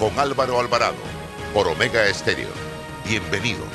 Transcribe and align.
con 0.00 0.18
Álvaro 0.18 0.58
Alvarado 0.58 0.96
por 1.52 1.68
Omega 1.68 2.06
Estéreo. 2.06 2.48
Bienvenidos. 3.06 3.68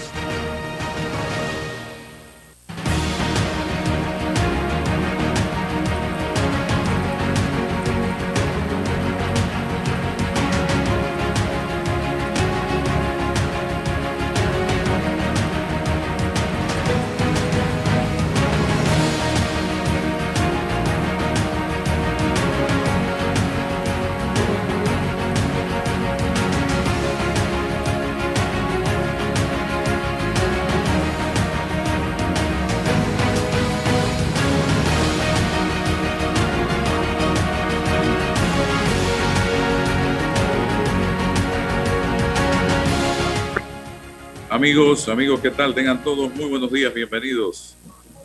Amigos, 44.66 45.08
amigos, 45.10 45.42
¿qué 45.42 45.52
tal? 45.52 45.76
Tengan 45.76 46.04
todos 46.04 46.34
muy 46.34 46.46
buenos 46.46 46.72
días, 46.72 46.92
bienvenidos 46.92 47.76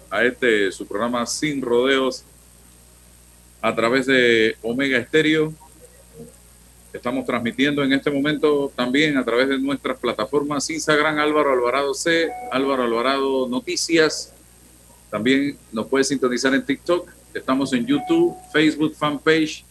a 0.09 0.25
este 0.25 0.73
su 0.73 0.87
programa 0.87 1.27
Sin 1.27 1.61
Rodeos 1.61 2.25
a 3.61 3.75
través 3.75 4.07
de 4.07 4.57
Omega 4.63 4.97
Estéreo. 4.97 5.53
Estamos 6.95 7.27
transmitiendo 7.27 7.85
en 7.85 7.93
este 7.93 8.11
momento 8.11 8.73
también 8.75 9.19
a 9.19 9.25
través 9.27 9.51
de 9.51 9.59
nuestras 9.59 9.99
plataformas 9.99 10.71
Instagram, 10.71 11.19
Álvaro 11.19 11.53
Alvarado 11.53 11.93
C, 11.93 12.31
Álvaro 12.51 12.85
Alvarado 12.85 13.47
Noticias. 13.47 14.33
También 15.11 15.59
nos 15.71 15.89
puede 15.89 16.05
sintonizar 16.05 16.55
en 16.55 16.65
TikTok. 16.65 17.07
Estamos 17.35 17.71
en 17.75 17.85
YouTube, 17.85 18.35
Facebook, 18.51 18.95
fanpage 18.95 19.63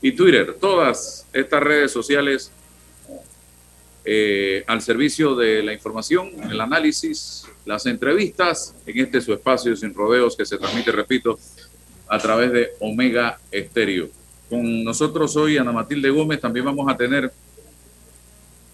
y 0.00 0.12
Twitter. 0.12 0.56
Todas 0.60 1.26
estas 1.32 1.60
redes 1.64 1.90
sociales 1.90 2.52
eh, 4.04 4.64
al 4.66 4.82
servicio 4.82 5.36
de 5.36 5.62
la 5.62 5.72
información, 5.72 6.30
el 6.50 6.60
análisis, 6.60 7.46
las 7.64 7.86
entrevistas. 7.86 8.74
En 8.86 8.98
este 8.98 9.20
su 9.20 9.32
espacio 9.32 9.76
sin 9.76 9.94
rodeos 9.94 10.36
que 10.36 10.44
se 10.44 10.58
transmite, 10.58 10.90
repito, 10.90 11.38
a 12.08 12.18
través 12.18 12.52
de 12.52 12.70
Omega 12.80 13.38
Estéreo. 13.50 14.08
Con 14.50 14.84
nosotros 14.84 15.36
hoy 15.36 15.56
Ana 15.56 15.72
Matilde 15.72 16.10
Gómez, 16.10 16.40
también 16.40 16.64
vamos 16.64 16.90
a 16.92 16.96
tener 16.96 17.32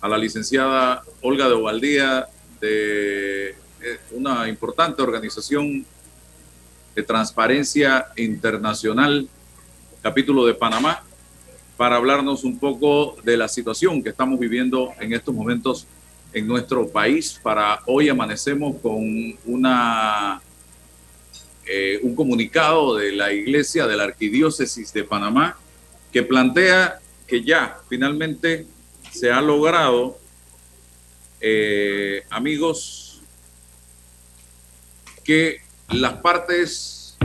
a 0.00 0.08
la 0.08 0.18
licenciada 0.18 1.02
Olga 1.20 1.46
de 1.46 1.54
Ovaldía 1.54 2.26
de 2.60 3.50
eh, 3.50 3.54
una 4.12 4.48
importante 4.48 5.02
organización 5.02 5.84
de 6.94 7.02
transparencia 7.02 8.06
internacional, 8.16 9.28
capítulo 10.02 10.46
de 10.46 10.54
Panamá, 10.54 11.04
para 11.78 11.94
hablarnos 11.94 12.42
un 12.42 12.58
poco 12.58 13.16
de 13.22 13.36
la 13.36 13.46
situación 13.46 14.02
que 14.02 14.08
estamos 14.08 14.36
viviendo 14.40 14.92
en 14.98 15.12
estos 15.12 15.32
momentos 15.32 15.86
en 16.32 16.48
nuestro 16.48 16.88
país. 16.88 17.38
Para 17.40 17.80
hoy 17.86 18.08
amanecemos 18.08 18.76
con 18.82 18.98
una, 19.46 20.42
eh, 21.64 22.00
un 22.02 22.16
comunicado 22.16 22.96
de 22.96 23.12
la 23.12 23.32
Iglesia 23.32 23.86
de 23.86 23.96
la 23.96 24.02
Arquidiócesis 24.02 24.92
de 24.92 25.04
Panamá 25.04 25.56
que 26.12 26.24
plantea 26.24 26.98
que 27.28 27.44
ya 27.44 27.78
finalmente 27.88 28.66
se 29.12 29.30
ha 29.30 29.40
logrado, 29.40 30.18
eh, 31.40 32.24
amigos, 32.28 33.22
que 35.22 35.60
las 35.90 36.14
partes 36.14 37.16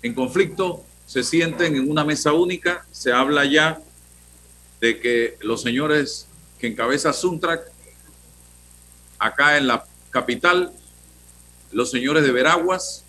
en 0.00 0.14
conflicto 0.14 0.84
se 1.10 1.24
sienten 1.24 1.74
en 1.74 1.90
una 1.90 2.04
mesa 2.04 2.32
única, 2.32 2.86
se 2.92 3.12
habla 3.12 3.44
ya 3.44 3.80
de 4.80 5.00
que 5.00 5.36
los 5.40 5.60
señores 5.60 6.28
que 6.60 6.68
encabeza 6.68 7.12
Suntrack, 7.12 7.62
acá 9.18 9.58
en 9.58 9.66
la 9.66 9.84
capital, 10.10 10.72
los 11.72 11.90
señores 11.90 12.22
de 12.22 12.30
Veraguas, 12.30 13.04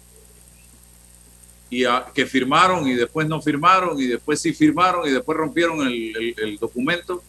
y 1.69 1.83
que 2.15 2.25
firmaron 2.25 2.87
y 2.87 2.95
después 2.95 3.27
no 3.27 3.39
firmaron 3.39 4.01
y 4.01 4.07
después 4.07 4.41
sí 4.41 4.51
firmaron 4.51 5.07
y 5.07 5.11
después 5.11 5.37
rompieron 5.37 5.85
el, 5.85 6.57
documento. 6.59 7.21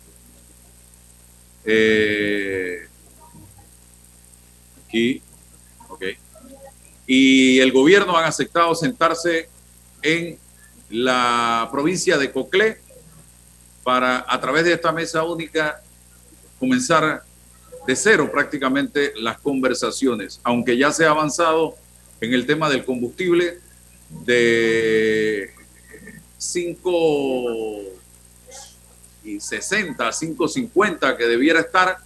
Eh, 1.67 2.89
aquí, 4.87 5.21
ok. 5.91 6.03
Y 7.07 7.59
el 7.59 7.73
gobierno 7.73 8.17
han 8.17 8.25
aceptado 8.25 8.75
sentarse 8.75 9.51
en 10.01 10.41
la 10.93 11.69
provincia 11.73 12.19
de 12.19 12.31
Coclé 12.31 12.79
para, 13.83 14.25
a 14.29 14.41
través 14.41 14.65
de 14.65 14.75
esta 14.75 14.93
mesa 14.93 15.25
única, 15.25 15.83
comenzar 16.61 17.25
de 17.87 17.97
cero 17.97 18.31
prácticamente 18.31 19.13
las 19.17 19.39
conversaciones, 19.39 20.39
aunque 20.45 20.77
ya 20.77 20.93
se 20.93 21.07
ha 21.07 21.11
avanzado 21.11 21.75
en 22.21 22.35
el 22.35 22.47
tema 22.47 22.69
del 22.69 22.85
combustible 22.85 23.59
de 24.25 25.51
5 26.37 26.91
y 29.25 29.41
60, 29.41 30.09
5.50 30.09 31.17
que 31.17 31.25
debiera 31.25 31.61
estar, 31.61 31.97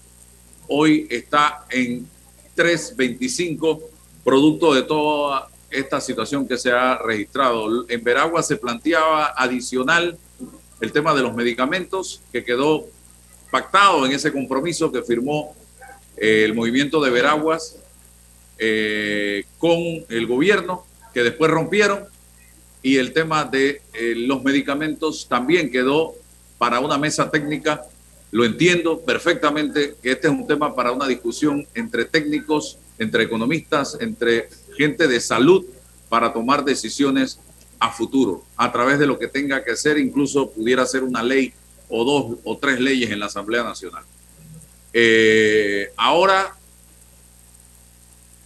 hoy 0.69 1.09
está 1.11 1.67
en 1.71 2.09
3.25, 2.57 3.83
producto 4.25 4.75
de 4.75 4.83
toda 4.85 5.49
esta 5.71 6.01
situación 6.01 6.47
que 6.47 6.57
se 6.57 6.71
ha 6.71 6.99
registrado. 6.99 7.89
En 7.89 8.03
Veragua 8.03 8.43
se 8.43 8.57
planteaba 8.57 9.35
adicional 9.37 10.17
el 10.81 10.93
tema 10.93 11.15
de 11.15 11.23
los 11.23 11.35
medicamentos 11.35 12.23
que 12.33 12.45
quedó 12.45 12.87
pactado 13.51 14.05
en 14.05 14.13
ese 14.13 14.33
compromiso 14.33 14.93
que 14.93 15.03
firmó 15.03 15.55
eh, 16.17 16.45
el 16.45 16.55
movimiento 16.55 17.03
de 17.03 17.11
Veraguas 17.11 17.77
eh, 18.59 19.45
con 19.59 19.79
el 20.09 20.27
gobierno, 20.27 20.87
que 21.13 21.23
después 21.23 21.51
rompieron, 21.51 22.05
y 22.83 22.97
el 22.99 23.13
tema 23.13 23.45
de 23.45 23.83
eh, 23.95 24.15
los 24.17 24.43
medicamentos 24.43 25.27
también 25.29 25.71
quedó 25.71 26.15
para 26.59 26.81
una 26.81 26.99
mesa 26.99 27.31
técnica. 27.31 27.83
Lo 28.31 28.45
entiendo 28.45 29.01
perfectamente 29.01 29.97
que 30.03 30.13
este 30.13 30.29
es 30.29 30.33
un 30.33 30.47
tema 30.47 30.75
para 30.75 30.93
una 30.93 31.07
discusión 31.07 31.67
entre 31.75 32.05
técnicos, 32.05 32.79
entre 32.99 33.25
economistas, 33.25 33.97
entre 34.01 34.49
gente 34.77 35.09
de 35.09 35.21
salud 35.21 35.65
para 36.09 36.33
tomar 36.33 36.65
decisiones 36.65 37.41
a 37.79 37.91
futuro, 37.91 38.45
a 38.57 38.73
través 38.73 38.99
de 38.99 39.07
lo 39.07 39.19
que 39.19 39.29
tenga 39.29 39.63
que 39.65 39.77
ser, 39.77 39.99
incluso 39.99 40.51
pudiera 40.51 40.87
ser 40.87 41.03
una 41.03 41.23
ley 41.23 41.53
o 41.89 42.05
dos 42.05 42.39
o 42.45 42.57
tres 42.57 42.81
leyes 42.81 43.11
en 43.11 43.21
la 43.21 43.27
Asamblea 43.27 43.63
Nacional. 43.63 44.05
Eh, 44.93 45.93
ahora 45.97 46.57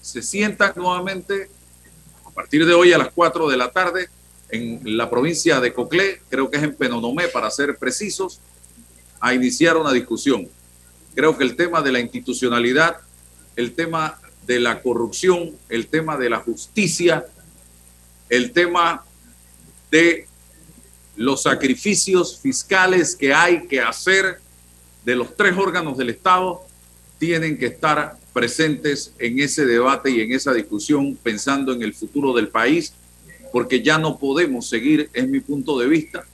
se 0.01 0.23
sientan 0.23 0.73
nuevamente 0.77 1.49
a 2.27 2.31
partir 2.31 2.67
de 2.67 2.75
hoy 2.75 2.93
a 2.93 2.99
las 2.99 3.13
4 3.15 3.49
de 3.49 3.57
la 3.57 3.71
tarde 3.71 4.09
en 4.49 4.81
la 4.97 5.09
provincia 5.09 5.61
de 5.61 5.73
Coclé, 5.73 6.23
creo 6.29 6.51
que 6.51 6.57
es 6.57 6.63
en 6.63 6.75
Penonomé 6.75 7.29
para 7.29 7.51
ser 7.51 7.77
precisos, 7.77 8.41
a 9.21 9.35
iniciar 9.35 9.77
una 9.77 9.93
discusión. 9.93 10.49
Creo 11.15 11.37
que 11.37 11.45
el 11.45 11.55
tema 11.55 11.83
de 11.83 11.93
la 11.93 12.01
institucionalidad, 12.01 12.97
el 13.55 13.75
tema 13.75 14.19
de 14.51 14.59
la 14.59 14.83
corrupción, 14.83 15.53
el 15.69 15.87
tema 15.87 16.17
de 16.17 16.29
la 16.29 16.41
justicia, 16.41 17.25
el 18.29 18.51
tema 18.51 19.05
de 19.93 20.27
los 21.15 21.45
sacrificios 21.45 22.41
fiscales 22.41 23.15
que 23.15 23.33
hay 23.33 23.69
que 23.69 23.81
hacer 23.81 24.41
de 25.05 25.15
los 25.15 25.37
tres 25.37 25.57
órganos 25.57 25.97
del 25.97 26.11
Estado, 26.11 26.63
tienen 27.21 27.59
que 27.59 27.67
estar 27.67 28.19
presentes 28.33 29.15
en 29.21 29.39
ese 29.39 29.67
debate 29.67 30.11
y 30.11 30.21
en 30.21 30.33
esa 30.33 30.53
discusión 30.53 31.17
pensando 31.23 31.73
en 31.73 31.85
el 31.85 31.95
futuro 31.95 32.33
del 32.33 32.49
país, 32.49 32.93
porque 33.53 33.85
ya 33.85 33.99
no 33.99 34.19
podemos 34.19 34.69
seguir, 34.69 35.11
es 35.13 35.29
mi 35.29 35.39
punto 35.39 35.79
de 35.79 35.87
vista, 35.87 36.27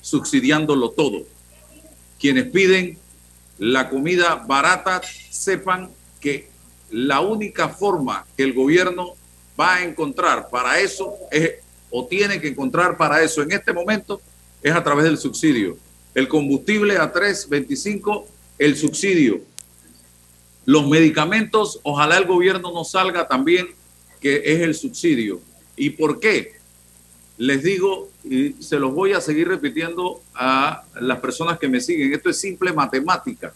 subsidiándolo 0.00 0.92
todo. 0.92 1.26
Quienes 2.20 2.44
piden 2.44 2.96
la 3.58 3.90
comida 3.90 4.36
barata, 4.36 5.00
sepan 5.30 5.90
que 6.20 6.49
la 6.90 7.20
única 7.20 7.68
forma 7.68 8.26
que 8.36 8.42
el 8.42 8.52
gobierno 8.52 9.14
va 9.58 9.76
a 9.76 9.84
encontrar 9.84 10.48
para 10.50 10.80
eso 10.80 11.14
es, 11.30 11.54
o 11.90 12.06
tiene 12.06 12.40
que 12.40 12.48
encontrar 12.48 12.96
para 12.96 13.22
eso 13.22 13.42
en 13.42 13.52
este 13.52 13.72
momento 13.72 14.20
es 14.62 14.72
a 14.72 14.82
través 14.82 15.04
del 15.04 15.18
subsidio. 15.18 15.76
El 16.14 16.28
combustible 16.28 16.96
a 16.96 17.12
3.25, 17.12 18.24
el 18.58 18.76
subsidio. 18.76 19.40
Los 20.64 20.88
medicamentos, 20.88 21.80
ojalá 21.82 22.18
el 22.18 22.26
gobierno 22.26 22.72
no 22.72 22.84
salga 22.84 23.26
también 23.26 23.68
que 24.20 24.42
es 24.44 24.60
el 24.60 24.74
subsidio. 24.74 25.40
¿Y 25.76 25.90
por 25.90 26.20
qué? 26.20 26.52
Les 27.38 27.62
digo, 27.62 28.10
y 28.22 28.54
se 28.60 28.78
los 28.78 28.92
voy 28.92 29.12
a 29.12 29.20
seguir 29.20 29.48
repitiendo 29.48 30.22
a 30.34 30.84
las 31.00 31.20
personas 31.20 31.58
que 31.58 31.68
me 31.68 31.80
siguen, 31.80 32.12
esto 32.12 32.28
es 32.28 32.38
simple 32.38 32.72
matemática. 32.72 33.54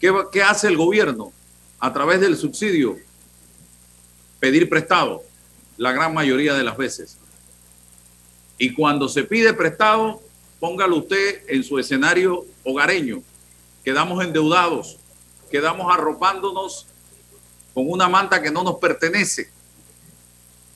¿Qué, 0.00 0.12
qué 0.32 0.42
hace 0.42 0.66
el 0.66 0.76
gobierno? 0.76 1.32
A 1.78 1.92
través 1.92 2.20
del 2.20 2.36
subsidio, 2.36 2.96
pedir 4.40 4.68
prestado, 4.68 5.22
la 5.76 5.92
gran 5.92 6.14
mayoría 6.14 6.54
de 6.54 6.64
las 6.64 6.76
veces. 6.76 7.18
Y 8.58 8.74
cuando 8.74 9.08
se 9.08 9.24
pide 9.24 9.52
prestado, 9.52 10.22
póngalo 10.58 10.96
usted 10.96 11.42
en 11.48 11.62
su 11.62 11.78
escenario 11.78 12.46
hogareño. 12.64 13.22
Quedamos 13.84 14.24
endeudados, 14.24 14.96
quedamos 15.50 15.92
arropándonos 15.92 16.86
con 17.74 17.90
una 17.90 18.08
manta 18.08 18.40
que 18.40 18.50
no 18.50 18.64
nos 18.64 18.76
pertenece. 18.76 19.50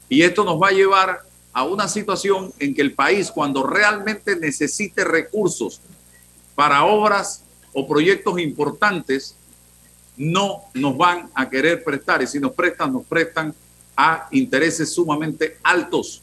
Y 0.08 0.23
esto 0.23 0.44
nos 0.44 0.61
va 0.61 0.69
a 0.69 0.73
llevar 0.73 1.23
a 1.53 1.64
una 1.64 1.88
situación 1.88 2.53
en 2.58 2.75
que 2.75 2.82
el 2.82 2.94
país, 2.94 3.31
cuando 3.31 3.62
realmente 3.67 4.37
necesite 4.37 5.05
recursos 5.05 5.81
para 6.55 6.85
obras 6.85 7.43
o 7.73 7.88
proyectos 7.88 8.38
importantes, 8.38 9.37
no 10.17 10.65
nos 10.75 10.97
van 10.97 11.31
a 11.35 11.49
querer 11.49 11.83
prestar. 11.83 12.23
Y 12.23 12.27
si 12.27 12.39
nos 12.39 12.53
prestan, 12.53 12.93
nos 12.93 13.05
prestan 13.05 13.55
a 13.97 14.29
intereses 14.31 14.93
sumamente 14.93 15.59
altos. 15.62 16.23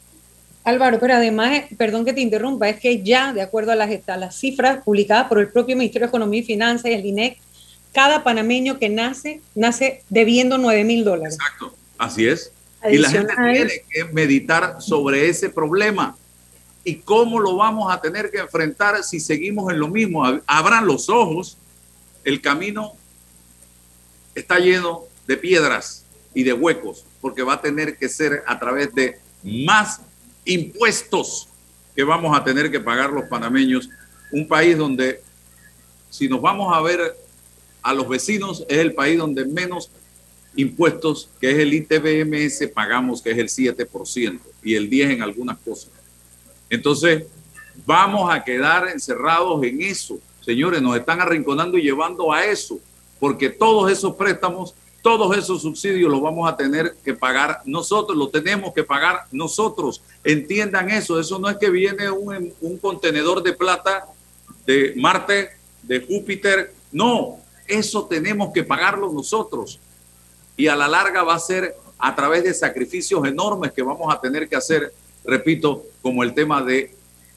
Álvaro, 0.64 0.98
pero 1.00 1.14
además, 1.14 1.62
perdón 1.78 2.04
que 2.04 2.12
te 2.12 2.20
interrumpa, 2.20 2.68
es 2.68 2.78
que 2.78 3.02
ya, 3.02 3.32
de 3.32 3.40
acuerdo 3.40 3.72
a 3.72 3.74
las, 3.74 3.90
a 4.06 4.16
las 4.16 4.36
cifras 4.36 4.82
publicadas 4.84 5.28
por 5.28 5.38
el 5.38 5.48
propio 5.48 5.76
Ministerio 5.76 6.06
de 6.06 6.10
Economía 6.10 6.40
y 6.40 6.44
Finanzas 6.44 6.90
y 6.90 6.94
el 6.94 7.06
INEC, 7.06 7.38
cada 7.92 8.22
panameño 8.22 8.78
que 8.78 8.88
nace, 8.88 9.40
nace 9.54 10.02
debiendo 10.10 10.58
9 10.58 10.84
mil 10.84 11.04
dólares. 11.04 11.34
Exacto, 11.34 11.74
así 11.96 12.26
es. 12.26 12.52
Y 12.90 12.98
la 12.98 13.10
gente 13.10 13.34
tiene 13.34 13.82
que 13.90 14.04
meditar 14.12 14.80
sobre 14.80 15.28
ese 15.28 15.50
problema. 15.50 16.16
¿Y 16.84 16.96
cómo 16.96 17.40
lo 17.40 17.56
vamos 17.56 17.92
a 17.92 18.00
tener 18.00 18.30
que 18.30 18.38
enfrentar 18.38 19.02
si 19.02 19.20
seguimos 19.20 19.72
en 19.72 19.80
lo 19.80 19.88
mismo? 19.88 20.24
Abran 20.46 20.86
los 20.86 21.08
ojos. 21.08 21.56
El 22.24 22.40
camino 22.40 22.94
está 24.38 24.58
lleno 24.58 25.04
de 25.26 25.36
piedras 25.36 26.04
y 26.34 26.42
de 26.42 26.52
huecos, 26.52 27.04
porque 27.20 27.42
va 27.42 27.54
a 27.54 27.60
tener 27.60 27.96
que 27.96 28.08
ser 28.08 28.42
a 28.46 28.58
través 28.58 28.94
de 28.94 29.18
más 29.42 30.00
impuestos 30.44 31.48
que 31.94 32.04
vamos 32.04 32.36
a 32.36 32.44
tener 32.44 32.70
que 32.70 32.80
pagar 32.80 33.10
los 33.10 33.24
panameños. 33.24 33.88
Un 34.30 34.46
país 34.46 34.76
donde, 34.76 35.20
si 36.10 36.28
nos 36.28 36.40
vamos 36.40 36.74
a 36.74 36.80
ver 36.80 37.16
a 37.82 37.92
los 37.92 38.08
vecinos, 38.08 38.64
es 38.68 38.78
el 38.78 38.94
país 38.94 39.18
donde 39.18 39.44
menos 39.44 39.90
impuestos, 40.54 41.28
que 41.40 41.50
es 41.50 41.58
el 41.58 41.74
ITBMS, 41.74 42.68
pagamos, 42.72 43.22
que 43.22 43.30
es 43.30 43.38
el 43.38 43.48
7% 43.48 44.40
y 44.62 44.74
el 44.74 44.90
10% 44.90 45.10
en 45.12 45.22
algunas 45.22 45.58
cosas. 45.58 45.90
Entonces, 46.70 47.24
vamos 47.86 48.32
a 48.32 48.42
quedar 48.44 48.88
encerrados 48.88 49.62
en 49.64 49.82
eso. 49.82 50.18
Señores, 50.40 50.80
nos 50.82 50.96
están 50.96 51.20
arrinconando 51.20 51.78
y 51.78 51.82
llevando 51.82 52.32
a 52.32 52.44
eso, 52.44 52.80
porque 53.20 53.50
todos 53.50 53.90
esos 53.90 54.14
préstamos, 54.16 54.74
todos 55.02 55.36
esos 55.36 55.62
subsidios 55.62 56.10
los 56.10 56.20
vamos 56.20 56.50
a 56.50 56.56
tener 56.56 56.96
que 57.04 57.14
pagar 57.14 57.62
nosotros, 57.64 58.16
los 58.16 58.30
tenemos 58.30 58.72
que 58.74 58.84
pagar 58.84 59.26
nosotros. 59.32 60.02
Entiendan 60.24 60.90
eso, 60.90 61.18
eso 61.18 61.38
no 61.38 61.48
es 61.48 61.56
que 61.56 61.70
viene 61.70 62.10
un, 62.10 62.52
un 62.60 62.78
contenedor 62.78 63.42
de 63.42 63.52
plata 63.52 64.06
de 64.66 64.94
Marte, 64.96 65.50
de 65.82 66.00
Júpiter, 66.00 66.72
no, 66.92 67.38
eso 67.66 68.06
tenemos 68.06 68.52
que 68.52 68.64
pagarlo 68.64 69.12
nosotros. 69.12 69.78
Y 70.56 70.66
a 70.66 70.76
la 70.76 70.88
larga 70.88 71.22
va 71.22 71.34
a 71.34 71.38
ser 71.38 71.76
a 71.98 72.14
través 72.14 72.44
de 72.44 72.54
sacrificios 72.54 73.26
enormes 73.26 73.72
que 73.72 73.82
vamos 73.82 74.12
a 74.12 74.20
tener 74.20 74.48
que 74.48 74.56
hacer, 74.56 74.92
repito, 75.24 75.84
como 76.02 76.22
el 76.22 76.34
tema 76.34 76.62
de 76.62 76.94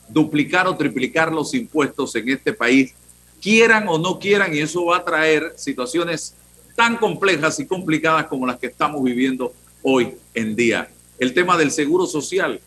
duplicar 0.08 0.66
o 0.66 0.76
triplicar 0.76 1.32
los 1.32 1.54
impuestos 1.54 2.14
en 2.16 2.28
este 2.28 2.52
país, 2.52 2.94
quieran 3.42 3.88
o 3.88 3.98
no 3.98 4.20
quieran, 4.20 4.54
y 4.54 4.60
eso 4.60 4.84
va 4.84 4.98
a 4.98 5.04
traer 5.04 5.52
situaciones 5.56 6.34
tan 6.76 6.96
complejas 6.96 7.58
y 7.58 7.66
complicadas 7.66 8.26
como 8.26 8.46
las 8.46 8.58
que 8.58 8.68
estamos 8.68 9.02
viviendo 9.02 9.52
hoy 9.82 10.14
en 10.32 10.54
día. 10.54 10.88
El 11.18 11.34
tema 11.34 11.58
del 11.58 11.72
seguro 11.72 12.06
social, 12.06 12.60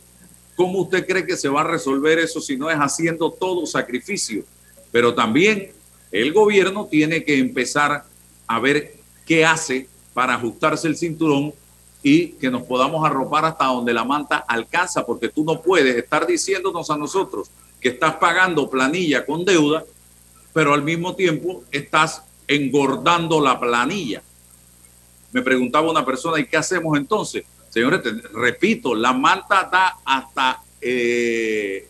¿cómo 0.56 0.80
usted 0.82 1.08
cree 1.08 1.26
que 1.26 1.38
se 1.38 1.50
va 1.50 1.62
a 1.62 1.68
resolver 1.68 2.20
eso 2.20 2.42
si 2.42 2.58
no 2.58 2.70
es 2.70 2.78
haciendo 2.78 3.32
todo 3.32 3.66
sacrificio? 3.66 4.44
Pero 4.92 5.16
también 5.16 5.72
el 6.12 6.34
gobierno 6.34 6.86
tiene 6.86 7.24
que 7.24 7.40
empezar 7.40 8.04
a 8.46 8.60
ver 8.60 8.96
qué 9.26 9.46
hace 9.46 9.88
para 10.14 10.36
ajustarse 10.36 10.88
el 10.88 10.98
cinturón 10.98 11.54
y 12.04 12.34
que 12.34 12.52
nos 12.52 12.64
podamos 12.64 13.04
arropar 13.04 13.46
hasta 13.46 13.66
donde 13.66 13.94
la 13.94 14.04
manta 14.04 14.38
alcanza, 14.48 15.06
porque 15.06 15.30
tú 15.30 15.44
no 15.44 15.62
puedes 15.62 15.96
estar 15.96 16.28
diciéndonos 16.28 16.90
a 16.90 16.98
nosotros 16.98 17.50
que 17.82 17.90
estás 17.90 18.16
pagando 18.18 18.70
planilla 18.70 19.26
con 19.26 19.44
deuda, 19.44 19.84
pero 20.56 20.74
al 20.74 20.84
mismo 20.84 21.18
tiempo 21.18 21.66
estás 21.70 22.22
engordando 22.48 23.42
la 23.42 23.60
planilla. 23.60 24.22
Me 25.34 25.42
preguntaba 25.42 25.92
una 25.92 26.06
persona, 26.06 26.40
¿y 26.40 26.46
qué 26.46 26.56
hacemos 26.56 26.98
entonces? 26.98 27.44
Señores, 27.68 28.00
repito, 28.32 28.96
la 28.96 29.12
manta 29.12 29.68
da 29.70 29.98
hasta 30.06 30.62
eh, 30.80 31.86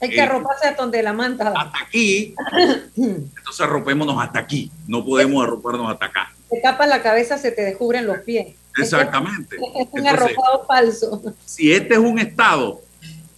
hay 0.00 0.10
que 0.10 0.20
arroparse 0.20 0.68
hasta 0.68 0.82
donde 0.82 1.02
la 1.02 1.12
manta. 1.12 1.48
Hasta 1.48 1.78
aquí. 1.84 2.34
Entonces 2.96 3.60
arropémonos 3.60 4.22
hasta 4.22 4.38
aquí. 4.38 4.70
No 4.86 5.04
podemos 5.04 5.42
arroparnos 5.42 5.90
hasta 5.90 6.06
acá. 6.06 6.32
Te 6.50 6.60
tapas 6.60 6.88
la 6.88 7.02
cabeza, 7.02 7.38
se 7.38 7.50
te 7.50 7.62
descubren 7.62 8.06
los 8.06 8.18
pies. 8.18 8.54
Exactamente. 8.76 9.56
Es 9.56 9.88
un 9.90 10.06
arropado 10.06 10.64
falso. 10.66 11.22
Si 11.44 11.72
este 11.72 11.94
es 11.94 12.00
un 12.00 12.18
estado 12.18 12.82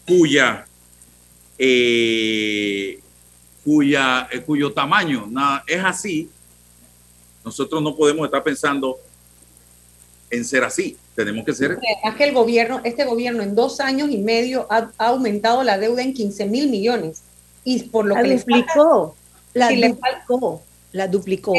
cuya, 0.07 0.67
eh, 1.57 3.01
cuya 3.67 4.29
eh, 4.31 4.43
cuyo 4.43 4.73
tamaño 4.73 5.27
nada, 5.29 5.65
es 5.67 5.83
así, 5.83 6.31
nosotros 7.45 7.83
no 7.83 7.97
podemos 7.97 8.25
estar 8.25 8.45
pensando 8.45 8.97
en 10.31 10.45
ser 10.45 10.63
así. 10.63 10.97
Tenemos 11.17 11.45
que 11.45 11.53
ser. 11.53 11.79
Es 12.05 12.15
que 12.15 12.25
el 12.25 12.33
gobierno, 12.33 12.81
este 12.85 13.05
gobierno 13.05 13.43
en 13.43 13.57
dos 13.57 13.81
años 13.81 14.09
y 14.11 14.19
medio 14.19 14.69
ha, 14.71 14.91
aumentado 14.99 15.65
la 15.65 15.79
deuda 15.79 16.03
en 16.03 16.15
15 16.15 16.47
mil 16.47 16.69
millones. 16.69 17.23
Y 17.65 17.85
por 17.85 18.05
lo 18.05 18.15
la 18.15 18.23
que 18.23 18.37
duplicó, 18.37 19.17
la 19.53 19.69
duplicó, 19.71 20.63
la 20.93 21.09
duplicó. 21.09 21.55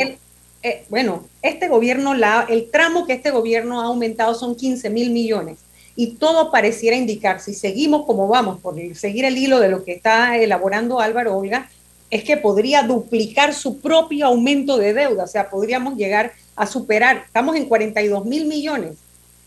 Eh, 0.63 0.85
bueno, 0.89 1.25
este 1.41 1.67
gobierno, 1.67 2.13
la, 2.13 2.45
el 2.49 2.71
tramo 2.71 3.05
que 3.05 3.13
este 3.13 3.31
gobierno 3.31 3.81
ha 3.81 3.85
aumentado 3.85 4.33
son 4.33 4.55
15 4.55 4.89
mil 4.89 5.09
millones. 5.09 5.57
Y 5.95 6.15
todo 6.15 6.51
pareciera 6.51 6.95
indicar, 6.95 7.41
si 7.41 7.53
seguimos 7.53 8.05
como 8.05 8.27
vamos, 8.27 8.61
por 8.61 8.75
seguir 8.95 9.25
el 9.25 9.37
hilo 9.37 9.59
de 9.59 9.69
lo 9.69 9.83
que 9.83 9.93
está 9.93 10.37
elaborando 10.37 11.01
Álvaro 11.01 11.35
Olga, 11.35 11.69
es 12.09 12.23
que 12.23 12.37
podría 12.37 12.83
duplicar 12.83 13.53
su 13.53 13.79
propio 13.79 14.27
aumento 14.27 14.77
de 14.77 14.93
deuda. 14.93 15.23
O 15.23 15.27
sea, 15.27 15.49
podríamos 15.49 15.97
llegar 15.97 16.33
a 16.55 16.65
superar, 16.65 17.23
estamos 17.25 17.55
en 17.55 17.65
42 17.65 18.25
mil 18.25 18.45
millones 18.45 18.97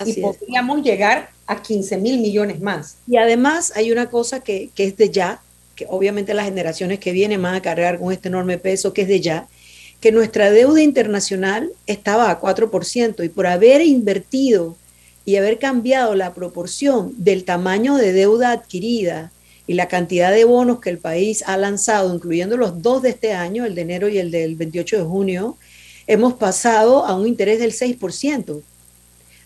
y 0.05 0.21
podríamos 0.21 0.83
llegar 0.83 1.31
a 1.47 1.61
15 1.61 1.97
mil 1.99 2.21
millones 2.21 2.61
más. 2.61 2.97
Y 3.07 3.17
además 3.17 3.73
hay 3.75 3.93
una 3.93 4.09
cosa 4.09 4.41
que, 4.41 4.71
que, 4.75 4.85
es 4.85 4.97
de 4.97 5.11
ya, 5.11 5.41
que 5.75 5.87
obviamente 5.89 6.35
las 6.35 6.47
generaciones 6.47 6.99
que 6.99 7.13
vienen 7.13 7.43
van 7.43 7.55
a 7.55 7.63
cargar 7.63 7.99
con 7.99 8.13
este 8.13 8.29
enorme 8.29 8.59
peso, 8.59 8.93
que 8.93 9.03
es 9.03 9.09
de 9.09 9.21
ya, 9.21 9.49
que 10.01 10.13
nuestra 10.13 10.51
deuda 10.51 10.81
internacional 10.81 11.71
estaba 11.87 12.31
a 12.31 12.41
4% 12.41 13.25
y 13.25 13.29
por 13.29 13.47
haber 13.47 13.83
invertido 13.83 14.77
y 15.25 15.37
haber 15.37 15.59
cambiado 15.59 16.15
la 16.15 16.33
proporción 16.33 17.13
del 17.19 17.45
tamaño 17.45 17.97
de 17.97 18.13
deuda 18.13 18.53
adquirida 18.53 19.31
y 19.71 19.75
la 19.75 19.87
cantidad 19.87 20.33
de 20.33 20.43
bonos 20.43 20.81
que 20.81 20.91
el 20.91 20.99
país 20.99 21.45
ha 21.47 21.57
lanzado, 21.57 22.13
incluyendo 22.13 22.57
los 22.57 22.83
dos 22.83 23.03
de 23.03 23.11
este 23.11 23.35
año, 23.35 23.65
el 23.65 23.77
de 23.77 23.83
enero 23.83 24.09
y 24.09 24.19
el 24.19 24.33
del 24.33 24.57
28 24.57 24.99
de 24.99 25.05
junio, 25.05 25.57
hemos 26.09 26.35
pasado 26.35 27.07
a 27.07 27.15
un 27.15 27.29
interés 27.29 27.61
del 27.61 27.71
6% 27.71 28.63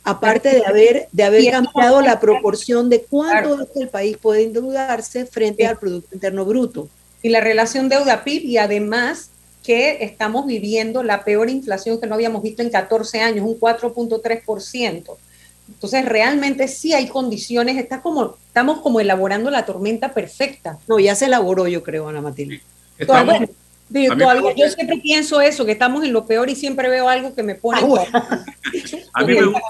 aparte 0.03 0.49
de 0.49 0.65
haber, 0.65 1.09
de 1.13 1.25
haber 1.25 1.51
cambiado 1.51 2.01
la 2.01 2.21
proporción 2.21 2.89
de 2.89 3.03
cuánto 3.03 3.69
el 3.75 3.89
país 3.89 4.17
puede 4.17 4.45
endeudarse 4.45 5.27
frente 5.27 5.67
al 5.67 5.77
Producto 5.77 6.15
Interno 6.15 6.47
Bruto. 6.47 6.89
Y 7.21 7.29
la 7.29 7.43
relación 7.43 7.91
deuda-PIB 7.91 8.45
y 8.47 8.57
además 8.57 9.29
que 9.63 10.05
estamos 10.05 10.47
viviendo 10.47 11.03
la 11.03 11.23
peor 11.23 11.51
inflación 11.51 12.01
que 12.01 12.07
no 12.07 12.15
habíamos 12.15 12.43
visto 12.43 12.63
en 12.63 12.71
14 12.71 13.21
años, 13.21 13.47
un 13.47 13.61
4.3%. 13.61 15.17
Entonces, 15.69 16.05
realmente 16.05 16.69
sí 16.69 16.93
hay 16.93 17.09
condiciones, 17.09 17.77
está 17.77 18.03
como, 18.03 18.37
estamos 18.47 18.81
como 18.81 19.01
elaborando 19.01 19.51
la 19.51 19.65
tormenta 19.65 20.13
perfecta. 20.13 20.79
No, 20.87 20.99
ya 20.99 21.15
se 21.15 21.27
elaboró, 21.27 21.67
yo 21.67 21.83
creo, 21.83 22.09
Ana 22.09 22.21
Matilde. 22.21 22.61
Estamos, 22.99 23.49
yo 23.91 24.69
siempre 24.71 24.99
pienso 24.99 25.41
eso, 25.41 25.65
que 25.65 25.73
estamos 25.73 26.05
en 26.05 26.13
lo 26.13 26.27
peor 26.27 26.49
y 26.49 26.57
siempre 26.57 26.89
veo 26.89 27.09
algo 27.09 27.35
que 27.35 27.43
me 27.43 27.55
pone. 27.55 27.81
Ah, 28.13 29.21
a 29.21 29.25
mí 29.25 29.35
me 29.35 29.45
gusta. 29.45 29.63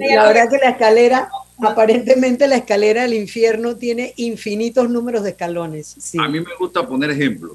la 0.00 0.26
verdad 0.26 0.50
que 0.50 0.58
la 0.58 0.70
escalera, 0.70 1.30
aparentemente 1.58 2.48
la 2.48 2.56
escalera 2.56 3.02
del 3.02 3.14
infierno 3.14 3.76
tiene 3.76 4.14
infinitos 4.16 4.88
números 4.90 5.22
de 5.22 5.30
escalones. 5.30 6.14
A 6.18 6.28
mí 6.28 6.40
me 6.40 6.54
gusta 6.58 6.86
poner 6.86 7.10
ejemplos, 7.10 7.52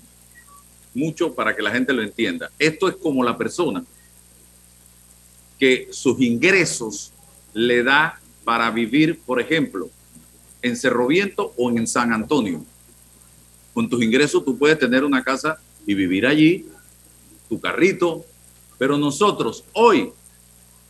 mucho 0.93 1.33
para 1.33 1.55
que 1.55 1.61
la 1.61 1.71
gente 1.71 1.93
lo 1.93 2.01
entienda. 2.01 2.49
Esto 2.57 2.87
es 2.87 2.95
como 2.95 3.23
la 3.23 3.37
persona 3.37 3.83
que 5.59 5.89
sus 5.91 6.19
ingresos 6.21 7.12
le 7.53 7.83
da 7.83 8.19
para 8.43 8.69
vivir, 8.71 9.19
por 9.19 9.39
ejemplo, 9.39 9.89
en 10.61 10.75
Cerro 10.75 11.07
Viento 11.07 11.53
o 11.57 11.69
en 11.69 11.87
San 11.87 12.11
Antonio. 12.13 12.65
Con 13.73 13.89
tus 13.89 14.03
ingresos 14.03 14.43
tú 14.43 14.57
puedes 14.57 14.79
tener 14.79 15.03
una 15.03 15.23
casa 15.23 15.57
y 15.85 15.93
vivir 15.93 16.25
allí, 16.25 16.67
tu 17.49 17.59
carrito, 17.59 18.25
pero 18.77 18.97
nosotros 18.97 19.63
hoy 19.73 20.11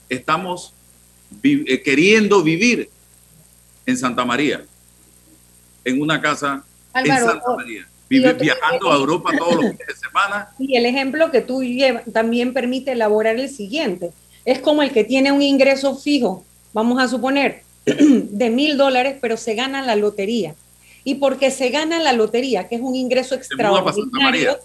estamos 0.10 0.74
eh, 1.44 1.82
queriendo 1.82 2.44
vivir 2.44 2.90
en 3.86 3.98
Santa 3.98 4.24
María, 4.26 4.66
en 5.84 6.02
una 6.02 6.22
casa 6.22 6.64
en 6.96 7.06
Santa 7.08 7.56
María. 7.56 7.88
Vivir, 8.10 8.36
viajando 8.36 8.92
a 8.92 8.96
Europa 8.96 9.32
todos 9.38 9.56
los 9.56 9.72
fines 9.72 9.88
de 9.88 9.96
semana. 9.96 10.50
Y 10.60 10.76
el 10.76 10.86
ejemplo 10.86 11.32
que 11.32 11.42
tú 11.42 11.64
llevas 11.64 12.04
también 12.12 12.54
permite 12.54 12.92
elaborar 12.92 13.38
el 13.38 13.50
siguiente. 13.50 14.12
Es 14.46 14.60
como 14.60 14.84
el 14.84 14.92
que 14.92 15.04
tiene 15.04 15.32
un 15.32 15.42
ingreso 15.42 15.96
fijo, 15.96 16.46
vamos 16.74 17.02
a 17.02 17.08
suponer, 17.08 17.62
de 17.86 18.50
mil 18.50 18.78
dólares, 18.78 19.18
pero 19.22 19.38
se 19.38 19.56
gana 19.56 19.82
la 19.82 19.96
lotería. 19.96 20.56
Y 21.06 21.16
porque 21.16 21.52
se 21.52 21.70
gana 21.70 22.00
la 22.00 22.14
lotería, 22.14 22.68
que 22.68 22.76
es 22.76 22.82
un 22.82 22.96
ingreso 22.96 23.36
extraordinario, 23.36 24.58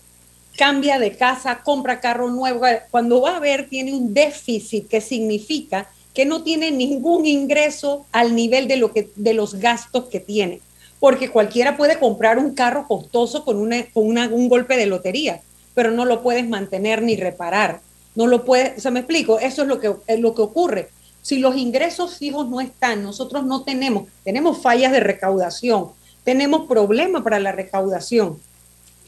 cambia 0.57 0.99
de 0.99 1.17
casa, 1.17 1.63
compra 1.63 2.01
carro 2.01 2.31
nuevo. 2.31 2.63
Cuando 2.91 3.21
va 3.21 3.37
a 3.37 3.41
ver, 3.41 3.69
tiene 3.69 3.93
un 3.93 4.15
déficit 4.15 4.89
que 4.89 5.01
significa 5.01 5.89
que 6.15 6.25
no 6.25 6.43
tiene 6.43 6.71
ningún 6.71 7.27
ingreso 7.27 8.07
al 8.13 8.35
nivel 8.35 8.67
de, 8.67 8.77
lo 8.77 8.93
que, 8.93 9.11
de 9.15 9.35
los 9.35 9.55
gastos 9.55 10.07
que 10.07 10.21
tiene. 10.21 10.61
Porque 11.01 11.31
cualquiera 11.31 11.77
puede 11.77 11.99
comprar 11.99 12.39
un 12.39 12.55
carro 12.55 12.87
costoso 12.89 13.45
con, 13.45 13.57
una, 13.57 13.87
con 13.93 14.05
un 14.05 14.49
golpe 14.49 14.77
de 14.77 14.87
lotería, 14.87 15.41
pero 15.75 15.93
no 15.93 16.05
lo 16.05 16.23
puedes 16.23 16.49
mantener 16.49 17.03
ni 17.03 17.15
reparar. 17.15 17.81
No 18.17 18.27
lo 18.27 18.45
puedes, 18.45 18.79
o 18.79 18.81
sea, 18.81 18.91
me 18.91 19.01
explico, 19.01 19.39
eso 19.39 19.63
es 19.63 19.69
lo 19.69 19.79
que, 19.79 19.95
es 20.09 20.19
lo 20.19 20.35
que 20.35 20.43
ocurre. 20.43 20.89
Si 21.29 21.39
los 21.39 21.57
ingresos 21.57 22.17
fijos 22.17 22.49
no 22.49 22.61
están, 22.61 23.03
nosotros 23.03 23.45
no 23.45 23.63
tenemos, 23.63 24.09
tenemos 24.25 24.63
fallas 24.63 24.93
de 24.93 25.01
recaudación, 25.01 25.89
tenemos 26.25 26.67
problemas 26.67 27.23
para 27.23 27.39
la 27.39 27.53
recaudación 27.53 28.39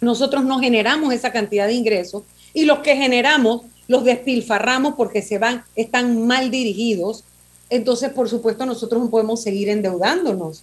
nosotros 0.00 0.44
no 0.44 0.58
generamos 0.58 1.12
esa 1.12 1.30
cantidad 1.32 1.66
de 1.66 1.74
ingresos 1.74 2.22
y 2.54 2.64
los 2.64 2.80
que 2.80 2.96
generamos 2.96 3.62
los 3.86 4.04
despilfarramos 4.04 4.94
porque 4.94 5.20
se 5.20 5.38
van, 5.38 5.64
están 5.76 6.26
mal 6.26 6.50
dirigidos. 6.50 7.24
Entonces, 7.68 8.10
por 8.10 8.28
supuesto, 8.28 8.64
nosotros 8.64 9.02
no 9.02 9.10
podemos 9.10 9.42
seguir 9.42 9.68
endeudándonos. 9.68 10.62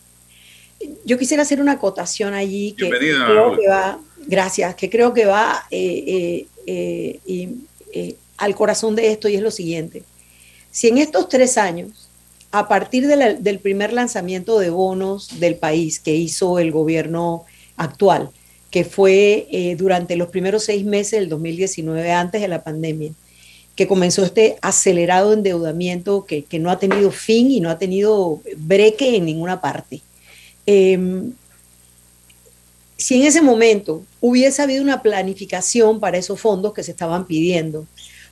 Yo 1.06 1.18
quisiera 1.18 1.44
hacer 1.44 1.62
una 1.62 1.74
acotación 1.74 2.34
allí 2.34 2.74
que 2.74 2.90
creo 2.90 3.58
que 3.58 3.68
va, 3.68 4.00
gracias, 4.26 4.76
que 4.76 4.90
creo 4.90 5.14
que 5.14 5.26
va 5.26 5.66
eh, 5.72 6.46
eh, 6.66 7.20
eh, 7.94 8.16
al 8.38 8.56
corazón 8.56 8.96
de 8.96 9.12
esto 9.12 9.28
y 9.28 9.36
es 9.36 9.42
lo 9.42 9.52
siguiente. 9.52 10.04
Si 10.72 10.88
en 10.88 10.98
estos 10.98 11.30
tres 11.30 11.58
años, 11.58 12.10
a 12.52 12.68
partir 12.68 13.08
del 13.08 13.60
primer 13.60 13.94
lanzamiento 13.94 14.60
de 14.60 14.70
bonos 14.70 15.40
del 15.40 15.56
país 15.56 16.00
que 16.00 16.16
hizo 16.16 16.60
el 16.60 16.72
gobierno 16.72 17.46
actual, 17.76 18.30
que 18.72 18.84
fue 18.84 19.48
eh, 19.52 19.76
durante 19.76 20.16
los 20.16 20.30
primeros 20.30 20.64
seis 20.64 20.86
meses 20.86 21.20
del 21.20 21.30
2019, 21.30 22.12
antes 22.12 22.42
de 22.42 22.48
la 22.48 22.64
pandemia, 22.64 23.12
que 23.76 23.88
comenzó 23.88 24.24
este 24.24 24.58
acelerado 24.62 25.34
endeudamiento 25.34 26.26
que, 26.26 26.46
no 26.60 26.72
ha 26.72 26.80
tenido 26.80 27.12
fin 27.12 27.52
y 27.52 27.60
no 27.60 27.70
ha 27.70 27.78
tenido 27.78 28.42
breque 28.58 29.16
en 29.16 29.26
ninguna 29.26 29.62
parte. 29.62 30.02
Em, 30.66 31.32
si 32.98 33.16
en 33.16 33.28
ese 33.28 33.42
momento 33.42 34.04
hubiese 34.20 34.64
habido 34.64 34.82
una 34.82 35.04
planificación 35.04 36.00
para 36.00 36.18
esos 36.18 36.42
fondos 36.42 36.74
que 36.74 36.84
se 36.84 36.92
estaban 36.92 37.28
pidiendo, 37.28 37.86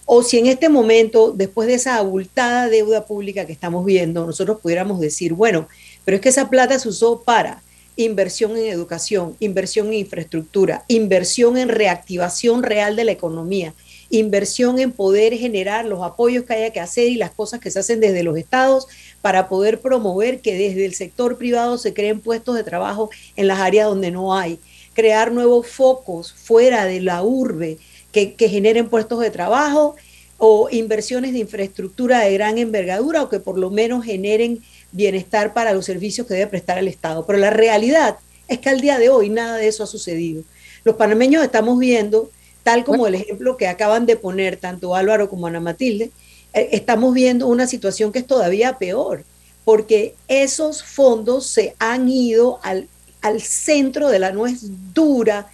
o 0.06 0.22
si 0.22 0.38
en 0.38 0.46
este 0.46 0.70
momento, 0.70 1.34
después 1.36 1.68
de 1.68 1.76
esa 1.76 1.98
abultada 1.98 2.70
deuda 2.70 3.06
pública 3.06 3.46
que 3.46 3.54
estamos 3.54 3.84
viendo, 3.86 4.26
nosotros 4.26 4.60
pudiéramos 4.62 5.00
decir, 5.00 5.34
bueno, 5.34 5.68
pero 6.04 6.16
es 6.16 6.22
que 6.22 6.30
esa 6.30 6.50
plata 6.50 6.78
se 6.78 6.90
usó 6.90 7.22
para 7.24 7.64
inversión 7.98 8.58
en 8.58 8.66
educación, 8.66 9.36
inversión 9.40 9.88
en 9.88 9.94
infraestructura, 9.94 10.84
inversión 10.88 11.58
en 11.58 11.70
reactivación 11.70 12.62
real 12.62 12.96
de 12.96 13.06
la 13.06 13.14
economía, 13.14 13.74
inversión 14.10 14.80
en 14.80 14.92
poder 14.92 15.36
generar 15.38 15.86
los 15.86 16.04
apoyos 16.04 16.44
que 16.44 16.54
haya 16.54 16.72
que 16.72 16.80
hacer 16.80 17.08
y 17.08 17.16
las 17.16 17.32
cosas 17.32 17.60
que 17.60 17.72
se 17.72 17.80
hacen 17.80 18.00
desde 18.00 18.24
los 18.24 18.38
estados 18.38 18.88
para 19.22 19.48
poder 19.48 19.82
promover 19.82 20.42
que 20.42 20.56
desde 20.56 20.86
el 20.86 20.94
sector 20.94 21.38
privado 21.38 21.78
se 21.78 21.94
creen 21.94 22.20
puestos 22.20 22.56
de 22.56 22.64
trabajo 22.64 23.10
en 23.36 23.48
las 23.48 23.60
áreas 23.60 23.88
donde 23.88 24.12
no 24.12 24.36
hay, 24.36 24.60
crear 24.94 25.32
nuevos 25.32 25.68
focos 25.68 26.34
fuera 26.34 26.86
de 26.86 27.02
la 27.02 27.24
urbe 27.24 27.80
que, 28.16 28.34
que 28.34 28.48
generen 28.48 28.88
puestos 28.88 29.20
de 29.20 29.30
trabajo 29.30 29.98
o 30.38 30.70
inversiones 30.72 31.34
de 31.34 31.40
infraestructura 31.40 32.22
de 32.22 32.34
gran 32.34 32.58
envergadura 32.58 33.22
o 33.22 33.28
que 33.28 33.42
por 33.42 33.58
lo 33.58 33.72
menos 33.72 34.06
generen 34.06 34.64
bienestar 34.94 35.54
para 35.54 35.74
los 35.74 35.84
servicios 35.84 36.26
que 36.26 36.36
debe 36.36 36.48
prestar 36.48 36.78
el 36.78 36.88
Estado. 36.88 37.26
Pero 37.26 37.40
la 37.40 37.50
realidad 37.50 38.16
es 38.48 38.60
que 38.60 38.70
al 38.70 38.80
día 38.80 39.00
de 39.00 39.10
hoy 39.10 39.28
nada 39.28 39.58
de 39.58 39.68
eso 39.68 39.84
ha 39.84 39.88
sucedido. 39.88 40.44
Los 40.86 40.96
panameños 40.96 41.44
estamos 41.44 41.78
viendo, 41.78 42.32
tal 42.64 42.86
como 42.86 43.06
el 43.06 43.16
ejemplo 43.16 43.58
que 43.58 43.68
acaban 43.68 44.06
de 44.06 44.16
poner 44.16 44.56
tanto 44.56 44.96
Álvaro 44.96 45.28
como 45.28 45.48
Ana 45.48 45.60
Matilde, 45.60 46.12
eh, 46.54 46.70
estamos 46.72 47.14
viendo 47.14 47.48
una 47.48 47.68
situación 47.68 48.14
que 48.14 48.20
es 48.20 48.28
todavía 48.28 48.78
peor, 48.78 49.26
porque 49.66 50.16
esos 50.30 50.84
fondos 50.84 51.48
se 51.48 51.76
han 51.80 52.08
ido 52.08 52.62
al, 52.64 52.88
al 53.22 53.42
centro 53.42 54.08
de 54.08 54.20
la 54.20 54.32
nuez 54.32 54.62
dura 54.94 55.50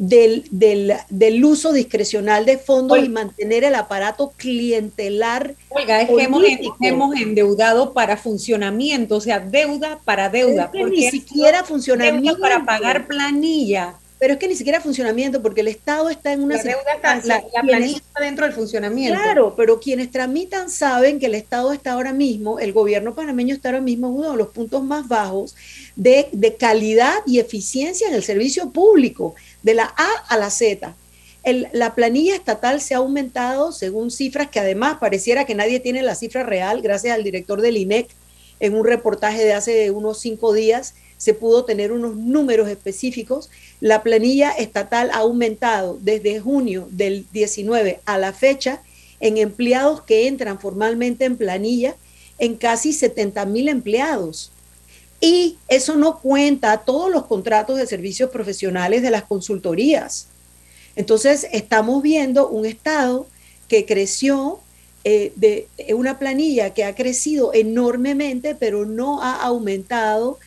del, 0.00 0.44
del, 0.50 1.44
uso 1.44 1.74
discrecional 1.74 2.46
de 2.46 2.56
fondos 2.56 3.04
y 3.04 3.10
mantener 3.10 3.64
el 3.64 3.74
aparato 3.74 4.32
clientelar. 4.34 5.54
Oiga, 5.68 6.00
es 6.00 6.08
que 6.08 6.88
hemos, 6.88 7.14
endeudado 7.16 7.92
para 7.92 8.16
funcionamiento, 8.16 9.16
o 9.16 9.20
sea, 9.20 9.40
deuda 9.40 10.00
para 10.04 10.30
deuda. 10.30 10.70
porque 10.72 10.90
ni 10.90 11.10
siquiera 11.10 11.64
funcionamiento. 11.64 12.40
para 12.40 12.64
pagar 12.64 13.06
planilla. 13.06 13.96
Pero 14.20 14.34
es 14.34 14.38
que 14.38 14.48
ni 14.48 14.54
siquiera 14.54 14.82
funcionamiento, 14.82 15.40
porque 15.40 15.62
el 15.62 15.68
Estado 15.68 16.10
está 16.10 16.34
en 16.34 16.42
una... 16.42 16.58
La 16.58 16.62
deuda 16.62 16.92
está, 16.94 17.16
la, 17.24 17.62
planilla 17.62 17.96
está 17.96 18.20
dentro 18.20 18.44
del 18.44 18.54
funcionamiento. 18.54 19.18
Claro, 19.18 19.54
pero 19.56 19.80
quienes 19.80 20.10
tramitan 20.10 20.68
saben 20.68 21.18
que 21.18 21.24
el 21.24 21.34
Estado 21.34 21.72
está 21.72 21.92
ahora 21.92 22.12
mismo, 22.12 22.58
el 22.58 22.74
gobierno 22.74 23.14
panameño 23.14 23.54
está 23.54 23.70
ahora 23.70 23.80
mismo 23.80 24.08
en 24.08 24.14
uno 24.16 24.32
de 24.32 24.36
los 24.36 24.48
puntos 24.48 24.84
más 24.84 25.08
bajos 25.08 25.56
de, 25.96 26.28
de 26.32 26.54
calidad 26.54 27.14
y 27.24 27.38
eficiencia 27.38 28.08
en 28.08 28.14
el 28.14 28.22
servicio 28.22 28.68
público 28.68 29.34
de 29.62 29.72
la 29.72 29.84
A 29.84 30.08
a 30.28 30.36
la 30.36 30.50
Z. 30.50 30.94
la 31.72 31.94
planilla 31.94 32.34
estatal 32.34 32.82
se 32.82 32.94
ha 32.94 32.98
aumentado 32.98 33.72
según 33.72 34.10
cifras 34.10 34.50
que 34.50 34.60
además 34.60 34.98
pareciera 35.00 35.46
que 35.46 35.54
nadie 35.54 35.80
tiene 35.80 36.02
la 36.02 36.14
cifra 36.14 36.42
real, 36.42 36.82
gracias 36.82 37.14
al 37.14 37.24
director 37.24 37.62
del 37.62 37.78
INEC, 37.78 38.08
en 38.60 38.74
un 38.74 38.84
reportaje 38.84 39.42
de 39.42 39.54
hace 39.54 39.90
unos 39.90 40.20
cinco 40.20 40.52
días 40.52 40.94
se 41.20 41.34
pudo 41.34 41.66
tener 41.66 41.92
unos 41.92 42.16
números 42.16 42.66
específicos. 42.70 43.50
La 43.78 44.02
planilla 44.02 44.52
estatal 44.52 45.10
ha 45.10 45.18
aumentado 45.18 45.98
desde 46.00 46.40
junio 46.40 46.88
del 46.90 47.26
19 47.30 48.00
a 48.06 48.16
la 48.16 48.32
fecha 48.32 48.80
en 49.20 49.36
empleados 49.36 50.00
que 50.00 50.28
entran 50.28 50.58
formalmente 50.58 51.26
en 51.26 51.36
planilla 51.36 51.94
en 52.38 52.56
casi 52.56 52.94
70 52.94 53.44
mil 53.44 53.68
empleados. 53.68 54.50
Y 55.20 55.58
eso 55.68 55.94
no 55.94 56.20
cuenta 56.20 56.78
todos 56.78 57.10
los 57.10 57.26
contratos 57.26 57.76
de 57.76 57.86
servicios 57.86 58.30
profesionales 58.30 59.02
de 59.02 59.10
las 59.10 59.24
consultorías. 59.24 60.28
Entonces, 60.96 61.46
estamos 61.52 62.02
viendo 62.02 62.48
un 62.48 62.64
Estado 62.64 63.26
que 63.68 63.84
creció 63.84 64.60
eh, 65.04 65.34
de 65.36 65.68
una 65.92 66.18
planilla 66.18 66.72
que 66.72 66.84
ha 66.84 66.94
crecido 66.94 67.52
enormemente, 67.52 68.54
pero 68.54 68.86
no 68.86 69.22
ha 69.22 69.42
aumentado 69.42 70.38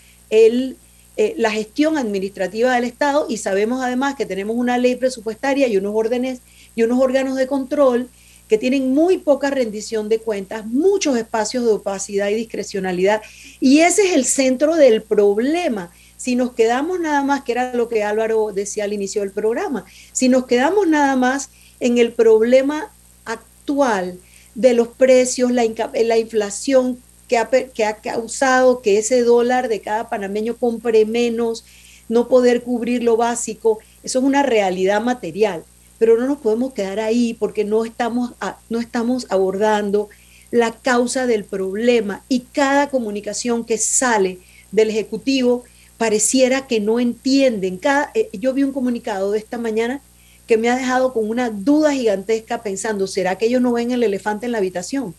eh, 1.15 1.35
la 1.37 1.51
gestión 1.51 1.95
administrativa 1.95 2.73
del 2.73 2.85
Estado 2.85 3.27
y 3.29 3.37
sabemos 3.37 3.83
además 3.83 4.15
que 4.15 4.25
tenemos 4.25 4.55
una 4.55 4.79
ley 4.79 4.95
presupuestaria 4.95 5.67
y 5.67 5.77
unos 5.77 5.93
órdenes 5.95 6.39
y 6.75 6.81
unos 6.81 6.99
órganos 6.99 7.35
de 7.35 7.45
control 7.45 8.09
que 8.47 8.57
tienen 8.57 8.93
muy 8.95 9.19
poca 9.19 9.51
rendición 9.51 10.09
de 10.09 10.17
cuentas, 10.17 10.65
muchos 10.65 11.15
espacios 11.17 11.65
de 11.65 11.71
opacidad 11.71 12.29
y 12.29 12.35
discrecionalidad. 12.35 13.21
Y 13.59 13.79
ese 13.81 14.07
es 14.07 14.15
el 14.15 14.25
centro 14.25 14.75
del 14.75 15.03
problema. 15.03 15.91
Si 16.17 16.35
nos 16.35 16.53
quedamos 16.53 16.99
nada 16.99 17.21
más, 17.23 17.43
que 17.43 17.51
era 17.51 17.75
lo 17.75 17.87
que 17.87 18.03
Álvaro 18.03 18.51
decía 18.51 18.85
al 18.85 18.93
inicio 18.93 19.21
del 19.21 19.31
programa, 19.31 19.85
si 20.11 20.29
nos 20.29 20.45
quedamos 20.45 20.87
nada 20.87 21.15
más 21.15 21.49
en 21.79 21.99
el 21.99 22.11
problema 22.11 22.91
actual 23.25 24.19
de 24.55 24.73
los 24.73 24.87
precios, 24.87 25.51
la 25.51 26.17
inflación 26.17 26.99
que 27.27 27.38
ha, 27.38 27.50
que 27.50 27.86
ha 27.86 27.98
causado 27.98 28.82
que 28.82 28.98
ese 28.98 29.24
dólar 29.24 29.68
de 29.68 29.82
cada 29.82 30.10
panameño 30.10 30.58
compre 30.58 31.06
menos, 31.06 31.65
no 32.10 32.27
poder 32.27 32.63
cubrir 32.63 33.03
lo 33.03 33.18
básico, 33.18 33.80
eso 34.03 34.20
es 34.20 34.25
una 34.25 34.44
realidad 34.44 35.01
material 35.01 35.63
pero 36.03 36.18
no 36.18 36.27
nos 36.27 36.39
podemos 36.39 36.74
quedar 36.74 37.00
ahí 37.00 37.34
porque 37.34 37.63
no 37.63 37.86
estamos, 37.86 38.34
no 38.70 38.82
estamos 38.82 39.25
abordando 39.30 40.10
la 40.51 40.74
causa 40.74 41.27
del 41.27 41.46
problema 41.46 42.25
y 42.27 42.42
cada 42.42 42.89
comunicación 42.89 43.63
que 43.63 43.77
sale 43.77 44.39
del 44.74 44.89
Ejecutivo 44.89 45.63
pareciera 45.98 46.68
que 46.68 46.82
no 46.82 47.00
entienden. 47.00 47.77
Cada, 47.77 48.12
eh, 48.15 48.30
yo 48.34 48.53
vi 48.53 48.63
un 48.63 48.74
comunicado 48.74 49.32
de 49.32 49.39
esta 49.39 49.58
mañana 49.58 50.01
que 50.46 50.58
me 50.58 50.70
ha 50.70 50.75
dejado 50.75 51.13
con 51.13 51.30
una 51.30 51.50
duda 51.50 51.94
gigantesca 51.94 52.62
pensando, 52.62 53.08
¿será 53.08 53.38
que 53.38 53.46
ellos 53.46 53.62
no 53.62 53.72
ven 53.72 53.92
el 53.92 54.03
elefante 54.03 54.46
en 54.46 54.51
la 54.51 54.58
habitación? 54.58 55.15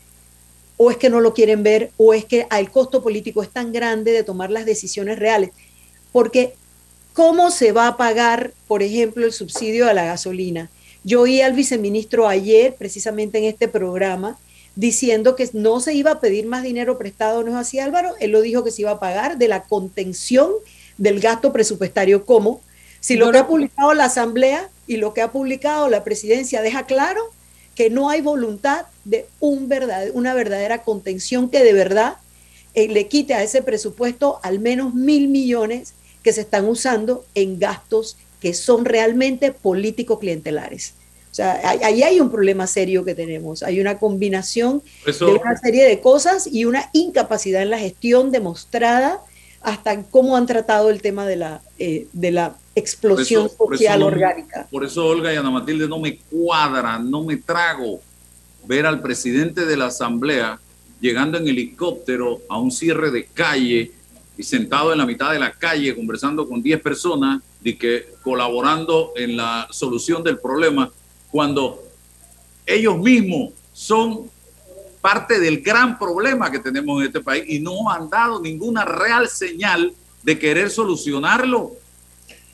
¿O 0.85 0.91
es 0.91 0.99
que 0.99 1.09
no 1.09 1.23
lo 1.23 1.33
quieren 1.33 1.63
ver? 1.63 1.93
¿O 1.97 2.13
es 2.13 2.27
que 2.27 2.47
el 2.51 2.71
costo 2.71 3.03
político 3.03 3.43
es 3.43 3.49
tan 3.49 3.73
grande 3.73 4.13
de 4.13 4.23
tomar 4.23 4.51
las 4.51 4.67
decisiones 4.67 5.19
reales? 5.19 5.49
Porque 6.13 6.53
¿cómo 7.15 7.51
se 7.51 7.73
va 7.73 7.89
a 7.89 7.97
pagar, 7.97 8.53
por 8.69 8.83
ejemplo, 8.83 9.25
el 9.25 9.33
subsidio 9.33 9.89
a 9.89 9.95
la 9.95 10.05
gasolina? 10.05 10.69
Yo 11.03 11.23
oí 11.23 11.41
al 11.41 11.55
viceministro 11.55 12.29
ayer, 12.29 12.75
precisamente 12.75 13.39
en 13.39 13.45
este 13.45 13.67
programa, 13.67 14.39
diciendo 14.77 15.37
que 15.37 15.49
no 15.55 15.81
se 15.81 15.95
iba 15.95 16.11
a 16.11 16.21
pedir 16.21 16.45
más 16.45 16.63
dinero 16.63 16.99
prestado, 16.99 17.43
¿no 17.45 17.53
es 17.53 17.57
así 17.57 17.79
Álvaro? 17.79 18.11
Él 18.21 18.33
lo 18.33 18.43
dijo 18.43 18.63
que 18.63 18.71
se 18.71 18.83
iba 18.83 18.91
a 18.91 19.01
pagar 19.01 19.39
de 19.39 19.49
la 19.49 19.63
contención 19.63 20.51
del 20.99 21.19
gasto 21.19 21.51
presupuestario. 21.51 22.27
¿Cómo? 22.27 22.61
Si 23.01 23.17
lo 23.17 23.33
que 23.33 23.39
ha 23.39 23.47
publicado 23.47 23.95
la 23.95 24.05
Asamblea 24.05 24.69
y 24.87 24.99
lo 24.99 25.15
que 25.15 25.23
ha 25.23 25.33
publicado 25.33 25.89
la 25.89 26.05
Presidencia 26.05 26.61
deja 26.61 26.85
claro 26.85 27.23
que 27.75 27.91
no 27.91 28.11
hay 28.11 28.21
voluntad 28.21 28.87
de 29.05 29.27
un 29.41 29.69
verdad, 29.69 30.09
una 30.15 30.35
verdadera 30.35 30.83
contención 30.83 31.49
que 31.49 31.63
de 31.63 31.73
verdad 31.73 32.17
eh, 32.75 32.89
le 32.89 33.09
quite 33.09 33.35
a 33.35 33.43
ese 33.43 33.63
presupuesto 33.63 34.41
al 34.43 34.59
menos 34.59 34.95
mil 34.95 35.29
millones 35.29 35.95
que 36.23 36.33
se 36.33 36.43
están 36.43 36.67
usando 36.67 37.25
en 37.35 37.59
gastos 37.59 38.17
que 38.41 38.55
son 38.55 38.85
realmente 38.85 39.53
político-clientelares. 39.53 40.95
O 41.31 41.35
sea, 41.35 41.61
ahí 41.65 42.03
hay 42.03 42.21
un 42.21 42.31
problema 42.31 42.67
serio 42.67 43.05
que 43.05 43.15
tenemos. 43.15 43.65
Hay 43.65 43.81
una 43.81 43.99
combinación 43.99 44.83
de 45.05 45.25
una 45.25 45.57
serie 45.57 45.85
de 45.85 46.01
cosas 46.01 46.47
y 46.47 46.65
una 46.65 46.91
incapacidad 46.93 47.63
en 47.63 47.71
la 47.71 47.79
gestión 47.79 48.31
demostrada 48.31 49.21
hasta 49.65 50.03
cómo 50.05 50.37
han 50.37 50.47
tratado 50.47 50.91
el 50.91 51.01
tema 51.01 51.27
de 51.27 51.37
la, 51.37 51.63
eh, 51.79 52.07
de 52.13 52.31
la 52.31 52.55
explosión 52.75 53.49
social 53.49 54.03
orgánica. 54.03 54.69
Por 54.71 54.85
eso, 54.85 55.07
Olga 55.07 55.33
y 55.33 55.37
Ana 55.37 55.51
Matilde, 55.51 55.89
no 55.89 55.99
me 55.99 56.19
cuadra, 56.19 56.99
no 56.99 57.25
me 57.25 57.39
trago 57.39 58.01
ver 58.67 58.85
al 58.85 59.01
presidente 59.01 59.65
de 59.65 59.77
la 59.77 59.87
Asamblea 59.87 60.61
llegando 61.01 61.39
en 61.39 61.49
helicóptero 61.49 62.43
a 62.49 62.59
un 62.59 62.71
cierre 62.71 63.11
de 63.11 63.25
calle 63.25 63.93
y 64.37 64.43
sentado 64.43 64.93
en 64.93 64.99
la 64.99 65.07
mitad 65.07 65.33
de 65.33 65.39
la 65.39 65.53
calle 65.53 65.95
conversando 65.95 66.47
con 66.47 66.63
10 66.63 66.83
personas 66.83 67.43
y 67.63 67.75
que 67.75 68.09
colaborando 68.23 69.13
en 69.17 69.37
la 69.37 69.67
solución 69.71 70.23
del 70.23 70.39
problema 70.39 70.91
cuando 71.31 71.83
ellos 72.67 72.99
mismos 72.99 73.53
son 73.73 74.31
parte 75.05 75.39
del 75.39 75.61
gran 75.61 75.99
problema 75.99 76.51
que 76.51 76.59
tenemos 76.59 76.99
en 76.99 77.09
este 77.09 77.21
país 77.21 77.45
y 77.47 77.61
no 77.61 77.91
han 77.91 78.09
dado 78.09 78.41
ninguna 78.41 78.87
real 78.87 79.29
señal 79.29 79.93
de 80.23 80.39
querer 80.39 80.71
solucionarlo. 80.71 81.73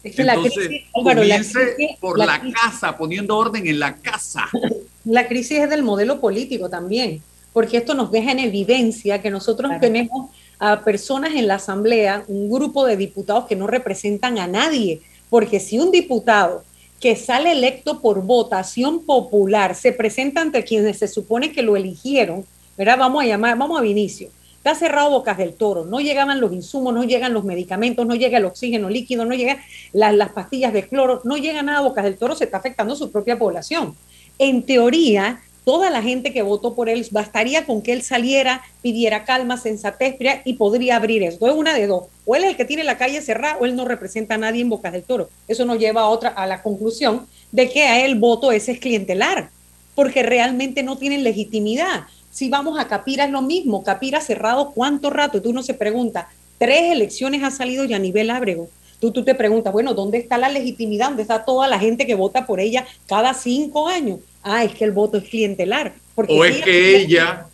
Es 0.02 0.16
que 0.16 0.22
Entonces, 0.22 0.56
la 0.56 1.12
crisis, 1.14 1.96
por 2.00 2.18
la, 2.18 2.42
casa, 2.50 2.98
poniendo 2.98 3.38
orden 3.38 3.68
en 3.68 3.78
la 3.78 3.94
casa. 3.96 4.48
La 5.04 5.28
crisis 5.28 5.60
es 5.60 5.70
del 5.70 5.82
modelo 5.84 6.20
político 6.20 6.68
también, 6.68 7.22
porque 7.52 7.78
esto 7.78 7.94
nos 7.94 8.10
deja 8.10 8.32
en 8.32 8.40
evidencia 8.40 9.22
que 9.22 9.30
nosotros 9.30 9.70
tenemos 9.80 10.30
a 10.58 10.84
personas 10.84 11.34
en 11.36 11.46
la 11.46 11.54
Asamblea, 11.54 12.24
un 12.26 12.50
grupo 12.50 12.84
de 12.84 12.96
diputados 12.96 13.46
que 13.46 13.56
no 13.56 13.66
representan 13.66 14.38
a 14.38 14.46
nadie, 14.46 15.00
porque 15.30 15.58
si 15.58 15.78
un 15.78 15.90
diputado 15.90 16.64
que 17.00 17.16
sale 17.16 17.52
electo 17.52 18.00
por 18.00 18.22
votación 18.22 19.04
popular, 19.06 19.74
se 19.74 19.92
presenta 19.92 20.42
ante 20.42 20.64
quienes 20.64 20.98
se 20.98 21.08
supone 21.08 21.50
que 21.50 21.62
lo 21.62 21.76
eligieron, 21.76 22.44
¿verdad? 22.76 22.98
Vamos 22.98 23.24
a 23.24 23.26
llamar, 23.26 23.56
vamos 23.56 23.78
a 23.78 23.82
Vinicio. 23.82 24.28
Está 24.58 24.74
cerrado 24.74 25.10
Bocas 25.10 25.38
del 25.38 25.54
Toro, 25.54 25.86
no 25.86 26.00
llegaban 26.00 26.38
los 26.38 26.52
insumos, 26.52 26.92
no 26.92 27.02
llegan 27.04 27.32
los 27.32 27.44
medicamentos, 27.44 28.06
no 28.06 28.14
llega 28.14 28.36
el 28.36 28.44
oxígeno 28.44 28.90
líquido, 28.90 29.24
no 29.24 29.34
llegan 29.34 29.56
las, 29.94 30.14
las 30.14 30.32
pastillas 30.32 30.74
de 30.74 30.86
cloro, 30.86 31.22
no 31.24 31.38
llega 31.38 31.62
nada 31.62 31.78
a 31.78 31.82
Bocas 31.82 32.04
del 32.04 32.18
Toro, 32.18 32.34
se 32.34 32.44
está 32.44 32.58
afectando 32.58 32.94
su 32.94 33.10
propia 33.10 33.38
población. 33.38 33.96
En 34.38 34.62
teoría, 34.62 35.40
toda 35.64 35.90
la 35.90 36.02
gente 36.02 36.32
que 36.32 36.42
votó 36.42 36.74
por 36.74 36.88
él 36.88 37.06
bastaría 37.10 37.66
con 37.66 37.82
que 37.82 37.92
él 37.92 38.02
saliera, 38.02 38.62
pidiera 38.82 39.24
calma, 39.24 39.56
sensatez 39.56 40.16
y 40.44 40.54
podría 40.54 40.96
abrir 40.96 41.22
eso. 41.22 41.46
Es 41.46 41.54
una 41.54 41.74
de 41.74 41.86
dos. 41.86 42.04
O 42.24 42.36
él 42.36 42.44
es 42.44 42.50
el 42.50 42.56
que 42.56 42.64
tiene 42.64 42.84
la 42.84 42.98
calle 42.98 43.20
cerrada 43.20 43.58
o 43.60 43.66
él 43.66 43.76
no 43.76 43.84
representa 43.84 44.34
a 44.34 44.38
nadie 44.38 44.62
en 44.62 44.68
Bocas 44.68 44.92
del 44.92 45.02
Toro. 45.02 45.28
Eso 45.48 45.64
nos 45.64 45.78
lleva 45.78 46.02
a 46.02 46.08
otra 46.08 46.30
a 46.30 46.46
la 46.46 46.62
conclusión 46.62 47.26
de 47.52 47.68
que 47.68 47.84
a 47.84 48.04
él 48.04 48.16
voto 48.16 48.52
ese 48.52 48.72
es 48.72 48.80
clientelar, 48.80 49.50
porque 49.94 50.22
realmente 50.22 50.82
no 50.82 50.96
tienen 50.96 51.24
legitimidad. 51.24 52.04
Si 52.30 52.48
vamos 52.48 52.78
a 52.78 52.86
Capira 52.86 53.24
es 53.24 53.30
lo 53.30 53.42
mismo. 53.42 53.82
Capira 53.82 54.20
cerrado 54.20 54.70
cuánto 54.70 55.10
rato. 55.10 55.42
Tú 55.42 55.52
no 55.52 55.62
se 55.62 55.74
pregunta. 55.74 56.28
Tres 56.58 56.92
elecciones 56.92 57.42
ha 57.42 57.50
salido 57.50 57.84
ya 57.84 57.96
a 57.96 58.00
nivel 58.00 58.30
ábrego. 58.30 58.68
Tú, 59.00 59.12
tú 59.12 59.24
te 59.24 59.34
preguntas, 59.34 59.72
bueno, 59.72 59.94
¿dónde 59.94 60.18
está 60.18 60.36
la 60.36 60.50
legitimidad? 60.50 61.08
¿Dónde 61.08 61.22
está 61.22 61.44
toda 61.44 61.66
la 61.66 61.78
gente 61.78 62.06
que 62.06 62.14
vota 62.14 62.46
por 62.46 62.60
ella 62.60 62.86
cada 63.06 63.32
cinco 63.32 63.88
años? 63.88 64.18
Ah, 64.42 64.64
es 64.64 64.74
que 64.74 64.84
el 64.84 64.92
voto 64.92 65.18
es 65.18 65.24
clientelar. 65.24 65.94
Porque 66.14 66.32
o 66.32 66.44
es 66.44 66.62
que 66.62 66.96
ella... 66.96 67.46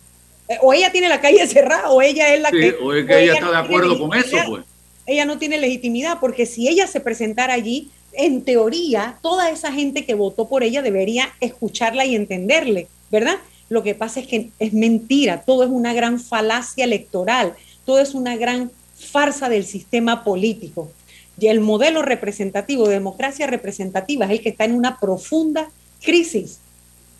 Eh, 0.47 0.57
o 0.61 0.73
ella 0.73 0.91
tiene 0.91 1.09
la 1.09 1.19
calle 1.19 1.45
cerrada, 1.47 1.89
o 1.89 2.01
ella 2.01 2.33
es 2.33 2.41
la 2.41 2.51
que... 2.51 2.75
O 2.81 2.93
es 2.93 3.05
que 3.05 3.23
ella, 3.23 3.33
está 3.33 3.51
de 3.51 3.57
acuerdo 3.57 3.99
con 3.99 4.13
eso, 4.17 4.37
pues. 4.47 4.65
Ella 5.05 5.25
no 5.25 5.37
tiene 5.37 5.57
legitimidad, 5.57 6.19
porque 6.19 6.45
si 6.45 6.67
ella 6.67 6.85
se 6.85 6.99
presentara 6.99 7.53
allí, 7.53 7.89
en 8.13 8.41
teoría, 8.43 9.17
toda 9.21 9.49
esa 9.49 9.71
gente 9.71 10.05
que 10.05 10.15
votó 10.15 10.49
por 10.49 10.63
ella 10.63 10.81
debería 10.81 11.33
escucharla 11.39 12.05
y 12.05 12.15
entenderle, 12.15 12.87
¿verdad? 13.09 13.37
Lo 13.69 13.83
que 13.83 13.95
pasa 13.95 14.19
es 14.19 14.27
que 14.27 14.49
es 14.59 14.73
mentira, 14.73 15.43
todo 15.45 15.63
es 15.63 15.69
una 15.69 15.93
gran 15.93 16.19
falacia 16.19 16.83
electoral, 16.83 17.53
todo 17.85 17.99
es 17.99 18.13
una 18.13 18.35
gran 18.37 18.71
farsa 18.95 19.49
del 19.49 19.65
sistema 19.65 20.23
político. 20.23 20.91
Y 21.39 21.47
el 21.47 21.59
modelo 21.59 22.01
representativo, 22.01 22.87
de 22.87 22.95
democracia 22.95 23.45
representativa, 23.47 24.25
es 24.25 24.31
el 24.31 24.41
que 24.41 24.49
está 24.49 24.65
en 24.65 24.73
una 24.73 24.99
profunda 24.99 25.69
crisis. 26.01 26.59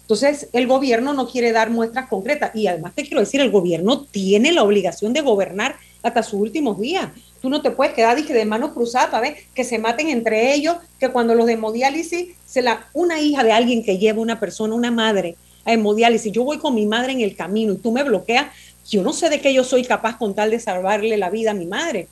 Entonces, 0.08 0.48
el 0.54 0.68
gobierno 0.68 1.12
no 1.12 1.28
quiere 1.28 1.52
dar 1.52 1.70
muestras 1.70 2.08
concretas. 2.08 2.56
Y 2.56 2.68
además 2.68 2.94
te 2.96 3.04
quiero 3.04 3.20
decir, 3.20 3.42
el 3.42 3.52
gobierno 3.52 4.06
tiene 4.06 4.54
la 4.54 4.64
obligación 4.64 5.12
de 5.12 5.20
gobernar 5.20 5.76
hasta 6.02 6.24
sus 6.24 6.40
últimos 6.40 6.80
días. 6.80 7.10
Tú 7.42 7.50
no 7.50 7.62
te 7.62 7.72
puedes 7.72 7.94
quedar 7.94 8.16
dije, 8.16 8.34
de 8.34 8.46
manos 8.46 8.72
cruzadas 8.72 9.10
para 9.10 9.24
ver 9.24 9.36
que 9.54 9.66
se 9.66 9.80
maten 9.80 10.08
entre 10.08 10.54
ellos, 10.54 10.78
que 10.98 11.10
cuando 11.10 11.36
los 11.36 11.46
de 11.46 11.54
hemodiálisis, 11.54 12.36
se 12.46 12.64
una 12.94 13.20
hija 13.20 13.44
de 13.44 13.52
alguien 13.52 13.84
que 13.84 13.98
lleva 13.98 14.22
una 14.22 14.40
persona, 14.40 14.76
una 14.76 14.92
madre, 14.92 15.36
a 15.66 15.74
hemodiálisis, 15.74 16.32
yo 16.32 16.46
voy 16.46 16.58
con 16.58 16.74
mi 16.74 16.86
madre 16.86 17.12
en 17.12 17.20
el 17.20 17.36
camino 17.36 17.74
y 17.74 17.78
tú 17.78 17.92
me 17.92 18.04
bloqueas, 18.04 18.48
yo 18.90 19.04
no 19.04 19.12
sé 19.12 19.30
de 19.30 19.42
qué 19.42 19.54
yo 19.54 19.66
soy 19.66 19.84
capaz 19.84 20.18
con 20.18 20.34
tal 20.34 20.52
de 20.52 20.62
salvarle 20.62 21.18
la 21.18 21.30
vida 21.30 21.52
a 21.52 21.54
mi 21.54 21.66
madre. 21.66 22.08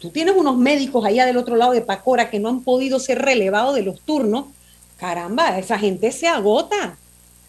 Tú 0.00 0.10
tienes 0.10 0.34
unos 0.36 0.56
médicos 0.56 1.04
allá 1.04 1.26
del 1.26 1.36
otro 1.36 1.54
lado 1.54 1.70
de 1.70 1.82
Pacora 1.82 2.28
que 2.28 2.40
no 2.40 2.48
han 2.48 2.64
podido 2.64 2.98
ser 2.98 3.22
relevados 3.22 3.76
de 3.76 3.82
los 3.82 4.00
turnos. 4.00 4.46
Caramba, 4.96 5.56
esa 5.60 5.78
gente 5.78 6.10
se 6.10 6.26
agota. 6.26 6.98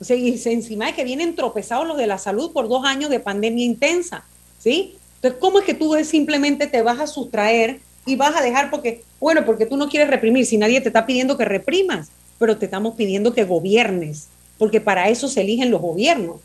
O 0.01 0.03
sea, 0.03 0.15
y 0.17 0.29
encima 0.45 0.87
de 0.87 0.93
que 0.93 1.03
vienen 1.03 1.35
tropezados 1.35 1.87
los 1.87 1.95
de 1.95 2.07
la 2.07 2.17
salud 2.17 2.51
por 2.51 2.67
dos 2.67 2.83
años 2.85 3.11
de 3.11 3.19
pandemia 3.19 3.63
intensa, 3.63 4.25
¿sí? 4.57 4.95
Entonces, 5.17 5.39
¿cómo 5.39 5.59
es 5.59 5.65
que 5.65 5.75
tú 5.75 5.95
simplemente 6.03 6.65
te 6.65 6.81
vas 6.81 6.99
a 6.99 7.05
sustraer 7.05 7.79
y 8.07 8.15
vas 8.15 8.35
a 8.35 8.41
dejar 8.41 8.71
porque, 8.71 9.03
bueno, 9.19 9.45
porque 9.45 9.67
tú 9.67 9.77
no 9.77 9.87
quieres 9.87 10.09
reprimir, 10.09 10.47
si 10.47 10.57
nadie 10.57 10.81
te 10.81 10.89
está 10.89 11.05
pidiendo 11.05 11.37
que 11.37 11.45
reprimas, 11.45 12.09
pero 12.39 12.57
te 12.57 12.65
estamos 12.65 12.95
pidiendo 12.95 13.31
que 13.31 13.43
gobiernes, 13.43 14.29
porque 14.57 14.81
para 14.81 15.07
eso 15.07 15.27
se 15.27 15.41
eligen 15.41 15.69
los 15.69 15.81
gobiernos. 15.81 16.37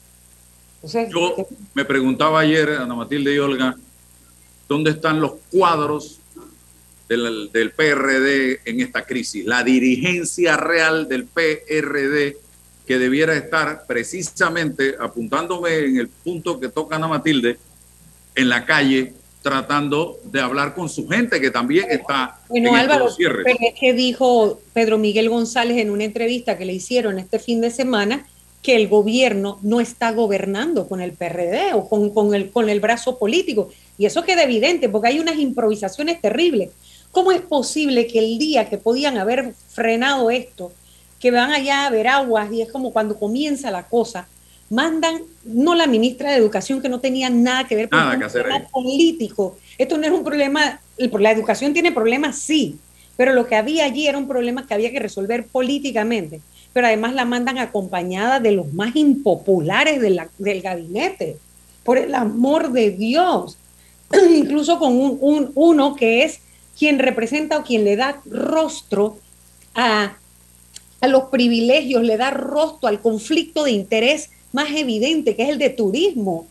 Yo 1.10 1.48
me 1.72 1.86
preguntaba 1.86 2.40
ayer, 2.40 2.68
Ana 2.72 2.94
Matilde 2.94 3.34
y 3.34 3.38
Olga, 3.38 3.74
¿dónde 4.68 4.90
están 4.90 5.18
los 5.18 5.32
cuadros 5.50 6.20
del, 7.08 7.50
del 7.50 7.70
PRD 7.70 8.60
en 8.66 8.82
esta 8.82 9.06
crisis? 9.06 9.46
La 9.46 9.64
dirigencia 9.64 10.58
real 10.58 11.08
del 11.08 11.24
PRD 11.24 12.36
que 12.86 12.98
debiera 12.98 13.34
estar 13.34 13.84
precisamente 13.86 14.94
apuntándome 14.98 15.78
en 15.78 15.96
el 15.98 16.08
punto 16.08 16.60
que 16.60 16.68
toca 16.68 16.96
Ana 16.96 17.08
Matilde, 17.08 17.58
en 18.34 18.48
la 18.48 18.64
calle, 18.64 19.14
tratando 19.42 20.18
de 20.24 20.40
hablar 20.40 20.74
con 20.74 20.88
su 20.88 21.08
gente 21.08 21.40
que 21.40 21.50
también 21.50 21.86
está 21.90 22.40
bueno, 22.48 22.70
en 22.70 22.74
Álvaro, 22.76 23.08
pero 23.16 23.58
es 23.60 23.74
que 23.78 23.92
dijo 23.92 24.60
Pedro 24.72 24.98
Miguel 24.98 25.28
González 25.28 25.78
en 25.78 25.90
una 25.90 26.04
entrevista 26.04 26.58
que 26.58 26.64
le 26.64 26.72
hicieron 26.72 27.18
este 27.18 27.38
fin 27.38 27.60
de 27.60 27.70
semana 27.70 28.26
que 28.60 28.74
el 28.74 28.88
gobierno 28.88 29.60
no 29.62 29.80
está 29.80 30.10
gobernando 30.10 30.88
con 30.88 31.00
el 31.00 31.12
PRD 31.12 31.74
o 31.74 31.88
con, 31.88 32.10
con, 32.10 32.34
el, 32.34 32.50
con 32.50 32.68
el 32.68 32.80
brazo 32.80 33.18
político. 33.18 33.70
Y 33.96 34.06
eso 34.06 34.24
queda 34.24 34.42
evidente 34.42 34.88
porque 34.88 35.08
hay 35.08 35.20
unas 35.20 35.38
improvisaciones 35.38 36.20
terribles. 36.20 36.70
¿Cómo 37.12 37.30
es 37.30 37.40
posible 37.42 38.08
que 38.08 38.18
el 38.18 38.38
día 38.38 38.68
que 38.68 38.78
podían 38.78 39.16
haber 39.16 39.54
frenado 39.68 40.30
esto, 40.30 40.72
que 41.20 41.30
van 41.30 41.50
allá 41.50 41.86
a 41.86 41.90
ver 41.90 42.08
aguas 42.08 42.52
y 42.52 42.62
es 42.62 42.70
como 42.70 42.92
cuando 42.92 43.18
comienza 43.18 43.70
la 43.70 43.84
cosa, 43.84 44.28
mandan, 44.70 45.22
no 45.44 45.74
la 45.74 45.86
ministra 45.86 46.30
de 46.30 46.36
Educación 46.36 46.82
que 46.82 46.88
no 46.88 47.00
tenía 47.00 47.30
nada 47.30 47.66
que 47.66 47.76
ver 47.76 47.88
con 47.88 48.00
el 48.00 48.30
problema 48.30 48.68
político. 48.70 49.56
Esto 49.78 49.96
no 49.98 50.04
es 50.04 50.12
un 50.12 50.24
problema, 50.24 50.80
la 50.96 51.30
educación 51.30 51.72
tiene 51.72 51.92
problemas, 51.92 52.38
sí, 52.38 52.78
pero 53.16 53.32
lo 53.32 53.46
que 53.46 53.56
había 53.56 53.84
allí 53.84 54.06
era 54.06 54.18
un 54.18 54.28
problema 54.28 54.66
que 54.66 54.74
había 54.74 54.90
que 54.90 55.00
resolver 55.00 55.46
políticamente. 55.46 56.40
pero 56.72 56.88
además 56.88 57.14
la 57.14 57.24
mandan 57.24 57.56
acompañada 57.56 58.38
de 58.38 58.52
los 58.52 58.70
más 58.74 58.94
impopulares 58.96 59.98
del 60.00 60.60
gabinete. 60.62 61.38
Por 61.84 61.96
el 61.96 62.14
amor 62.14 62.72
de 62.72 62.90
Dios. 62.90 63.56
Incluso 64.34 64.78
con 64.78 64.92
un, 65.00 65.52
uno 65.54 65.96
que 65.96 66.24
es 66.24 66.40
quien 66.78 66.98
representa 66.98 67.56
o 67.56 67.64
quien 67.64 67.84
le 67.84 67.96
da 67.96 68.20
rostro 68.26 69.16
a, 69.74 70.16
a 71.00 71.08
los 71.08 71.24
privilegios, 71.24 72.02
le 72.02 72.16
da 72.16 72.30
rostro 72.30 72.88
al 72.88 73.00
conflicto 73.00 73.64
de 73.64 73.72
interés 73.72 74.30
más 74.52 74.70
evidente, 74.70 75.36
que 75.36 75.42
es 75.42 75.48
el 75.50 75.58
de 75.58 75.70
turismo. 75.70 76.46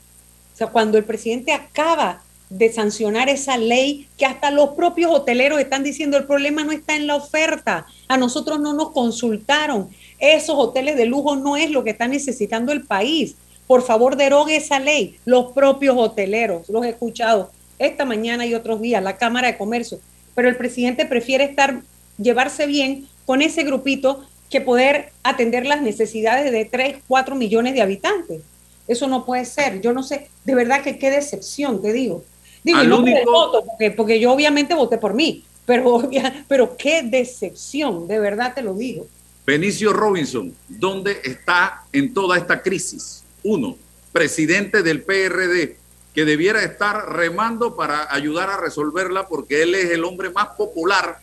O 0.53 0.57
sea, 0.57 0.67
cuando 0.67 0.97
el 0.97 1.03
presidente 1.03 1.51
acaba 1.51 2.21
de 2.49 2.71
sancionar 2.71 3.27
esa 3.27 3.57
ley 3.57 4.07
que 4.17 4.25
hasta 4.25 4.51
los 4.51 4.69
propios 4.69 5.11
hoteleros 5.11 5.59
están 5.59 5.83
diciendo 5.83 6.15
el 6.15 6.25
problema 6.25 6.63
no 6.63 6.71
está 6.71 6.95
en 6.95 7.07
la 7.07 7.15
oferta, 7.15 7.87
a 8.07 8.17
nosotros 8.17 8.59
no 8.59 8.73
nos 8.73 8.91
consultaron, 8.91 9.89
esos 10.19 10.55
hoteles 10.55 10.95
de 10.95 11.05
lujo 11.05 11.35
no 11.35 11.57
es 11.57 11.71
lo 11.71 11.83
que 11.83 11.89
está 11.89 12.07
necesitando 12.07 12.71
el 12.71 12.85
país. 12.85 13.35
Por 13.67 13.81
favor, 13.81 14.15
derogue 14.15 14.55
esa 14.55 14.79
ley. 14.79 15.17
Los 15.25 15.51
propios 15.53 15.95
hoteleros, 15.97 16.69
los 16.69 16.85
he 16.85 16.89
escuchado 16.89 17.51
esta 17.79 18.05
mañana 18.05 18.45
y 18.45 18.53
otros 18.53 18.79
días, 18.79 19.03
la 19.03 19.17
Cámara 19.17 19.47
de 19.47 19.57
Comercio. 19.57 19.99
Pero 20.35 20.47
el 20.47 20.55
presidente 20.55 21.05
prefiere 21.05 21.45
estar, 21.45 21.81
llevarse 22.17 22.67
bien 22.67 23.07
con 23.25 23.41
ese 23.41 23.63
grupito 23.63 24.23
que 24.49 24.61
poder 24.61 25.11
atender 25.23 25.65
las 25.65 25.81
necesidades 25.81 26.51
de 26.51 26.65
3, 26.65 26.97
4 27.07 27.35
millones 27.35 27.73
de 27.73 27.81
habitantes. 27.81 28.41
Eso 28.87 29.07
no 29.07 29.25
puede 29.25 29.45
ser. 29.45 29.81
Yo 29.81 29.93
no 29.93 30.03
sé, 30.03 30.29
de 30.43 30.55
verdad 30.55 30.83
que 30.83 30.99
qué 30.99 31.09
decepción, 31.09 31.81
te 31.81 31.91
digo. 31.91 32.23
Digo, 32.63 32.83
no 32.83 33.03
voto, 33.25 33.63
porque, 33.65 33.91
porque, 33.91 34.19
yo 34.19 34.31
obviamente 34.31 34.73
voté 34.73 34.97
por 34.97 35.13
mí, 35.13 35.43
pero, 35.65 36.09
pero 36.47 36.75
qué 36.77 37.03
decepción, 37.03 38.07
de 38.07 38.19
verdad 38.19 38.53
te 38.55 38.61
lo 38.61 38.73
digo. 38.73 39.07
Benicio 39.45 39.93
Robinson, 39.93 40.55
¿dónde 40.67 41.21
está 41.23 41.83
en 41.93 42.13
toda 42.13 42.37
esta 42.37 42.63
crisis? 42.63 43.23
Uno, 43.43 43.77
presidente 44.11 44.81
del 44.81 45.03
PRD, 45.03 45.77
que 46.15 46.25
debiera 46.25 46.63
estar 46.63 47.13
remando 47.13 47.75
para 47.75 48.11
ayudar 48.11 48.49
a 48.49 48.57
resolverla 48.57 49.27
porque 49.27 49.61
él 49.61 49.75
es 49.75 49.91
el 49.91 50.03
hombre 50.03 50.31
más 50.31 50.47
popular 50.57 51.19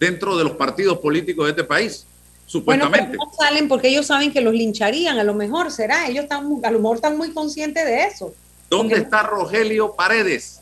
dentro 0.00 0.36
de 0.36 0.42
los 0.42 0.54
partidos 0.54 0.98
políticos 0.98 1.44
de 1.44 1.50
este 1.50 1.64
país, 1.64 2.06
supuestamente. 2.46 3.16
Bueno, 3.16 3.24
no 3.24 3.36
salen 3.36 3.68
porque 3.68 3.88
ellos 3.88 4.06
saben 4.06 4.32
que 4.32 4.40
los 4.40 4.54
lincharían, 4.54 5.18
a 5.18 5.24
lo 5.24 5.34
mejor 5.34 5.70
será, 5.70 6.08
ellos 6.08 6.24
están, 6.24 6.46
a 6.62 6.70
lo 6.70 6.78
mejor 6.78 6.96
están 6.96 7.16
muy 7.16 7.32
conscientes 7.32 7.84
de 7.84 8.04
eso. 8.04 8.34
¿Dónde 8.68 8.96
está 8.96 9.22
Rogelio 9.22 9.94
Paredes 9.94 10.60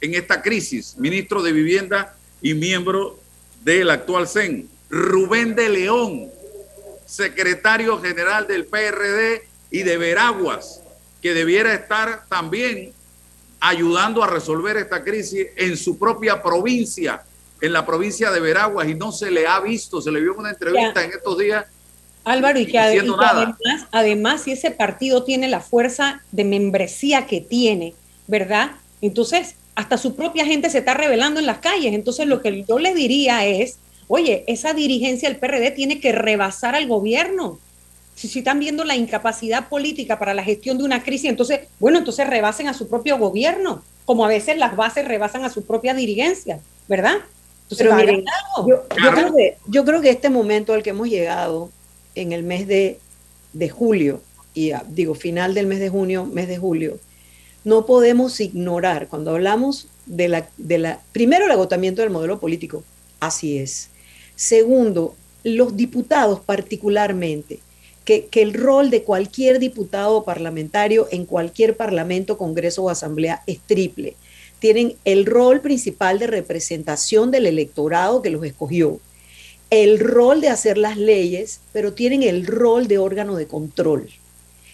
en 0.00 0.14
esta 0.14 0.40
crisis? 0.42 0.96
Ministro 0.96 1.42
de 1.42 1.52
Vivienda 1.52 2.14
y 2.40 2.54
miembro 2.54 3.18
del 3.64 3.90
actual 3.90 4.28
CEN. 4.28 4.68
Rubén 4.90 5.54
de 5.54 5.68
León, 5.68 6.30
secretario 7.04 8.00
general 8.00 8.46
del 8.46 8.66
PRD 8.66 9.46
y 9.70 9.82
de 9.82 9.98
Veraguas, 9.98 10.80
que 11.20 11.34
debiera 11.34 11.74
estar 11.74 12.24
también 12.28 12.92
ayudando 13.60 14.22
a 14.22 14.26
resolver 14.28 14.76
esta 14.76 15.02
crisis 15.02 15.48
en 15.56 15.76
su 15.76 15.98
propia 15.98 16.42
provincia, 16.42 17.22
en 17.60 17.72
la 17.72 17.84
provincia 17.84 18.30
de 18.30 18.40
Veraguas, 18.40 18.88
y 18.88 18.94
no 18.94 19.12
se 19.12 19.30
le 19.30 19.46
ha 19.46 19.60
visto, 19.60 20.00
se 20.00 20.10
le 20.10 20.20
vio 20.20 20.34
una 20.34 20.50
entrevista 20.50 21.04
en 21.04 21.10
estos 21.12 21.38
días. 21.38 21.66
Álvaro, 22.24 22.58
y 22.58 22.66
que, 22.66 22.78
además, 22.78 23.56
además, 23.90 24.42
si 24.42 24.52
ese 24.52 24.70
partido 24.70 25.24
tiene 25.24 25.48
la 25.48 25.60
fuerza 25.60 26.22
de 26.30 26.44
membresía 26.44 27.26
que 27.26 27.40
tiene, 27.40 27.94
¿verdad? 28.26 28.72
Entonces, 29.00 29.54
hasta 29.74 29.96
su 29.96 30.14
propia 30.14 30.44
gente 30.44 30.68
se 30.70 30.78
está 30.78 30.94
revelando 30.94 31.40
en 31.40 31.46
las 31.46 31.58
calles. 31.58 31.94
Entonces, 31.94 32.26
lo 32.26 32.42
que 32.42 32.64
yo 32.64 32.78
le 32.78 32.94
diría 32.94 33.46
es, 33.46 33.78
Oye, 34.08 34.44
esa 34.46 34.72
dirigencia 34.72 35.28
del 35.28 35.38
PRD 35.38 35.70
tiene 35.70 36.00
que 36.00 36.12
rebasar 36.12 36.74
al 36.74 36.88
gobierno. 36.88 37.60
Si, 38.14 38.26
si, 38.26 38.40
están 38.40 38.58
viendo 38.58 38.82
la 38.84 38.96
incapacidad 38.96 39.68
política 39.68 40.18
para 40.18 40.34
la 40.34 40.42
gestión 40.42 40.78
de 40.78 40.84
una 40.84 41.04
crisis, 41.04 41.28
entonces, 41.28 41.68
bueno, 41.78 41.98
entonces 41.98 42.26
rebasen 42.26 42.66
a 42.66 42.74
su 42.74 42.88
propio 42.88 43.18
gobierno, 43.18 43.84
como 44.06 44.24
a 44.24 44.28
veces 44.28 44.56
las 44.56 44.74
bases 44.74 45.06
rebasan 45.06 45.44
a 45.44 45.50
su 45.50 45.64
propia 45.64 45.94
dirigencia, 45.94 46.58
¿verdad? 46.88 47.18
Pero 47.76 47.94
miren, 47.94 48.24
yo, 48.66 49.84
creo 49.84 50.00
que, 50.00 50.10
este 50.10 50.30
momento 50.30 50.72
al 50.72 50.82
que 50.82 50.90
hemos 50.90 51.08
llegado 51.08 51.70
en 52.14 52.32
el 52.32 52.42
mes 52.42 52.66
de, 52.66 52.98
de 53.52 53.68
julio, 53.68 54.22
y 54.54 54.70
ah, 54.70 54.84
digo 54.88 55.14
final 55.14 55.54
del 55.54 55.66
mes 55.66 55.78
de 55.80 55.90
junio, 55.90 56.24
mes 56.24 56.48
de 56.48 56.56
julio, 56.56 56.98
no 57.64 57.84
podemos 57.84 58.40
ignorar 58.40 59.08
cuando 59.08 59.32
hablamos 59.32 59.88
de 60.06 60.28
la, 60.28 60.48
de 60.56 60.78
la, 60.78 61.00
primero 61.12 61.44
el 61.44 61.50
agotamiento 61.50 62.00
del 62.00 62.10
modelo 62.10 62.40
político, 62.40 62.82
así 63.20 63.58
es, 63.58 63.90
Segundo, 64.38 65.16
los 65.42 65.76
diputados 65.76 66.38
particularmente, 66.38 67.58
que, 68.04 68.28
el 68.34 68.54
rol 68.54 68.88
de 68.88 69.02
cualquier 69.02 69.58
diputado 69.58 70.22
parlamentario 70.22 71.08
en 71.10 71.26
cualquier 71.26 71.76
parlamento, 71.76 72.38
congreso 72.38 72.84
o 72.84 72.88
asamblea 72.88 73.42
es 73.48 73.58
triple. 73.58 74.14
Tienen 74.58 74.94
el 75.04 75.26
rol 75.26 75.60
principal 75.60 76.18
de 76.18 76.26
representación 76.26 77.30
del 77.30 77.46
electorado 77.46 78.22
que 78.22 78.30
los 78.30 78.44
escogió, 78.44 79.00
el 79.70 79.98
rol 79.98 80.40
de 80.40 80.48
hacer 80.48 80.78
las 80.78 80.96
leyes, 80.96 81.60
pero 81.72 81.92
tienen 81.92 82.22
el 82.22 82.46
rol 82.46 82.88
de 82.88 82.98
órgano 82.98 83.36
de 83.36 83.46
control 83.46 84.08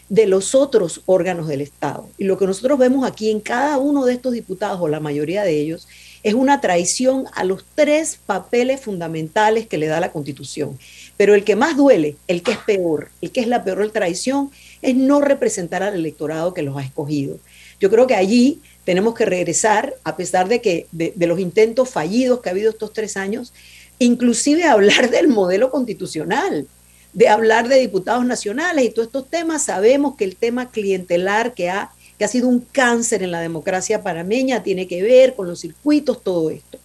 de 0.08 0.26
los 0.26 0.54
otros 0.54 1.00
órganos 1.06 1.48
del 1.48 1.60
Estado. 1.60 2.08
Y 2.18 2.24
lo 2.24 2.38
que 2.38 2.46
nosotros 2.46 2.78
vemos 2.78 3.06
aquí 3.06 3.30
en 3.30 3.40
cada 3.40 3.78
uno 3.78 4.04
de 4.04 4.12
estos 4.12 4.32
diputados, 4.32 4.80
o 4.80 4.88
la 4.88 5.00
mayoría 5.00 5.42
de 5.42 5.58
ellos, 5.58 5.88
es 6.22 6.34
una 6.34 6.60
traición 6.60 7.24
a 7.34 7.44
los 7.44 7.64
tres 7.74 8.18
papeles 8.24 8.80
fundamentales 8.80 9.66
que 9.66 9.78
le 9.78 9.86
da 9.86 10.00
la 10.00 10.12
Constitución. 10.12 10.78
Pero 11.16 11.34
el 11.34 11.44
que 11.44 11.56
más 11.56 11.76
duele, 11.76 12.16
el 12.28 12.42
que 12.42 12.52
es 12.52 12.58
peor, 12.58 13.10
el 13.20 13.30
que 13.30 13.40
es 13.40 13.46
la 13.46 13.64
peor 13.64 13.90
traición, 13.90 14.50
es 14.82 14.94
no 14.94 15.20
representar 15.20 15.82
al 15.82 15.94
electorado 15.94 16.54
que 16.54 16.62
los 16.62 16.76
ha 16.76 16.82
escogido. 16.82 17.38
Yo 17.80 17.90
creo 17.90 18.06
que 18.06 18.14
allí 18.14 18.60
tenemos 18.84 19.14
que 19.14 19.24
regresar, 19.24 19.94
a 20.04 20.16
pesar 20.16 20.48
de 20.48 20.60
que 20.60 20.86
de, 20.92 21.12
los 21.26 21.38
intentos 21.38 21.88
fallidos 21.88 22.40
que 22.40 22.48
ha 22.48 22.52
habido 22.52 22.70
estos 22.70 22.92
tres 22.92 23.16
años, 23.16 23.52
inclusive 23.98 24.64
hablar 24.64 25.10
del 25.12 25.28
modelo 25.28 25.70
constitucional, 25.70 26.66
de 27.12 27.28
hablar 27.28 27.68
de 27.68 27.78
diputados 27.78 28.26
nacionales 28.26 28.84
y 28.84 28.90
todos 28.90 29.06
estos 29.06 29.30
temas. 29.30 29.64
Sabemos 29.64 30.16
que 30.16 30.24
el 30.24 30.36
tema 30.36 30.70
clientelar 30.70 31.54
que 31.54 31.70
ha 31.70 31.92
que 32.18 32.24
ha 32.24 32.28
sido 32.28 32.48
un 32.48 32.60
cáncer 32.60 33.22
en 33.22 33.30
la 33.30 33.40
democracia 33.40 34.02
panameña, 34.02 34.62
tiene 34.62 34.86
que 34.86 35.02
ver 35.02 35.34
con 35.34 35.48
los 35.48 35.60
circuitos, 35.60 36.22
todo 36.22 36.50
esto. 36.50 36.78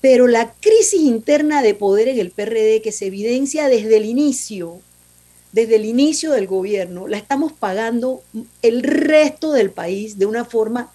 Pero 0.00 0.28
la 0.28 0.52
crisis 0.60 1.00
interna 1.00 1.62
de 1.62 1.74
poder 1.74 2.08
en 2.08 2.18
el 2.18 2.30
PRD 2.30 2.80
que 2.82 2.92
se 2.92 3.06
evidencia 3.06 3.68
desde 3.68 3.96
el 3.96 4.04
inicio, 4.04 4.80
desde 5.52 5.76
el 5.76 5.84
inicio 5.84 6.30
del 6.32 6.46
gobierno, 6.46 7.08
la 7.08 7.16
estamos 7.16 7.52
pagando 7.52 8.22
el 8.62 8.82
resto 8.82 9.52
del 9.52 9.70
país 9.70 10.18
de 10.18 10.26
una 10.26 10.44
forma, 10.44 10.92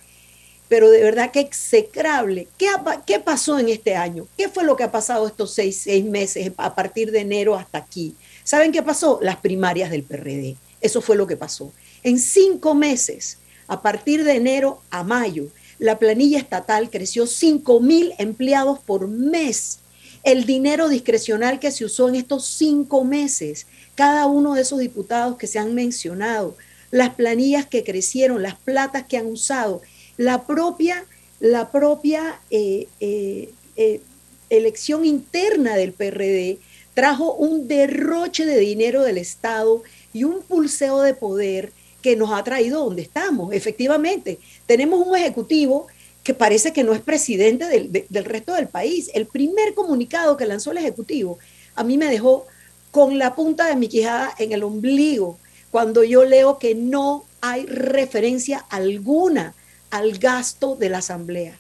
pero 0.74 0.90
de 0.90 1.04
verdad 1.04 1.30
que 1.30 1.40
execrable. 1.40 2.48
¿Qué, 2.58 2.66
¿Qué, 3.06 3.20
pasó 3.20 3.60
en 3.60 3.70
este 3.70 3.96
año? 3.96 4.26
¿Qué 4.36 4.50
fue 4.50 4.64
lo 4.64 4.76
que 4.76 4.82
ha 4.82 4.92
pasado 4.92 5.28
estos 5.28 5.54
seis, 5.54 5.82
seis 5.84 6.04
meses 6.04 6.52
a 6.58 6.74
partir 6.74 7.12
de 7.12 7.20
enero 7.20 7.54
hasta 7.54 7.78
aquí? 7.78 8.16
¿Saben 8.44 8.72
qué 8.72 8.82
pasó? 8.82 9.20
Las 9.22 9.38
primarias 9.38 9.92
del 9.92 10.02
PRD. 10.02 10.56
Eso 10.82 11.00
fue 11.00 11.16
lo 11.16 11.28
que 11.28 11.38
pasó. 11.38 11.72
En 12.02 12.18
cinco 12.18 12.74
meses, 12.74 13.38
a 13.68 13.84
partir 13.84 14.24
de 14.24 14.34
enero 14.34 14.82
a 14.90 15.04
mayo, 15.04 15.46
la 15.78 16.00
planilla 16.00 16.40
estatal 16.40 16.90
creció 16.90 17.28
5 17.28 17.80
mil 17.80 18.12
empleados 18.18 18.80
por 18.80 19.08
mes. 19.08 19.78
El 20.24 20.48
dinero 20.48 20.90
discrecional 20.90 21.60
que 21.60 21.70
se 21.70 21.86
usó 21.86 22.10
en 22.10 22.16
estos 22.16 22.48
cinco 22.48 23.04
meses, 23.04 23.68
cada 23.94 24.26
uno 24.26 24.56
de 24.56 24.64
esos 24.64 24.80
diputados 24.80 25.38
que 25.38 25.46
se 25.46 25.60
han 25.60 25.76
mencionado, 25.76 26.58
las 26.90 27.14
planillas 27.16 27.68
que 27.68 27.84
crecieron, 27.84 28.42
las 28.42 28.56
platas 28.56 29.06
que 29.08 29.18
han 29.18 29.28
usado, 29.28 29.84
la 30.18 30.46
propia, 30.46 31.06
la 31.40 31.72
propia 31.72 32.40
eh, 32.50 32.88
eh, 33.00 33.54
eh, 33.76 34.02
elección 34.50 35.06
interna 35.06 35.76
del 35.76 35.94
PRD 35.94 36.60
trajo 36.94 37.34
un 37.34 37.68
derroche 37.68 38.46
de 38.46 38.60
dinero 38.60 39.04
del 39.04 39.18
Estado 39.18 39.82
y 40.14 40.26
un 40.26 40.42
pulseo 40.44 41.02
de 41.02 41.16
poder 41.16 41.72
que 42.02 42.16
nos 42.16 42.32
ha 42.32 42.44
traído 42.44 42.84
donde 42.84 43.02
estamos. 43.02 43.54
Efectivamente, 43.54 44.38
tenemos 44.68 45.06
un 45.06 45.16
ejecutivo 45.16 45.88
que 46.24 46.34
parece 46.34 46.72
que 46.72 46.84
no 46.84 46.94
es 46.94 47.02
presidente 47.02 47.66
del, 47.68 48.26
resto 48.26 48.54
del 48.54 48.68
país. 48.68 49.10
El 49.14 49.26
primer 49.26 49.74
comunicado 49.74 50.38
que 50.38 50.46
lanzó 50.46 50.72
el 50.72 50.78
ejecutivo 50.78 51.40
a 51.76 51.84
mí 51.84 51.98
me 51.98 52.06
dejó 52.06 52.46
con 52.92 53.18
la 53.18 53.36
punta 53.36 53.66
de 53.68 53.76
mi 53.76 53.88
quijada 53.88 54.34
en 54.38 54.52
el 54.52 54.64
ombligo 54.64 55.40
cuando 55.72 56.04
yo 56.04 56.24
leo 56.24 56.60
que 56.60 56.76
no 56.76 57.26
hay 57.42 57.66
referencia 57.66 58.64
alguna 58.70 59.56
al 59.94 60.18
gasto 60.18 60.76
de 60.76 60.90
la 60.90 60.98
asamblea. 61.00 61.58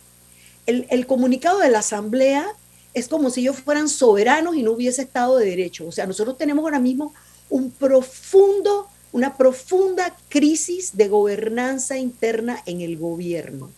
El, 0.65 0.87
el, 0.89 1.05
comunicado 1.05 1.59
de 1.59 1.69
la 1.69 1.79
asamblea 1.79 2.47
es 2.93 3.07
como 3.07 3.29
si 3.29 3.41
ellos 3.41 3.57
fueran 3.59 3.89
soberanos 3.89 4.55
y 4.55 4.63
no 4.63 4.71
hubiese 4.71 5.03
Estado 5.03 5.37
de 5.37 5.45
Derecho. 5.45 5.87
O 5.87 5.91
sea, 5.91 6.07
nosotros 6.07 6.37
tenemos 6.37 6.63
ahora 6.63 6.79
mismo 6.79 7.13
un 7.49 7.69
profundo 7.69 8.87
una 9.13 9.37
profunda 9.37 10.15
crisis 10.27 10.97
de 10.97 11.07
gobernanza 11.07 11.97
interna 11.97 12.61
en 12.65 12.81
el 12.81 12.97
gobierno. 12.97 13.69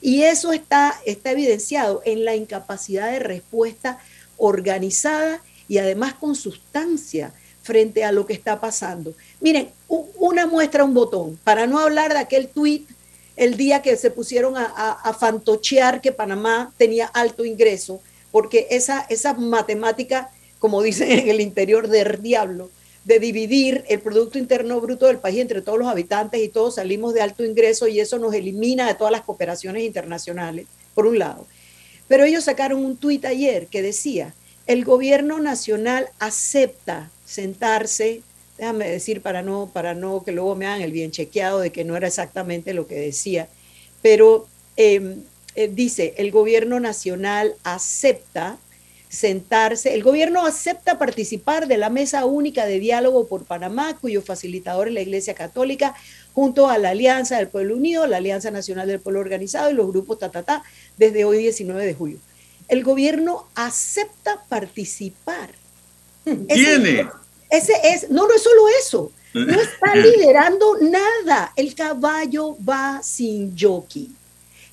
Y 0.00 0.22
eso 0.22 0.52
está, 0.52 0.94
está 1.04 1.32
evidenciado 1.32 2.00
en 2.04 2.24
la 2.24 2.36
incapacidad 2.36 3.10
de 3.10 3.18
respuesta 3.18 3.98
organizada 4.36 5.42
y 5.66 5.78
además 5.78 6.14
con 6.14 6.36
sustancia 6.36 7.34
frente 7.62 8.04
a 8.04 8.12
lo 8.12 8.24
que 8.24 8.34
está 8.34 8.60
pasando. 8.60 9.14
Miren, 9.40 9.70
una 9.88 10.46
muestra, 10.46 10.84
un 10.84 10.94
botón, 10.94 11.40
para 11.42 11.66
no 11.66 11.80
hablar 11.80 12.12
de 12.12 12.20
aquel 12.20 12.48
tuit 12.48 12.88
el 13.36 13.56
día 13.56 13.82
que 13.82 13.96
se 13.96 14.10
pusieron 14.10 14.54
a, 14.56 15.16
fantochear 15.18 16.00
que 16.00 16.12
Panamá 16.12 16.72
tenía 16.76 17.06
alto 17.06 17.44
ingreso, 17.44 18.00
porque 18.30 18.66
esa, 18.70 19.06
esa 19.08 19.34
matemática, 19.34 20.30
como 20.58 20.82
dicen 20.82 21.10
en 21.10 21.28
el 21.28 21.40
interior 21.40 21.88
del 21.88 22.22
diablo, 22.22 22.70
de 23.04 23.18
dividir 23.18 23.84
el 23.88 24.00
Producto 24.00 24.38
Interno 24.38 24.80
Bruto 24.80 25.06
del 25.06 25.18
país 25.18 25.38
entre 25.38 25.60
todos 25.60 25.78
los 25.78 25.88
habitantes 25.88 26.42
y 26.42 26.48
todos 26.48 26.76
salimos 26.76 27.12
de 27.12 27.20
alto 27.20 27.44
ingreso 27.44 27.86
y 27.86 28.00
eso 28.00 28.18
nos 28.18 28.32
elimina 28.32 28.86
de 28.86 28.94
todas 28.94 29.12
las 29.12 29.22
cooperaciones 29.22 29.82
internacionales, 29.82 30.66
por 30.94 31.06
un 31.06 31.18
lado. 31.18 31.46
Pero 32.08 32.24
ellos 32.24 32.44
sacaron 32.44 32.84
un 32.84 32.96
tuit 32.96 33.24
ayer 33.24 33.66
que 33.66 33.82
decía, 33.82 34.34
el 34.66 34.84
gobierno 34.84 35.38
nacional 35.38 36.08
acepta 36.18 37.10
sentarse, 37.26 38.22
déjame 38.58 38.88
decir 38.88 39.20
para 39.20 39.42
no, 39.42 39.70
para 39.72 39.94
no 39.94 40.22
que 40.24 40.32
luego 40.32 40.54
me 40.54 40.66
hagan 40.66 40.82
el 40.82 40.92
bien 40.92 41.10
chequeado 41.10 41.60
de 41.60 41.70
que 41.70 41.84
no 41.84 41.96
era 41.96 42.06
exactamente 42.06 42.74
lo 42.74 42.86
que 42.86 42.94
decía, 42.94 43.48
pero 44.02 44.46
em, 44.76 45.22
eh, 45.54 45.68
dice, 45.68 46.14
el 46.18 46.30
gobierno 46.30 46.80
nacional 46.80 47.54
acepta 47.62 48.58
sentarse. 49.08 49.94
El 49.94 50.02
gobierno 50.02 50.44
acepta 50.44 50.98
participar 50.98 51.68
de 51.68 51.78
la 51.78 51.88
Mesa 51.88 52.24
Única 52.24 52.66
de 52.66 52.80
Diálogo 52.80 53.26
por 53.28 53.44
Panamá, 53.44 53.96
cuyo 54.00 54.22
facilitador 54.22 54.88
es 54.88 54.94
la 54.94 55.00
Iglesia 55.00 55.34
Católica, 55.34 55.94
junto 56.34 56.68
a 56.68 56.78
la 56.78 56.90
Alianza 56.90 57.38
del 57.38 57.48
Pueblo 57.48 57.76
Unido, 57.76 58.06
la 58.06 58.16
Alianza 58.16 58.50
Nacional 58.50 58.88
del 58.88 59.00
Pueblo 59.00 59.20
Organizado 59.20 59.70
y 59.70 59.74
los 59.74 59.88
grupos 59.88 60.18
Tatatá, 60.18 60.64
desde 60.96 61.24
hoy 61.24 61.38
19 61.38 61.86
de 61.86 61.94
julio. 61.94 62.18
El 62.68 62.82
gobierno 62.82 63.46
acepta 63.54 64.42
participar. 64.48 65.50
¿Tiene? 66.48 67.06
Ese 67.56 67.72
es, 67.84 68.10
no, 68.10 68.26
no 68.26 68.34
es 68.34 68.42
solo 68.42 68.62
eso, 68.80 69.12
no 69.32 69.60
está 69.60 69.94
liderando 69.94 70.78
nada. 70.80 71.52
El 71.56 71.74
caballo 71.74 72.56
va 72.68 73.00
sin 73.02 73.56
jockey. 73.58 74.10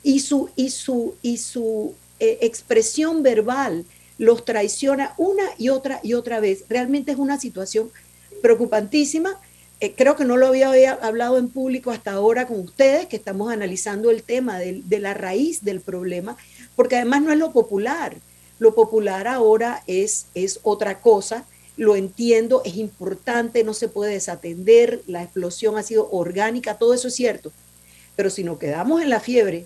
Y 0.03 0.19
su, 0.19 0.49
y 0.55 0.71
su, 0.71 1.15
y 1.21 1.37
su 1.37 1.93
eh, 2.19 2.39
expresión 2.41 3.21
verbal 3.23 3.85
los 4.17 4.45
traiciona 4.45 5.13
una 5.17 5.43
y 5.57 5.69
otra 5.69 5.99
y 6.03 6.13
otra 6.13 6.39
vez. 6.39 6.65
Realmente 6.69 7.11
es 7.11 7.17
una 7.17 7.39
situación 7.39 7.91
preocupantísima. 8.41 9.39
Eh, 9.79 9.93
creo 9.95 10.15
que 10.15 10.25
no 10.25 10.37
lo 10.37 10.47
había, 10.47 10.91
hablado 10.93 11.39
en 11.39 11.49
público 11.49 11.89
hasta 11.89 12.11
ahora 12.11 12.45
con 12.45 12.59
ustedes, 12.59 13.07
que 13.07 13.15
estamos 13.15 13.51
analizando 13.51 14.11
el 14.11 14.21
tema 14.21 14.59
de, 14.59 14.99
la 14.99 15.15
raíz 15.15 15.63
del 15.63 15.81
problema, 15.81 16.37
porque 16.75 16.97
además 16.97 17.23
no 17.23 17.31
es 17.31 17.39
lo 17.39 17.51
popular. 17.51 18.15
Lo 18.59 18.75
popular 18.75 19.27
ahora 19.27 19.83
es, 19.87 20.27
es 20.35 20.59
otra 20.61 21.01
cosa. 21.01 21.45
Lo 21.81 21.95
entiendo, 21.95 22.61
es 22.63 22.75
importante, 22.75 23.63
no 23.63 23.73
se 23.73 23.87
puede 23.87 24.13
desatender, 24.13 25.01
la 25.07 25.23
explosión 25.23 25.79
ha 25.79 25.81
sido 25.81 26.11
orgánica, 26.11 26.77
todo 26.77 26.93
eso 26.93 27.07
es 27.07 27.15
cierto. 27.15 27.51
Pero 28.15 28.29
si 28.29 28.43
nos 28.43 28.59
quedamos 28.59 29.01
en 29.01 29.09
la 29.09 29.19
fiebre 29.19 29.65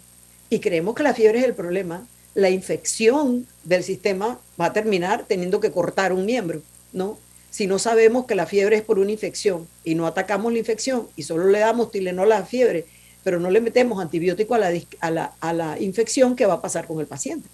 y 0.50 0.60
creemos 0.60 0.96
que 0.96 1.04
la 1.04 1.14
fiebre 1.14 1.40
es 1.40 1.44
el 1.44 1.54
problema, 1.54 2.08
la 2.34 2.50
infección 2.50 3.46
del 3.66 3.84
sistema 3.84 4.40
va 4.58 4.68
a 4.68 4.72
terminar 4.72 5.26
teniendo 5.28 5.60
que 5.60 5.74
cortar 5.74 6.14
un 6.14 6.26
miembro, 6.26 6.62
¿no? 6.94 7.20
Si 7.50 7.68
no 7.68 7.80
sabemos 7.80 8.26
que 8.26 8.36
la 8.36 8.46
fiebre 8.46 8.78
es 8.78 8.82
por 8.82 8.98
una 8.98 9.12
infección 9.12 9.68
y 9.84 9.96
no 9.96 10.08
atacamos 10.08 10.54
la 10.54 10.60
infección 10.60 11.10
y 11.18 11.24
solo 11.24 11.50
le 11.50 11.60
damos 11.60 11.92
Tilenol 11.92 12.32
a 12.32 12.40
la 12.40 12.46
fiebre, 12.46 12.86
pero 13.26 13.42
no 13.42 13.50
le 13.50 13.60
metemos 13.60 14.02
antibiótico 14.02 14.56
a 14.56 14.60
la, 14.60 14.72
a 15.02 15.12
la, 15.12 15.34
a 15.42 15.52
la 15.52 15.82
infección, 15.82 16.38
¿qué 16.38 16.46
va 16.46 16.54
a 16.54 16.62
pasar 16.62 16.88
con 16.88 17.02
el 17.02 17.08
paciente? 17.08 17.50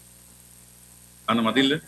Ana 1.26 1.42
Matilde. 1.42 1.82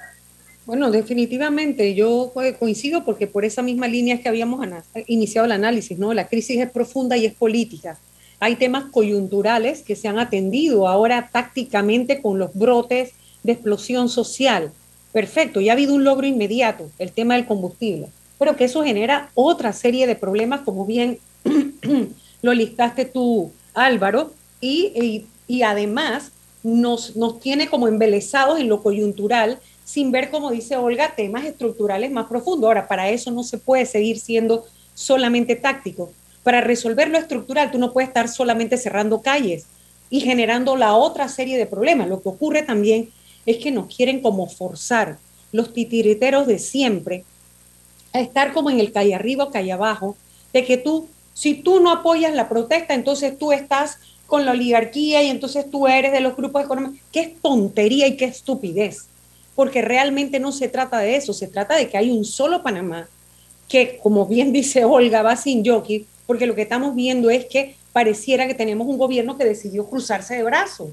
Bueno, 0.65 0.91
definitivamente 0.91 1.93
yo 1.93 2.31
coincido 2.57 3.03
porque 3.03 3.27
por 3.27 3.43
esa 3.43 3.61
misma 3.61 3.87
línea 3.87 4.15
es 4.15 4.21
que 4.21 4.29
habíamos 4.29 4.65
iniciado 5.07 5.45
el 5.45 5.51
análisis, 5.51 5.99
¿no? 5.99 6.13
La 6.13 6.27
crisis 6.27 6.59
es 6.59 6.71
profunda 6.71 7.17
y 7.17 7.25
es 7.25 7.33
política 7.33 7.99
hay 8.43 8.57
temas 8.57 8.91
coyunturales 8.91 9.83
que 9.83 9.95
se 9.95 10.09
han 10.09 10.19
atendido 10.19 10.89
ahora 10.89 11.29
tácticamente 11.31 12.21
con 12.21 12.39
los 12.39 12.53
brotes 12.53 13.13
de 13.41 13.53
explosión 13.53 14.09
social. 14.09 14.73
Perfecto, 15.13 15.61
ya 15.61 15.71
ha 15.71 15.75
habido 15.75 15.93
un 15.93 16.03
logro 16.03 16.27
inmediato, 16.27 16.91
el 16.99 17.13
tema 17.13 17.35
del 17.35 17.45
combustible, 17.45 18.09
pero 18.37 18.57
que 18.57 18.65
eso 18.65 18.83
genera 18.83 19.29
otra 19.33 19.71
serie 19.71 20.07
de 20.07 20.17
problemas, 20.17 20.59
como 20.59 20.85
bien 20.85 21.19
lo 22.41 22.53
listaste 22.53 23.05
tú, 23.05 23.53
Álvaro, 23.73 24.33
y, 24.59 25.23
además 25.63 26.33
nos, 26.63 27.15
nos 27.15 27.39
tiene 27.39 27.69
como 27.69 27.87
embelesados 27.87 28.59
en 28.59 28.67
lo 28.67 28.83
coyuntural 28.83 29.57
sin 29.83 30.11
ver, 30.11 30.29
como 30.29 30.51
dice 30.51 30.77
Olga, 30.77 31.13
temas 31.15 31.45
estructurales 31.45 32.11
más 32.11 32.27
profundos. 32.27 32.67
Ahora, 32.67 32.87
para 32.87 33.09
eso 33.09 33.31
no 33.31 33.43
se 33.43 33.57
puede 33.57 33.85
seguir 33.85 34.19
siendo 34.19 34.65
solamente 34.93 35.55
táctico. 35.55 36.11
Para 36.43 36.61
resolver 36.61 37.09
lo 37.09 37.17
estructural, 37.17 37.71
tú 37.71 37.77
no 37.77 37.93
puedes 37.93 38.09
estar 38.09 38.27
solamente 38.27 38.77
cerrando 38.77 39.21
calles 39.21 39.65
y 40.09 40.21
generando 40.21 40.75
la 40.75 40.95
otra 40.95 41.27
serie 41.29 41.57
de 41.57 41.65
problemas. 41.65 42.07
Lo 42.07 42.21
que 42.21 42.29
ocurre 42.29 42.63
también 42.63 43.09
es 43.45 43.57
que 43.57 43.71
nos 43.71 43.93
quieren 43.93 44.21
como 44.21 44.47
forzar 44.47 45.17
los 45.51 45.73
titiriteros 45.73 46.47
de 46.47 46.59
siempre 46.59 47.23
a 48.13 48.19
estar 48.19 48.53
como 48.53 48.69
en 48.69 48.79
el 48.79 48.91
calle 48.91 49.15
arriba 49.15 49.51
calle 49.51 49.71
abajo, 49.71 50.15
de 50.51 50.63
que 50.63 50.77
tú, 50.77 51.07
si 51.33 51.55
tú 51.55 51.79
no 51.79 51.91
apoyas 51.91 52.33
la 52.33 52.47
protesta, 52.47 52.93
entonces 52.93 53.37
tú 53.37 53.51
estás 53.51 53.97
con 54.27 54.45
la 54.45 54.51
oligarquía 54.51 55.23
y 55.23 55.29
entonces 55.29 55.69
tú 55.69 55.87
eres 55.87 56.11
de 56.11 56.19
los 56.19 56.35
grupos 56.35 56.63
económicos. 56.63 56.99
Qué 57.11 57.35
tontería 57.41 58.07
y 58.07 58.17
qué 58.17 58.25
estupidez, 58.25 59.07
porque 59.55 59.81
realmente 59.81 60.39
no 60.39 60.51
se 60.51 60.67
trata 60.67 60.99
de 60.99 61.15
eso, 61.15 61.33
se 61.33 61.47
trata 61.47 61.75
de 61.75 61.89
que 61.89 61.97
hay 61.97 62.11
un 62.11 62.25
solo 62.25 62.63
Panamá 62.63 63.07
que, 63.67 63.99
como 64.01 64.25
bien 64.25 64.51
dice 64.53 64.85
Olga, 64.85 65.21
va 65.21 65.35
sin 65.35 65.65
jockey, 65.65 66.05
porque 66.25 66.45
lo 66.45 66.55
que 66.55 66.63
estamos 66.63 66.95
viendo 66.95 67.29
es 67.29 67.45
que 67.45 67.75
pareciera 67.91 68.47
que 68.47 68.55
tenemos 68.55 68.87
un 68.87 68.97
gobierno 68.97 69.37
que 69.37 69.45
decidió 69.45 69.85
cruzarse 69.89 70.35
de 70.35 70.43
brazos 70.43 70.89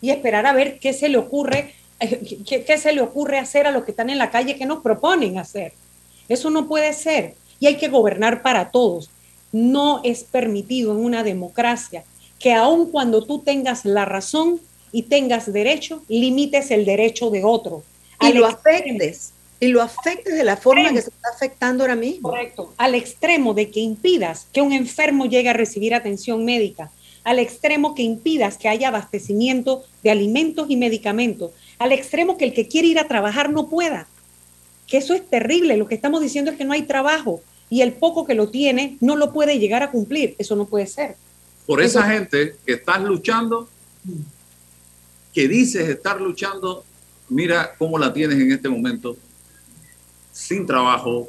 y 0.00 0.10
esperar 0.10 0.46
a 0.46 0.52
ver 0.52 0.78
qué 0.78 0.92
se 0.92 1.08
le 1.08 1.18
ocurre, 1.18 1.74
qué, 2.46 2.78
se 2.78 2.92
le 2.92 3.00
ocurre 3.00 3.38
hacer 3.38 3.66
a 3.66 3.72
los 3.72 3.84
que 3.84 3.90
están 3.90 4.10
en 4.10 4.18
la 4.18 4.30
calle, 4.30 4.56
qué 4.56 4.66
nos 4.66 4.82
proponen 4.82 5.38
hacer. 5.38 5.72
Eso 6.28 6.50
no 6.50 6.68
puede 6.68 6.92
ser 6.92 7.34
y 7.58 7.66
hay 7.66 7.76
que 7.76 7.88
gobernar 7.88 8.42
para 8.42 8.70
todos. 8.70 9.10
No 9.50 10.00
es 10.04 10.24
permitido 10.24 10.92
en 10.92 11.04
una 11.04 11.24
democracia 11.24 12.04
que 12.38 12.52
aun 12.52 12.90
cuando 12.90 13.24
tú 13.24 13.40
tengas 13.40 13.84
la 13.84 14.04
razón 14.04 14.60
y 14.92 15.04
tengas 15.04 15.52
derecho, 15.52 16.02
limites 16.08 16.70
el 16.70 16.84
derecho 16.84 17.30
de 17.30 17.44
otro. 17.44 17.82
Y 18.20 18.32
lo 18.32 18.46
afectes 18.46 19.32
y 19.60 19.68
lo 19.68 19.82
afectes 19.82 20.34
de 20.36 20.44
la 20.44 20.56
forma 20.56 20.92
que 20.92 21.02
se 21.02 21.10
está 21.10 21.28
afectando 21.34 21.82
ahora 21.82 21.96
mismo. 21.96 22.30
Correcto, 22.30 22.72
al 22.76 22.94
extremo 22.94 23.54
de 23.54 23.70
que 23.70 23.80
impidas 23.80 24.46
que 24.52 24.62
un 24.62 24.72
enfermo 24.72 25.26
llegue 25.26 25.48
a 25.48 25.52
recibir 25.52 25.94
atención 25.94 26.44
médica, 26.44 26.90
al 27.24 27.38
extremo 27.38 27.94
que 27.94 28.02
impidas 28.02 28.56
que 28.56 28.68
haya 28.68 28.88
abastecimiento 28.88 29.84
de 30.02 30.10
alimentos 30.10 30.70
y 30.70 30.76
medicamentos, 30.76 31.50
al 31.78 31.92
extremo 31.92 32.38
que 32.38 32.44
el 32.44 32.54
que 32.54 32.68
quiere 32.68 32.88
ir 32.88 32.98
a 32.98 33.08
trabajar 33.08 33.50
no 33.50 33.68
pueda. 33.68 34.06
Que 34.86 34.98
eso 34.98 35.12
es 35.14 35.28
terrible, 35.28 35.76
lo 35.76 35.88
que 35.88 35.94
estamos 35.94 36.22
diciendo 36.22 36.50
es 36.50 36.56
que 36.56 36.64
no 36.64 36.72
hay 36.72 36.82
trabajo. 36.82 37.42
Y 37.68 37.82
el 37.82 37.92
poco 37.92 38.24
que 38.24 38.34
lo 38.34 38.48
tiene 38.48 38.96
no 39.00 39.16
lo 39.16 39.32
puede 39.32 39.58
llegar 39.58 39.82
a 39.82 39.90
cumplir, 39.90 40.34
eso 40.38 40.56
no 40.56 40.66
puede 40.66 40.86
ser. 40.86 41.16
Por 41.66 41.82
esa 41.82 42.04
gente 42.04 42.56
que 42.64 42.74
estás 42.74 43.02
luchando, 43.02 43.68
que 45.34 45.48
dices 45.48 45.86
estar 45.86 46.18
luchando, 46.18 46.84
mira 47.28 47.74
cómo 47.78 47.98
la 47.98 48.12
tienes 48.12 48.38
en 48.38 48.52
este 48.52 48.68
momento 48.68 49.16
sin 50.32 50.66
trabajo, 50.66 51.28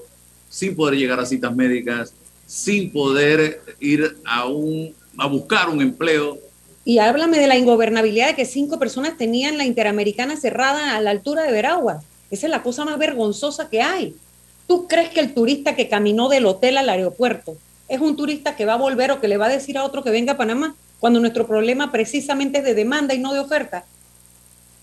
sin 0.50 0.76
poder 0.76 0.96
llegar 0.96 1.20
a 1.20 1.26
citas 1.26 1.56
médicas, 1.56 2.14
sin 2.46 2.92
poder 2.92 3.62
ir 3.80 4.18
a, 4.26 4.46
un, 4.46 4.94
a 5.18 5.28
buscar 5.28 5.70
un 5.70 5.82
empleo. 5.82 6.38
Y 6.86 7.00
háblame 7.00 7.40
de 7.40 7.48
la 7.48 7.58
ingobernabilidad 7.58 8.28
de 8.28 8.36
que 8.36 8.46
cinco 8.46 8.80
personas 8.80 9.18
tenían 9.18 9.58
la 9.58 9.66
Interamericana 9.66 10.38
cerrada 10.38 10.96
a 10.96 11.02
la 11.02 11.12
altura 11.12 11.44
de 11.44 11.52
Veragua. 11.52 12.02
Esa 12.32 12.48
es 12.48 12.52
la 12.52 12.64
cosa 12.64 12.86
más 12.86 12.98
vergonzosa 12.98 13.70
que 13.70 13.82
hay. 13.82 14.16
¿Tú 14.68 14.88
crees 14.88 15.10
que 15.10 15.20
el 15.20 15.34
turista 15.34 15.76
que 15.76 15.90
caminó 15.90 16.30
del 16.30 16.46
hotel 16.46 16.78
al 16.78 16.90
aeropuerto 16.90 17.58
es 17.88 18.00
un 18.00 18.16
turista 18.16 18.56
que 18.56 18.66
va 18.66 18.74
a 18.74 18.78
volver 18.78 19.12
o 19.12 19.20
que 19.20 19.28
le 19.28 19.38
va 19.38 19.48
a 19.48 19.50
decir 19.50 19.78
a 19.78 19.84
otro 19.84 20.04
que 20.04 20.12
venga 20.12 20.34
a 20.34 20.38
Panamá 20.38 20.76
cuando 21.00 21.20
nuestro 21.20 21.48
problema 21.48 21.92
precisamente 21.92 22.60
es 22.60 22.64
de 22.64 22.76
demanda 22.76 23.16
y 23.16 23.20
no 23.20 23.34
de 23.34 23.40
oferta? 23.40 23.86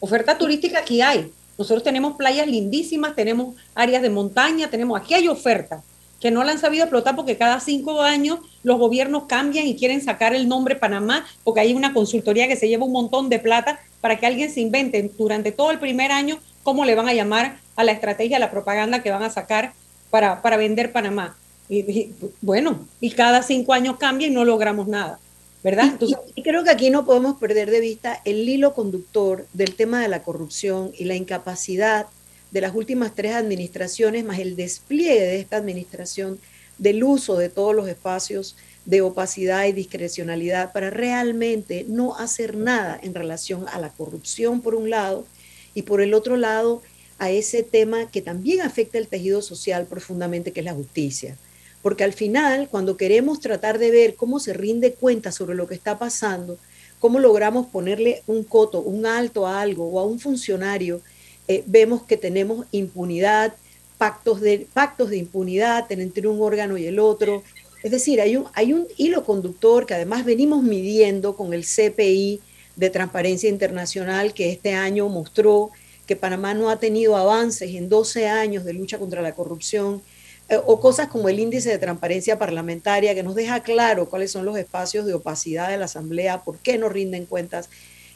Oferta 0.01 0.37
turística 0.37 0.81
aquí 0.81 1.01
hay, 1.01 1.33
nosotros 1.59 1.83
tenemos 1.83 2.17
playas 2.17 2.47
lindísimas, 2.47 3.15
tenemos 3.15 3.55
áreas 3.75 4.03
de 4.03 4.11
montaña, 4.11 4.69
tenemos, 4.69 5.01
aquí 5.01 5.15
hay 5.15 5.29
ofertas 5.29 5.83
que 6.21 6.31
no 6.31 6.45
la 6.45 6.53
han 6.53 6.59
sabido 6.59 6.85
explotar 6.85 7.15
porque 7.15 7.37
cada 7.37 7.61
cinco 7.61 8.01
años 8.03 8.39
los 8.63 8.79
gobiernos 8.79 9.25
cambian 9.25 9.67
y 9.67 9.77
quieren 9.77 10.03
sacar 10.03 10.35
el 10.35 10.49
nombre 10.49 10.77
Panamá 10.77 11.27
porque 11.45 11.61
hay 11.61 11.75
una 11.75 11.93
consultoría 11.93 12.49
que 12.49 12.57
se 12.57 12.69
lleva 12.69 12.85
un 12.85 12.93
montón 12.93 13.29
de 13.29 13.39
plata 13.39 13.79
para 14.01 14.19
que 14.19 14.27
alguien 14.27 14.51
se 14.51 14.61
invente 14.61 15.11
durante 15.19 15.53
todo 15.53 15.71
el 15.71 15.79
primer 15.79 16.13
año 16.13 16.39
cómo 16.63 16.85
le 16.85 16.95
van 16.95 17.09
a 17.09 17.15
llamar 17.15 17.59
a 17.77 17.85
la 17.85 17.93
estrategia, 17.93 18.39
a 18.39 18.41
la 18.41 18.51
propaganda 18.51 19.03
que 19.03 19.11
van 19.11 19.23
a 19.23 19.31
sacar 19.31 19.73
para, 20.11 20.41
para 20.43 20.57
vender 20.57 20.93
Panamá. 20.93 21.37
y, 21.69 22.13
bueno, 22.41 22.87
y 23.01 23.11
cada 23.11 23.43
cinco 23.43 23.73
años 23.73 23.97
cambia 23.99 24.29
y 24.29 24.31
no 24.31 24.45
logramos 24.45 24.89
nada. 24.89 25.19
¿Verdad? 25.67 25.99
y, 26.37 26.43
creo 26.45 26.63
que 26.63 26.71
aquí 26.71 26.91
no 26.91 27.05
podemos 27.05 27.41
perder 27.41 27.73
de 27.73 27.81
vista 27.81 28.23
el 28.25 28.49
hilo 28.49 28.73
conductor 28.73 29.49
del 29.53 29.75
tema 29.75 30.01
de 30.01 30.07
la 30.07 30.23
corrupción 30.23 30.93
y 30.97 31.07
la 31.07 31.17
incapacidad 31.17 32.07
de 32.53 32.61
las 32.61 32.73
últimas 32.73 33.17
tres 33.17 33.35
administraciones, 33.35 34.25
más 34.25 34.39
el 34.39 34.55
despliegue 34.55 35.23
de 35.23 35.41
esta 35.41 35.57
administración 35.57 36.39
del 36.79 37.03
uso 37.03 37.37
de 37.37 37.49
todos 37.49 37.75
los 37.75 37.89
espacios 37.89 38.57
de 38.85 39.01
opacidad 39.01 39.65
y 39.65 39.73
discrecionalidad 39.73 40.73
para 40.73 40.91
realmente 40.91 41.85
no 41.89 42.17
hacer 42.17 42.57
nada 42.57 42.97
en 43.03 43.13
relación 43.13 43.67
a 43.73 43.81
la 43.81 43.89
corrupción 43.89 44.61
por 44.61 44.77
un 44.77 44.89
lado 44.89 45.27
y 45.75 45.83
por 45.83 46.01
el 46.01 46.15
otro 46.15 46.37
lado 46.37 46.81
a 47.19 47.33
ese 47.33 47.65
tema 47.65 48.09
que 48.09 48.23
también 48.23 48.61
afecta 48.61 48.99
el 48.99 49.09
tejido 49.09 49.43
social 49.43 49.87
profundamente, 49.87 50.53
que 50.53 50.61
es 50.61 50.67
la 50.67 50.75
justicia. 50.75 51.37
Porque 51.87 52.03
al 52.03 52.15
final, 52.15 52.67
cuando 52.69 52.97
queremos 52.97 53.39
tratar 53.39 53.79
de 53.79 53.93
ver 53.93 54.17
cómo 54.17 54.41
se 54.41 54.53
rinde 54.53 54.95
cuenta 54.95 55.31
sobre 55.31 55.55
lo 55.55 55.69
que 55.69 55.77
está 55.77 56.01
pasando, 56.01 56.59
cómo 56.99 57.21
logramos 57.21 57.69
ponerle 57.69 58.25
un 58.27 58.43
coto, 58.43 58.81
un 58.81 59.07
alto 59.07 59.47
a 59.47 59.61
algo 59.61 59.89
o 59.89 60.01
a 60.01 60.05
un 60.05 60.19
funcionario, 60.19 61.01
eh, 61.47 61.63
vemos 61.65 62.03
que 62.03 62.17
tenemos 62.17 62.67
impunidad, 62.73 63.55
pactos 63.99 64.41
de, 64.41 64.67
pactos 64.75 65.11
de 65.11 65.19
impunidad 65.19 65.87
entre 65.93 66.27
un 66.27 66.43
órgano 66.43 66.77
y 66.77 66.87
el 66.87 66.99
otro. 66.99 67.45
Es 67.85 67.93
decir, 67.93 68.21
hay 68.21 68.37
un, 68.37 68.47
hay 68.55 68.73
un 68.73 68.89
hilo 68.97 69.25
conductor 69.25 69.87
que 69.87 69.95
además 69.95 70.25
venimos 70.25 70.65
midiendo 70.65 71.37
con 71.37 71.55
el 71.55 71.65
CPI 71.65 72.41
de 72.75 72.91
Transparencia 72.91 73.49
Internacional 73.49 74.35
que 74.35 74.51
este 74.51 74.75
año 74.75 75.09
mostró 75.09 75.71
que 76.05 76.17
Panamá 76.17 76.53
no 76.53 76.69
ha 76.69 76.81
tenido 76.81 77.17
avances 77.17 77.77
en 77.77 77.89
12 77.89 78.27
años 78.27 78.65
de 78.65 78.73
lucha 78.73 78.99
contra 78.99 79.23
la 79.23 79.37
corrupción, 79.37 80.03
o 80.67 80.81
cosas 80.81 81.09
como 81.09 81.29
el 81.29 81.41
índice 81.41 81.71
de 81.71 81.79
transparencia 81.79 82.39
parlamentaria 82.39 83.15
que 83.15 83.23
nos 83.23 83.35
deja 83.35 83.61
claro 83.61 84.09
cuáles 84.09 84.31
son 84.31 84.45
los 84.45 84.57
espacios 84.57 85.05
de 85.05 85.15
opacidad 85.15 85.69
de 85.69 85.77
la 85.77 85.87
Asamblea, 85.87 86.45
por 86.45 86.59
qué 86.59 86.79
no 86.79 86.89
rinden 86.89 87.27
cuentas. 87.27 87.69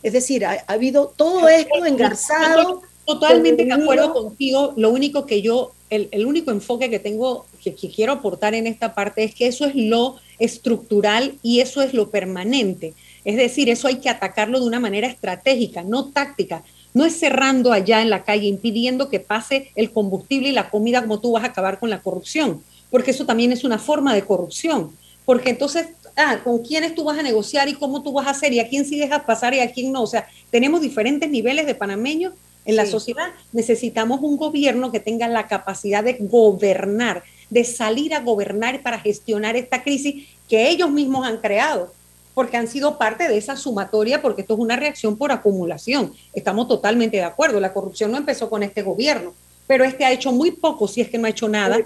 Es 0.03 0.13
decir, 0.13 0.47
ha, 0.47 0.65
habido 0.67 1.13
todo 1.17 1.49
esto 1.49 1.85
engarzado. 1.85 2.83
Totalmente 3.05 3.65
de 3.65 3.73
acuerdo 3.73 4.13
contigo. 4.13 4.73
Lo 4.77 4.91
único 4.91 5.27
que 5.27 5.43
yo, 5.43 5.73
el, 5.89 6.09
el 6.13 6.27
único 6.27 6.53
enfoque 6.53 6.91
que 6.91 7.01
tengo, 7.01 7.47
que, 7.63 7.75
que 7.75 7.91
quiero 7.91 8.13
aportar 8.13 8.55
en 8.55 8.69
esta 8.69 8.95
parte 8.95 9.25
es 9.25 9.35
que 9.35 9.49
eso 9.49 9.65
es 9.65 9.75
lo 9.75 10.17
estructural 10.39 11.35
y 11.43 11.59
eso 11.59 11.83
es 11.83 11.93
lo 11.93 12.11
permanente. 12.11 12.95
Es 13.25 13.37
decir, 13.37 13.69
eso 13.69 13.89
hay 13.89 13.97
que 13.97 14.09
atacarlo 14.09 14.61
de 14.61 14.67
una 14.67 14.79
manera 14.79 15.09
estratégica, 15.09 15.83
no 15.83 16.11
táctica 16.11 16.63
no 16.95 17.05
es 17.05 17.19
cerrando 17.19 17.73
allá 17.73 18.03
en 18.03 18.11
la 18.11 18.25
calle, 18.25 18.47
impidiendo 18.47 19.09
que 19.09 19.21
pase 19.21 19.71
el 19.77 19.91
combustible 19.91 20.49
y 20.49 20.53
la 20.53 20.71
comida 20.71 21.03
como 21.03 21.21
tú 21.21 21.33
vas 21.33 21.45
a 21.45 21.49
acabar 21.49 21.79
con 21.79 21.91
la 21.91 22.03
corrupción, 22.03 22.63
porque 22.91 23.13
eso 23.13 23.27
también 23.27 23.53
es 23.53 23.65
una 23.65 23.79
forma 23.79 24.15
de 24.15 24.23
corrupción. 24.23 24.93
Porque 25.25 25.51
entonces, 25.51 25.87
ah, 26.17 26.41
con 26.43 26.59
quiénes 26.65 26.95
tú 26.95 27.05
vas 27.05 27.19
a 27.19 27.23
negociar 27.23 27.69
y 27.69 27.75
cómo 27.75 28.03
tú 28.03 28.13
vas 28.13 28.27
a 28.27 28.31
hacer 28.31 28.53
y 28.53 28.59
a 28.59 28.69
quién 28.69 28.85
sí 28.85 28.99
dejas 28.99 29.23
pasar 29.23 29.55
y 29.55 29.61
a 29.61 29.71
quién 29.71 29.93
no. 29.93 30.03
O 30.03 30.07
sea, 30.07 30.27
tenemos 30.51 30.81
diferentes 30.81 31.31
niveles 31.31 31.67
de 31.67 31.75
panameños 31.77 32.33
en 32.65 32.75
la 32.75 32.87
sociedad. 32.87 33.29
Necesitamos 33.53 34.21
un 34.23 34.37
gobierno 34.37 34.91
que 34.91 34.99
tenga 34.99 35.29
la 35.29 35.47
capacidad 35.47 36.03
de 36.03 36.15
gobernar, 36.15 37.23
de 37.49 37.65
salir 37.65 38.13
a 38.15 38.21
gobernar 38.21 38.83
para 38.83 38.99
gestionar 38.99 39.57
esta 39.57 39.85
crisis 39.85 40.27
que 40.49 40.69
ellos 40.69 40.91
mismos 40.91 41.25
han 41.27 41.37
creado 41.37 41.93
porque 42.41 42.57
han 42.57 42.69
sido 42.69 42.97
parte 42.97 43.29
de 43.29 43.37
esa 43.37 43.55
sumatoria, 43.55 44.23
porque 44.23 44.41
esto 44.41 44.55
es 44.55 44.61
una 44.61 44.75
reacción 44.75 45.19
por 45.19 45.31
acumulación. 45.31 46.15
Estamos 46.33 46.69
totalmente 46.69 47.19
de 47.19 47.23
acuerdo. 47.23 47.61
La 47.61 47.75
corrupción 47.75 48.11
no 48.11 48.17
empezó 48.17 48.49
con 48.49 48.63
este 48.63 48.81
gobierno, 48.81 49.35
pero 49.67 49.85
este 49.85 50.07
ha 50.07 50.11
hecho 50.11 50.33
muy 50.33 50.53
poco, 50.53 50.89
si 50.89 51.03
es 51.03 51.11
que 51.11 51.19
no 51.19 51.27
ha 51.27 51.29
hecho 51.29 51.51
nada, 51.51 51.77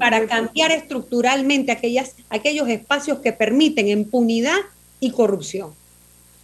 para 0.00 0.26
cambiar 0.26 0.72
estructuralmente 0.72 1.70
aquellas, 1.70 2.16
aquellos 2.28 2.68
espacios 2.68 3.20
que 3.20 3.32
permiten 3.32 3.86
impunidad 3.86 4.58
y 4.98 5.12
corrupción. 5.12 5.72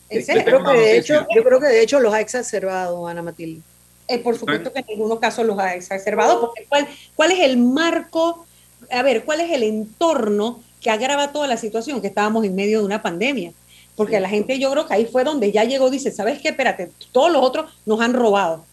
Yo 0.08 0.44
creo, 0.44 0.62
que 0.62 0.78
de 0.78 0.98
hecho, 0.98 1.26
yo 1.34 1.42
creo 1.42 1.58
que 1.58 1.66
de 1.66 1.82
hecho 1.82 1.98
los 1.98 2.14
ha 2.14 2.20
exacerbado, 2.20 3.08
Ana 3.08 3.22
Matilde. 3.22 3.62
Eh, 4.06 4.20
por 4.20 4.38
supuesto 4.38 4.72
que 4.72 4.78
en 4.78 4.90
algunos 4.90 5.18
casos 5.18 5.44
los 5.44 5.58
ha 5.58 5.74
exacerbado, 5.74 6.40
porque 6.40 6.66
¿cuál, 6.68 6.86
¿cuál 7.16 7.32
es 7.32 7.40
el 7.40 7.56
marco? 7.56 8.46
A 8.92 9.02
ver, 9.02 9.24
¿cuál 9.24 9.40
es 9.40 9.50
el 9.50 9.64
entorno 9.64 10.62
que 10.86 10.90
agrava 10.92 11.32
toda 11.32 11.48
la 11.48 11.56
situación, 11.56 12.00
que 12.00 12.06
estábamos 12.06 12.44
en 12.44 12.54
medio 12.54 12.78
de 12.78 12.84
una 12.84 13.02
pandemia. 13.02 13.52
Porque 13.96 14.20
la 14.20 14.28
gente, 14.28 14.56
yo 14.60 14.70
creo 14.70 14.86
que 14.86 14.94
ahí 14.94 15.04
fue 15.04 15.24
donde 15.24 15.50
ya 15.50 15.64
llegó, 15.64 15.90
dice, 15.90 16.12
¿sabes 16.12 16.40
qué? 16.40 16.50
Espérate, 16.50 16.92
todos 17.10 17.32
los 17.32 17.42
otros 17.42 17.72
nos 17.84 18.00
han 18.00 18.14
robado. 18.14 18.64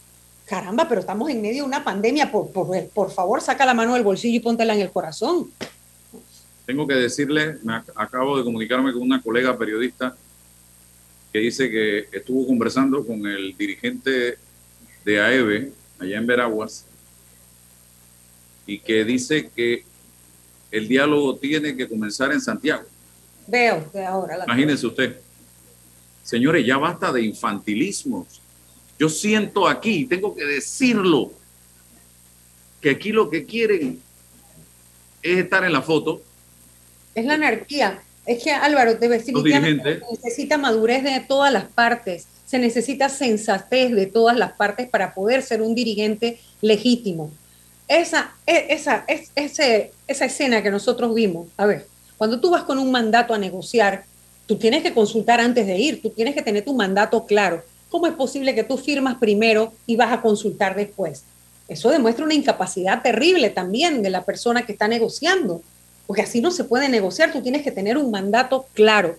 Caramba, 0.46 0.88
pero 0.88 1.02
estamos 1.02 1.28
en 1.32 1.42
medio 1.42 1.64
de 1.64 1.68
una 1.68 1.84
pandemia, 1.84 2.32
por, 2.32 2.52
por, 2.52 3.12
favor, 3.12 3.42
saca 3.42 3.66
la 3.66 3.74
mano 3.74 3.96
del 3.96 4.04
bolsillo 4.04 4.36
y 4.36 4.42
póntela 4.42 4.76
en 4.76 4.82
el 4.82 4.92
corazón. 4.92 5.50
Tengo 6.68 6.86
que 6.86 6.94
decirle, 6.94 7.58
acabo 7.96 8.38
de 8.38 8.44
comunicarme 8.44 8.94
con 8.94 9.02
una 9.02 9.20
colega 9.20 9.58
periodista 9.58 10.16
que 11.32 11.40
dice 11.40 11.72
que 11.72 12.10
estuvo 12.12 12.46
conversando 12.46 13.04
con 13.08 13.26
el 13.26 13.58
dirigente 13.58 14.38
de 15.04 15.20
AEBE 15.20 15.72
allá 15.98 16.18
en 16.20 16.28
Veraguas 16.28 16.86
y 18.68 18.78
que 18.78 19.04
dice 19.04 19.50
que 19.56 19.84
el 20.74 20.88
diálogo 20.88 21.36
tiene 21.36 21.78
que 21.78 21.88
comenzar 21.88 22.32
en 22.32 22.42
Santiago. 22.42 22.84
Veo 23.46 23.92
que 23.92 24.04
ahora. 24.04 24.38
La 24.38 24.46
Imagínense 24.46 24.88
usted. 24.88 25.20
Señores, 26.24 26.66
ya 26.66 26.78
basta 26.78 27.12
de 27.12 27.22
infantilismos. 27.22 28.42
Yo 28.98 29.08
siento 29.08 29.68
aquí, 29.68 30.06
tengo 30.06 30.34
que 30.34 30.44
decirlo, 30.44 31.32
que 32.82 32.90
aquí 32.90 33.12
lo 33.12 33.30
que 33.30 33.46
quieren 33.46 34.02
es 35.22 35.38
estar 35.38 35.64
en 35.64 35.74
la 35.74 35.84
foto. 35.84 36.24
Es 37.14 37.24
la 37.26 37.36
anarquía. 37.36 38.02
Es 38.26 38.44
que 38.44 38.52
Álvaro, 38.52 38.96
definitivamente 38.96 40.02
necesita 40.10 40.58
madurez 40.58 41.04
de 41.04 41.20
todas 41.20 41.54
las 41.54 41.66
partes. 41.66 42.26
Se 42.48 42.58
necesita 42.58 43.10
sensatez 43.10 43.92
de 43.92 44.08
todas 44.08 44.36
las 44.38 44.54
partes 44.54 44.90
para 44.90 45.14
poder 45.14 45.44
ser 45.44 45.62
un 45.62 45.76
dirigente 45.76 46.40
legítimo 46.62 47.32
esa, 47.88 48.34
e, 48.46 48.68
esa, 48.70 49.06
ese, 49.08 49.92
esa 50.08 50.26
escena 50.26 50.64
que 50.64 50.72
nosotros 50.72 51.14
vimos, 51.14 51.48
a 51.58 51.66
ver, 51.66 51.88
cuando 52.18 52.40
tú 52.40 52.50
vas 52.50 52.64
con 52.64 52.80
un 52.80 52.92
mandato 52.92 53.34
a 53.34 53.38
negociar, 53.38 54.06
tú 54.46 54.58
tienes 54.58 54.84
que 54.84 54.94
consultar 54.94 55.40
antes 55.40 55.66
de 55.68 55.78
ir, 55.78 56.02
tú 56.02 56.10
tienes 56.10 56.36
que 56.36 56.42
tener 56.42 56.64
tu 56.64 56.74
mandato 56.74 57.26
claro. 57.26 57.64
¿Cómo 57.90 58.08
es 58.08 58.14
posible 58.14 58.56
que 58.56 58.64
tú 58.64 58.78
firmas 58.78 59.16
primero 59.16 59.74
y 59.86 59.96
vas 59.96 60.12
a 60.12 60.22
consultar 60.22 60.76
después? 60.76 61.24
Eso 61.68 61.90
demuestra 61.90 62.26
una 62.26 62.34
incapacidad 62.34 63.02
terrible 63.02 63.50
también 63.50 64.02
de 64.02 64.10
la 64.10 64.24
persona 64.24 64.66
que 64.66 64.74
está 64.74 64.88
negociando, 64.88 65.62
porque 66.08 66.22
así 66.22 66.42
no 66.42 66.52
se 66.52 66.64
puede 66.64 66.90
negociar, 66.90 67.32
tú 67.32 67.42
tienes 67.42 67.64
que 67.64 67.72
tener 67.72 67.98
un 67.98 68.12
mandato 68.12 68.66
claro. 68.74 69.18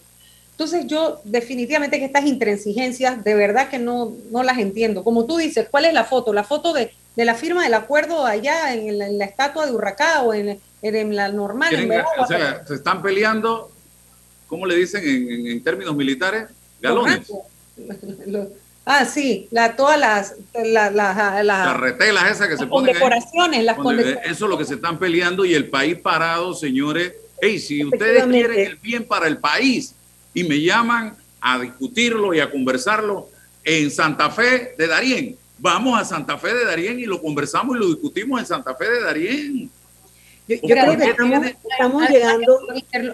Entonces 0.51 0.87
yo 0.87 1.21
definitivamente 1.25 1.99
que 1.99 2.05
estas 2.05 2.27
intransigencias 2.27 3.25
de 3.25 3.35
verdad 3.35 3.71
que 3.71 3.79
no, 3.79 4.13
no 4.31 4.43
las 4.43 4.59
entiendo. 4.59 5.03
Como 5.03 5.25
tú 5.25 5.37
dices, 5.37 5.69
¿cuál 5.71 5.85
es 5.85 5.95
la 5.95 6.05
foto? 6.05 6.33
La 6.33 6.45
foto 6.45 6.73
de 6.73 6.93
de 7.17 7.25
la 7.25 7.35
firma 7.35 7.63
del 7.65 7.75
acuerdo 7.75 8.27
allá 8.27 8.75
en 8.75 8.99
la, 8.99 9.25
estatua 9.25 9.67
de 9.67 9.73
Urracá 9.73 10.23
o 10.23 10.35
en, 10.35 10.61
la 10.83 11.29
normal. 11.29 12.05
o 12.19 12.27
sea, 12.27 12.65
se 12.67 12.75
están 12.75 13.03
peleando, 13.03 13.71
¿cómo 14.47 14.67
le 14.67 14.77
dicen 14.77 15.03
en, 15.05 15.63
términos 15.63 15.95
militares? 15.95 16.49
Galones. 16.81 17.31
Ah, 18.87 19.07
sí, 19.07 19.49
la, 19.51 19.77
todas 19.77 19.99
las, 19.99 20.35
las, 20.53 20.93
las, 20.93 21.17
carretelas 21.47 22.31
esas 22.31 22.49
que 22.49 22.59
se 22.59 22.67
ponen. 22.67 22.93
Condecoraciones, 22.93 23.65
las 23.65 23.77
condecoraciones. 23.77 24.31
Eso 24.31 24.45
es 24.45 24.51
lo 24.51 24.59
que 24.59 24.67
se 24.67 24.75
están 24.75 24.99
peleando 24.99 25.47
y 25.47 25.55
el 25.55 25.71
país 25.71 25.97
parado, 25.97 26.53
señores. 26.53 27.15
Hey, 27.41 27.59
si 27.59 27.83
ustedes 27.83 28.25
quieren 28.27 28.61
el 28.61 28.77
bien 28.77 29.05
para 29.05 29.27
el 29.27 29.39
país 29.39 29.95
y 30.35 30.45
me 30.45 30.61
llaman 30.61 31.17
a 31.41 31.59
discutirlo 31.59 32.35
y 32.35 32.41
a 32.41 32.51
conversarlo 32.51 33.31
en 33.65 33.91
Santa 33.91 34.29
Fe 34.29 34.75
de 34.77 34.87
Darién, 34.87 35.39
vamos 35.65 35.99
a 35.99 36.05
Santa 36.05 36.37
Fe 36.37 36.53
de 36.53 36.67
Darién 36.67 37.01
y 37.01 37.07
lo 37.07 37.23
conversamos 37.23 37.75
y 37.75 37.81
lo 37.81 37.87
discutimos 37.87 38.39
en 38.39 38.45
Santa 38.45 38.75
Fe 38.75 38.85
de 38.85 39.01
Darién. 39.01 39.71
Yo, 40.47 40.61
creo 40.61 40.95
que 40.95 41.05
estamos, 41.09 42.11
llegando. 42.11 42.59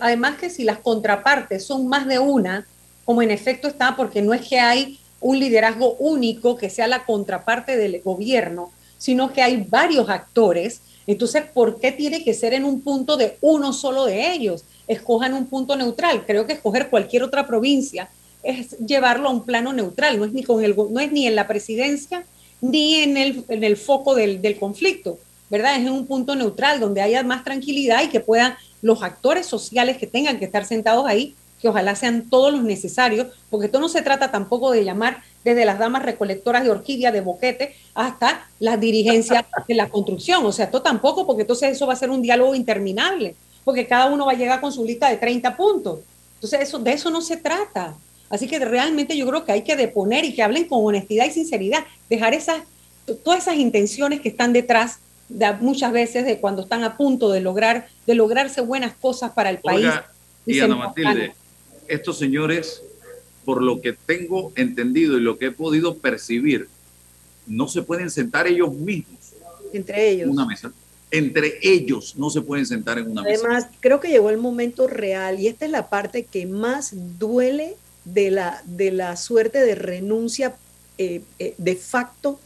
Además 0.01 0.37
que 0.37 0.51
si 0.51 0.65
las 0.65 0.79
contrapartes 0.79 1.65
son 1.65 1.87
más 1.87 2.09
de 2.09 2.19
una, 2.19 2.67
como 3.05 3.23
en 3.23 3.31
efecto 3.31 3.69
está, 3.69 3.95
porque 3.95 4.21
no 4.21 4.35
es 4.35 4.49
que 4.49 4.59
hay 4.59 4.99
un 5.21 5.39
liderazgo 5.39 5.95
único 6.01 6.57
que 6.57 6.71
sea 6.71 6.89
la 6.89 7.05
contraparte 7.05 7.77
del 7.77 8.03
gobierno, 8.03 8.73
sino 8.99 9.33
que 9.33 9.43
hay 9.43 9.65
varios 9.69 10.09
actores. 10.09 10.81
Entonces, 11.07 11.45
¿por 11.55 11.79
qué 11.79 11.93
tiene 11.93 12.25
que 12.25 12.35
ser 12.35 12.53
en 12.53 12.65
un 12.65 12.81
punto 12.81 13.17
de 13.17 13.39
uno 13.43 13.73
solo 13.73 14.07
de 14.07 14.33
ellos? 14.33 14.65
Escojan 14.89 15.35
un 15.35 15.47
punto 15.47 15.77
neutral. 15.77 16.27
Creo 16.27 16.49
que 16.49 16.55
escoger 16.55 16.91
cualquier 16.91 17.23
otra 17.23 17.47
provincia 17.47 18.11
es 18.43 18.77
llevarlo 18.79 19.29
a 19.29 19.33
un 19.33 19.45
plano 19.45 19.73
neutral, 19.73 20.19
no 20.19 20.25
es 20.25 20.33
ni, 20.33 20.43
con 20.43 20.65
el, 20.65 20.75
no 20.75 20.99
es 20.99 21.13
ni 21.13 21.29
en 21.29 21.37
la 21.37 21.47
presidencia 21.47 22.25
ni 22.61 22.97
en 22.97 23.17
el, 23.17 23.45
en 23.49 23.65
el 23.65 23.77
foco 23.77 24.15
del, 24.15 24.43
del, 24.43 24.59
conflicto, 24.59 25.19
¿verdad? 25.49 25.77
Es 25.77 25.83
en 25.83 25.93
un 25.93 26.07
punto 26.07 26.35
neutral 26.35 26.81
donde 26.81 27.01
haya 27.01 27.23
más 27.23 27.45
tranquilidad 27.45 28.03
y 28.03 28.09
que 28.09 28.21
puedan 28.21 28.55
los 28.83 29.03
actores 29.03 29.47
sociales 29.47 29.99
que 29.99 30.07
tengan 30.07 30.39
que 30.39 30.45
estar 30.45 30.65
sentados 30.65 31.07
ahí, 31.07 31.35
que 31.61 31.69
ojalá 31.69 31.95
sean 31.95 32.29
todos 32.31 32.53
los 32.53 32.63
necesarios, 32.63 33.27
porque 33.51 33.67
esto 33.67 33.81
no 33.81 33.89
se 33.89 34.03
trata 34.03 34.31
tampoco 34.31 34.71
de 34.71 34.85
llamar 34.85 35.23
desde 35.45 35.65
las 35.65 35.79
damas 35.79 36.03
recolectoras 36.03 36.65
de 36.65 36.71
orquídea, 36.71 37.13
de 37.13 37.21
boquete, 37.21 37.75
hasta 37.95 38.49
las 38.59 38.81
dirigencias 38.81 39.45
de 39.69 39.75
la 39.75 39.89
construcción. 39.89 40.45
O 40.47 40.53
sea, 40.53 40.67
esto 40.67 40.83
tampoco, 40.83 41.27
porque 41.27 41.43
entonces 41.43 41.73
eso 41.73 41.87
va 41.87 41.93
a 41.93 41.97
ser 41.97 42.11
un 42.11 42.23
diálogo 42.23 42.55
interminable, 42.55 43.37
porque 43.65 43.87
cada 43.87 44.07
uno 44.07 44.27
va 44.27 44.33
a 44.33 44.37
llegar 44.37 44.61
con 44.61 44.73
su 44.73 44.85
lista 44.85 45.09
de 45.11 45.19
30 45.19 45.57
puntos. 45.57 46.01
Entonces, 46.35 46.61
eso, 46.61 46.79
de 46.79 46.93
eso 46.93 47.11
no 47.11 47.21
se 47.21 47.37
trata. 47.37 47.95
Así 48.31 48.47
que 48.47 48.61
realmente 48.61 49.17
yo 49.17 49.27
creo 49.27 49.45
que 49.45 49.53
hay 49.53 49.63
que 49.63 49.77
deponer 49.77 50.25
y 50.25 50.35
que 50.35 50.43
hablen 50.43 50.67
con 50.67 50.85
honestidad 50.85 51.27
y 51.27 51.33
sinceridad, 51.33 51.85
dejar 52.09 52.33
esas, 52.33 52.63
todas 53.25 53.43
esas 53.43 53.57
intenciones 53.57 54.21
que 54.21 54.29
están 54.29 54.53
detrás 54.53 55.01
de, 55.29 55.53
muchas 55.55 55.93
veces 55.93 56.25
de 56.25 56.39
cuando 56.39 56.63
están 56.63 56.85
a 56.85 56.97
punto 56.97 57.31
de 57.31 57.41
lograr 57.41 57.89
de 58.07 58.15
lograrse 58.15 58.61
buenas 58.61 58.95
cosas 58.95 59.33
para 59.33 59.51
el 59.51 59.59
país. 59.59 59.91
Y 60.47 60.61
Ana 60.61 60.77
Matilde, 60.77 61.35
estos 61.89 62.19
señores, 62.19 62.83
por 63.45 63.63
lo 63.63 63.81
que 63.81 63.93
tengo 63.93 64.53
entendido 64.55 65.19
y 65.19 65.21
lo 65.21 65.37
que 65.37 65.47
he 65.47 65.51
podido 65.51 65.97
percibir, 65.97 66.69
no 67.49 67.67
se 67.67 67.83
pueden 67.83 68.11
sentar 68.11 68.47
ellos 68.47 68.73
mismos. 68.73 69.19
Entre 69.73 70.11
ellos. 70.11 70.29
Una 70.29 70.47
mesa. 70.47 70.73
Entre 71.11 71.59
ellos 71.63 72.15
no 72.17 72.31
se 72.31 72.41
pueden 72.41 72.65
sentar 72.65 72.99
en 72.99 73.11
una 73.11 73.23
mesa. 73.23 73.45
Además, 73.45 73.67
creo 73.81 73.99
que 73.99 74.09
llegó 74.09 74.31
el 74.31 74.39
momento 74.39 74.87
real 74.87 75.41
y 75.41 75.49
esta 75.49 75.65
es 75.65 75.73
la 75.73 75.89
parte 75.89 76.25
que 76.25 76.47
más 76.47 76.93
duele 77.19 77.77
de 78.05 78.31
la, 78.31 78.63
de 78.65 78.93
la 78.93 79.17
suerte 79.17 79.61
de 79.61 79.75
renuncia 79.75 80.57
eh, 80.99 81.23
eh, 81.39 81.55
de 81.57 81.77
facto 81.77 82.41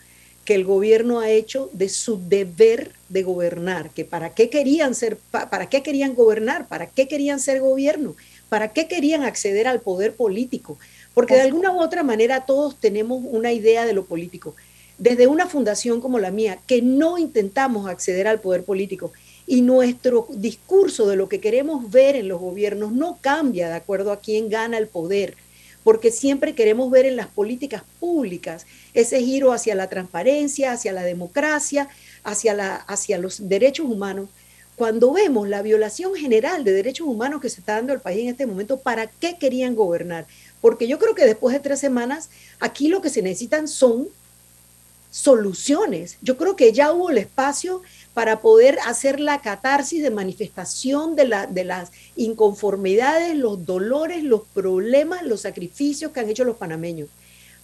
que 0.45 0.55
el 0.55 0.65
gobierno 0.65 1.21
ha 1.21 1.31
hecho 1.31 1.71
de 1.73 1.89
su 1.89 2.21
deber 2.29 2.93
de 3.09 3.23
gobernar, 3.23 3.91
que 3.91 4.05
para 4.05 4.31
qué 4.31 4.51
querían 4.51 4.95
ser, 4.95 5.17
para 5.31 5.69
qué 5.69 5.83
querían 5.83 6.15
gobernar, 6.15 6.69
para 6.69 6.87
qué 6.87 7.09
querían 7.09 7.41
ser 7.41 7.61
gobierno, 7.61 8.15
para 8.49 8.73
qué 8.73 8.87
querían 8.87 9.23
acceder 9.23 9.67
al 9.67 9.81
poder 9.81 10.15
político, 10.15 10.79
porque 11.15 11.35
de 11.35 11.41
alguna 11.41 11.73
u 11.73 11.81
otra 11.81 12.03
manera 12.03 12.45
todos 12.45 12.77
tenemos 12.77 13.23
una 13.25 13.53
idea 13.53 13.87
de 13.87 13.95
lo 13.95 14.05
político. 14.05 14.55
Desde 14.99 15.27
una 15.27 15.47
fundación 15.47 16.01
como 16.01 16.19
la 16.19 16.31
mía, 16.31 16.59
que 16.67 16.81
no 16.83 17.19
intentamos 17.19 17.89
acceder 17.89 18.29
al 18.29 18.41
poder 18.41 18.65
político 18.65 19.13
y 19.47 19.63
nuestro 19.63 20.29
discurso 20.31 21.09
de 21.09 21.17
lo 21.17 21.29
que 21.29 21.41
queremos 21.41 21.91
ver 21.91 22.15
en 22.15 22.29
los 22.29 22.41
gobiernos 22.41 22.93
no 22.93 23.19
cambia 23.21 23.69
de 23.69 23.75
acuerdo 23.75 24.13
a 24.13 24.21
quién 24.21 24.49
gana 24.49 24.79
el 24.79 24.87
poder 24.87 25.35
porque 25.85 26.11
siempre 26.11 26.55
queremos 26.55 26.91
ver 26.91 27.07
en 27.07 27.15
las 27.15 27.29
políticas 27.29 27.83
públicas 28.01 28.67
ese 28.95 29.21
giro 29.21 29.53
hacia 29.53 29.75
la 29.75 29.89
transparencia, 29.89 30.73
hacia 30.73 30.93
la 30.93 31.03
democracia, 31.03 31.89
hacia, 32.25 32.55
la, 32.55 32.77
hacia 32.77 33.19
los 33.19 33.49
derechos 33.49 33.87
humanos. 33.87 34.29
Cuando 34.77 35.13
vemos 35.13 35.49
la 35.49 35.63
violación 35.63 36.15
general 36.17 36.65
de 36.65 36.73
derechos 36.73 37.07
humanos 37.07 37.41
que 37.41 37.51
se 37.51 37.61
está 37.61 37.75
dando 37.75 37.93
al 37.93 38.01
país 38.01 38.23
en 38.23 38.31
este 38.31 38.47
momento, 38.47 38.81
¿para 38.81 39.07
qué 39.07 39.37
querían 39.39 39.77
gobernar? 39.77 40.27
Porque 40.61 40.89
yo 40.89 40.99
creo 40.99 41.15
que 41.15 41.27
después 41.27 41.53
de 41.53 41.61
tres 41.61 41.79
semanas, 41.79 42.31
aquí 42.59 42.89
lo 42.89 43.01
que 43.01 43.11
se 43.11 43.23
necesitan 43.23 43.69
son 43.69 44.09
soluciones. 45.11 46.17
Yo 46.23 46.37
creo 46.37 46.57
que 46.57 46.73
ya 46.73 46.93
hubo 46.93 47.11
el 47.11 47.19
espacio 47.19 47.83
para 48.15 48.41
poder 48.41 48.79
hacer 48.87 49.19
la 49.19 49.41
catarsis 49.41 50.03
de 50.03 50.11
manifestación 50.11 51.17
de, 51.17 51.27
la, 51.27 51.47
de 51.49 51.65
las 51.65 51.91
inconformidades, 52.15 53.37
los 53.37 53.67
dolores, 53.67 54.23
los 54.23 54.43
problemas, 54.55 55.25
los 55.25 55.41
sacrificios 55.43 56.13
que 56.13 56.21
han 56.21 56.31
hecho 56.31 56.45
los 56.45 56.57
panameños. 56.57 57.09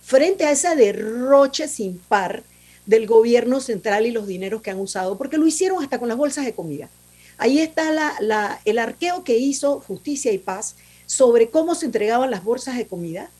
Frente 0.03 0.45
a 0.45 0.51
ese 0.51 0.75
derroche 0.75 1.69
sin 1.69 1.99
par 1.99 2.43
del 2.85 3.07
gobierno 3.07 3.61
central 3.61 4.07
y 4.07 4.11
los 4.11 4.27
dineros 4.27 4.61
que 4.61 4.73
han 4.73 4.81
usado, 4.81 5.17
porque 5.17 5.39
lo 5.39 5.47
hicieron 5.47 5.83
hasta 5.83 6.01
con 6.01 6.09
las 6.09 6.19
bolsas 6.19 6.45
de 6.45 6.53
comida. 6.53 6.91
Ahí 7.39 7.61
está 7.61 7.93
la, 7.93 8.61
el 8.65 8.79
arqueo 8.79 9.23
que 9.23 9.39
hizo 9.39 9.81
Justicia 9.81 10.33
y 10.33 10.39
Paz 10.39 10.75
sobre 11.07 11.49
cómo 11.49 11.77
se 11.77 11.87
entregaban 11.87 12.31
las 12.31 12.43
bolsas 12.43 12.77
de 12.77 12.89
comida 12.89 13.31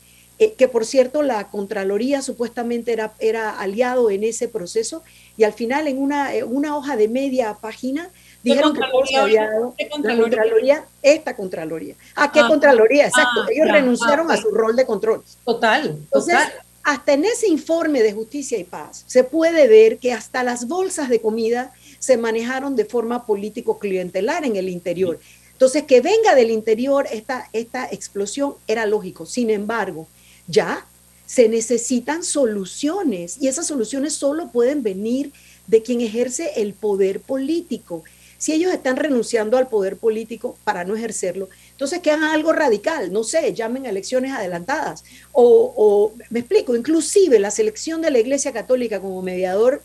eh, 0.41 0.55
que 0.55 0.69
por 0.69 0.87
cierto 0.87 1.21
la 1.21 1.51
Contraloría 1.51 2.23
supuestamente 2.23 2.95
era, 2.95 3.13
era 3.19 3.51
aliado 3.51 4.09
en 4.09 4.25
ese 4.25 4.49
proceso, 4.49 5.03
y 5.37 5.45
al 5.45 5.53
final 5.53 5.87
en 5.87 5.99
una, 5.99 6.35
eh, 6.35 6.45
una 6.45 6.79
hoja 6.79 6.97
de 6.97 7.09
media 7.09 7.59
página 7.61 8.09
dijeron 8.43 8.73
que 8.73 8.81
se 9.07 9.17
había 9.19 9.51
dado 9.51 9.75
la 9.77 9.89
Contraloría, 9.91 10.85
esta 11.03 11.37
Contraloría. 11.37 11.95
¿A 12.17 12.33
qué 12.33 12.41
ah, 12.41 12.49
Contraloría? 12.49 13.07
Exacto, 13.09 13.43
ah, 13.43 13.49
ellos 13.51 13.69
renunciaron 13.71 14.31
a 14.31 14.39
su 14.39 14.51
rol 14.51 14.75
de 14.77 14.87
control. 14.87 15.23
Total, 15.45 15.91
Entonces, 15.91 16.39
hasta 16.85 17.13
en 17.13 17.27
ese 17.27 17.47
informe 17.47 18.03
de 18.03 18.15
justicia 18.15 18.57
y 18.57 18.65
paz 18.65 19.05
se 19.07 19.25
puede 19.25 19.69
ver 19.69 19.99
que 19.99 20.15
hasta 20.15 20.43
las 20.43 20.67
bolsas 20.67 21.11
de 21.11 21.21
comida 21.21 21.75
se 21.99 22.17
manejaron 22.17 22.77
de 22.77 22.87
forma 22.87 23.27
político-clientelar 23.27 24.47
en 24.47 24.57
el 24.57 24.71
interior. 24.71 25.21
Entonces, 25.53 25.83
que 25.83 26.01
venga 26.01 26.35
del 26.35 26.51
interior 26.51 27.07
esta, 27.13 27.51
esta 27.53 27.85
explosión 27.93 28.55
era 28.67 28.87
lógico. 28.87 29.27
Sin 29.27 29.51
embargo, 29.51 30.09
ya 30.51 30.87
se 31.27 31.49
necesitan 31.49 32.25
soluciones 32.25 33.37
y 33.41 33.47
esas 33.47 33.67
soluciones 33.69 34.15
solo 34.15 34.51
pueden 34.51 34.83
venir 34.83 35.31
de 35.69 35.83
quien 35.83 36.01
ejerce 36.01 36.51
el 36.57 36.75
poder 36.75 37.21
político. 37.21 38.03
Si 38.37 38.53
ellos 38.53 38.73
están 38.73 38.97
renunciando 38.97 39.57
al 39.57 39.69
poder 39.69 39.97
político 39.97 40.59
para 40.65 40.85
no 40.85 40.97
ejercerlo, 40.97 41.49
entonces 41.71 42.01
que 42.01 42.11
hagan 42.11 42.31
algo 42.31 42.53
radical, 42.53 43.13
no 43.13 43.23
sé, 43.23 43.55
llamen 43.55 43.87
a 43.87 43.91
elecciones 43.91 44.33
adelantadas. 44.33 45.05
O, 45.33 46.13
me 46.31 46.41
explico, 46.41 46.75
inclusive 46.75 47.39
la 47.39 47.51
selección 47.51 48.03
de 48.03 48.11
la 48.11 48.19
Iglesia 48.19 48.53
Católica 48.53 48.99
como 48.99 49.23
mediador, 49.23 49.83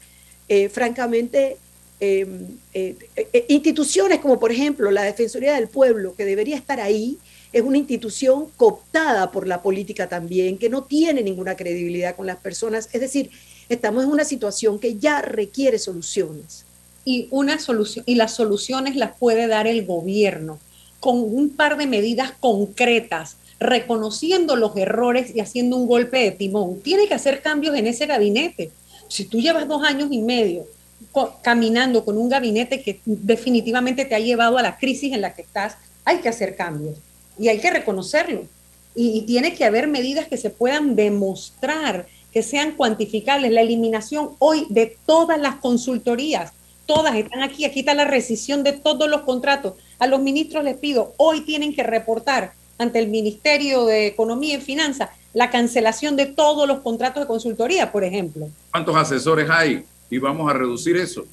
eh, 0.47 0.70
francamente, 0.70 1.57
em, 1.99 2.57
eh, 2.74 2.95
eh, 3.16 3.45
instituciones 3.49 4.20
como 4.20 4.39
por 4.39 4.51
ejemplo 4.51 4.89
la 4.89 5.03
Defensoría 5.03 5.55
del 5.55 5.68
Pueblo, 5.68 6.16
que 6.16 6.26
debería 6.26 6.55
estar 6.55 6.80
ahí, 6.80 7.20
es 7.56 7.64
una 7.64 7.78
institución 7.78 8.47
cooptada 8.58 9.32
por 9.32 9.47
la 9.47 9.62
política 9.62 10.10
también, 10.10 10.58
que 10.58 10.68
no 10.68 10.84
tiene 10.84 11.24
ninguna 11.24 11.56
credibilidad 11.56 12.14
con 12.14 12.28
las 12.28 12.36
personas. 12.36 12.89
Es 12.91 12.99
decir, 12.99 13.32
estamos 13.70 14.03
en 14.03 14.10
una 14.10 14.26
situación 14.26 14.78
que 14.78 14.97
ya 14.97 15.22
requiere 15.22 15.80
soluciones. 15.80 16.66
Y, 17.06 17.30
una 17.32 17.58
solución, 17.58 18.03
y 18.06 18.16
las 18.16 18.34
soluciones 18.34 18.97
las 18.97 19.18
puede 19.18 19.47
dar 19.47 19.68
el 19.68 19.86
gobierno 19.86 20.60
con 20.99 21.16
un 21.18 21.49
par 21.49 21.78
de 21.78 21.88
medidas 21.88 22.34
concretas, 22.41 23.38
reconociendo 23.58 24.58
los 24.58 24.76
errores 24.76 25.34
y 25.34 25.39
haciendo 25.39 25.78
un 25.78 25.88
golpe 25.88 26.18
de 26.18 26.32
timón. 26.32 26.82
Tiene 26.82 27.08
que 27.08 27.14
hacer 27.14 27.41
cambios 27.41 27.74
en 27.78 27.88
ese 27.88 28.06
gabinete. 28.06 28.72
Si 29.08 29.24
tú 29.24 29.39
llevas 29.39 29.66
dos 29.66 29.82
años 29.82 30.10
y 30.12 30.22
medio 30.22 30.66
caminando 31.41 32.03
con 32.03 32.18
un 32.18 32.28
gabinete 32.28 32.82
que 32.82 32.99
definitivamente 33.06 34.03
te 34.03 34.16
ha 34.16 34.20
llevado 34.20 34.58
a 34.58 34.62
la 34.62 34.78
crisis 34.78 35.14
en 35.14 35.22
la 35.22 35.34
que 35.34 35.43
estás, 35.43 35.78
hay 36.03 36.18
que 36.18 36.28
hacer 36.28 36.58
cambios 36.58 36.97
y 37.38 37.48
hay 37.50 37.60
que 37.60 37.72
reconocerlo. 37.72 38.46
Y, 38.96 39.22
tiene 39.24 39.54
que 39.54 39.66
haber 39.66 39.88
medidas 39.88 40.28
que 40.28 40.38
se 40.38 40.50
puedan 40.50 40.96
demostrar, 40.96 42.08
que 42.32 42.44
sean 42.44 42.72
cuantificables. 42.72 43.52
La 43.52 43.62
eliminación 43.62 44.32
hoy 44.40 44.68
de 44.70 44.98
todas 45.06 45.40
las 45.40 45.56
consultorías, 45.56 46.54
todas 46.86 47.16
están 47.16 47.44
aquí, 47.44 47.66
aquí 47.66 47.82
está 47.82 47.94
la 47.94 48.06
rescisión 48.06 48.64
de 48.64 48.74
todos 48.74 49.10
los 49.10 49.22
contratos. 49.22 49.74
A 50.00 50.08
los 50.08 50.22
ministros 50.22 50.64
les 50.64 50.78
pido, 50.78 51.14
hoy 51.18 51.42
tienen 51.42 51.76
que 51.76 51.84
reportar 51.84 52.54
ante 52.78 53.00
el 53.00 53.08
Ministerio 53.10 53.86
de 53.86 54.08
Economía 54.08 54.56
y 54.56 54.62
Finanzas 54.62 55.10
la 55.34 55.50
cancelación 55.50 56.16
de 56.16 56.28
todos 56.28 56.66
los 56.68 56.80
contratos 56.80 57.24
de 57.24 57.28
consultoría, 57.28 57.92
por 57.92 58.06
ejemplo. 58.06 58.50
¿Cuántos 58.72 58.96
asesores 58.96 59.50
hay? 59.50 59.84
Y 60.10 60.18
vamos 60.18 60.50
a 60.50 60.54
reducir 60.54 60.96
eso. 60.96 61.26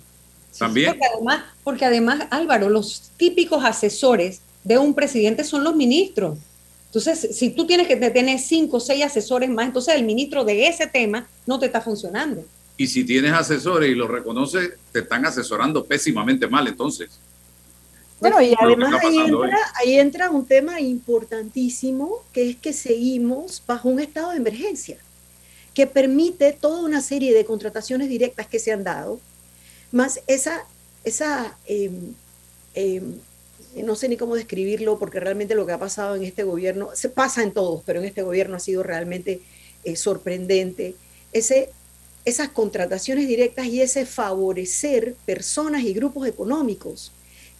También. 0.59 0.91
porque, 0.91 1.07
además, 1.07 1.45
porque 1.65 1.85
además, 1.85 2.27
Álvaro, 2.31 2.69
los 2.69 3.11
típicos 3.17 3.65
asesores 3.65 4.41
de 4.65 4.79
un 4.79 4.95
presidente 4.95 5.45
son 5.45 5.65
los 5.65 5.75
ministros. 5.75 6.39
Entonces, 6.87 7.37
si 7.37 7.51
tú 7.51 7.67
tienes 7.67 7.89
que 7.89 7.97
tener 7.97 8.39
cinco 8.39 8.77
o 8.77 8.81
seis 8.81 9.05
asesores 9.05 9.49
más, 9.49 9.67
entonces 9.67 9.95
el 9.95 10.05
ministro 10.05 10.45
de 10.45 10.67
ese 10.67 10.87
tema 10.87 11.27
no 11.47 11.59
te 11.59 11.67
está 11.67 11.81
funcionando. 11.81 12.45
Y 12.77 12.87
si 12.87 13.05
tienes 13.05 13.33
asesores 13.33 13.91
y 13.91 13.95
lo 13.95 14.09
reconoces, 14.09 14.73
te 14.93 15.01
están 15.01 15.25
asesorando 15.25 15.85
pésimamente 15.85 16.47
mal, 16.47 16.67
entonces. 16.67 17.11
Bueno, 18.21 18.41
y 18.41 18.55
además 18.59 19.03
ahí 19.03 19.19
entra, 19.19 19.59
ahí 19.75 19.99
entra 19.99 20.31
un 20.31 20.47
tema 20.47 20.81
importantísimo, 20.81 22.23
que 22.33 22.51
es 22.51 22.57
que 22.57 22.73
seguimos 22.73 23.63
bajo 23.67 23.89
un 23.89 23.99
estado 23.99 24.31
de 24.31 24.37
emergencia, 24.37 24.99
que 25.75 25.87
permite 25.87 26.53
toda 26.53 26.83
una 26.83 27.01
serie 27.01 27.35
de 27.35 27.45
contrataciones 27.45 28.09
directas 28.09 28.47
que 28.47 28.59
se 28.59 28.71
han 28.71 28.85
dado, 28.85 29.19
más 29.91 30.21
esa, 30.27 30.65
esa 31.05 31.57
em, 31.67 32.15
em, 32.75 33.15
no 33.77 33.97
sé 33.97 34.09
ni 34.09 34.17
cómo 34.17 34.35
describirlo, 34.35 34.99
porque 34.99 35.21
realmente 35.21 35.55
lo 35.55 35.67
que 35.67 35.73
ha 35.73 35.79
pasado 35.79 36.15
en 36.17 36.25
este 36.25 36.43
gobierno, 36.43 36.91
se 36.95 37.09
pasa 37.09 37.43
en 37.43 37.53
todos, 37.53 37.83
pero 37.85 38.01
en 38.01 38.07
este 38.07 38.23
gobierno 38.23 38.57
ha 38.57 38.61
sido 38.61 38.83
realmente 38.83 39.41
eh, 39.85 39.97
sorprendente, 39.97 40.95
ese, 41.33 41.71
esas 42.25 42.51
contrataciones 42.51 43.27
directas 43.27 43.67
y 43.67 43.81
ese 43.81 44.05
favorecer 44.05 45.15
personas 45.25 45.83
y 45.83 45.95
grupos 45.95 46.29
económicos 46.29 47.13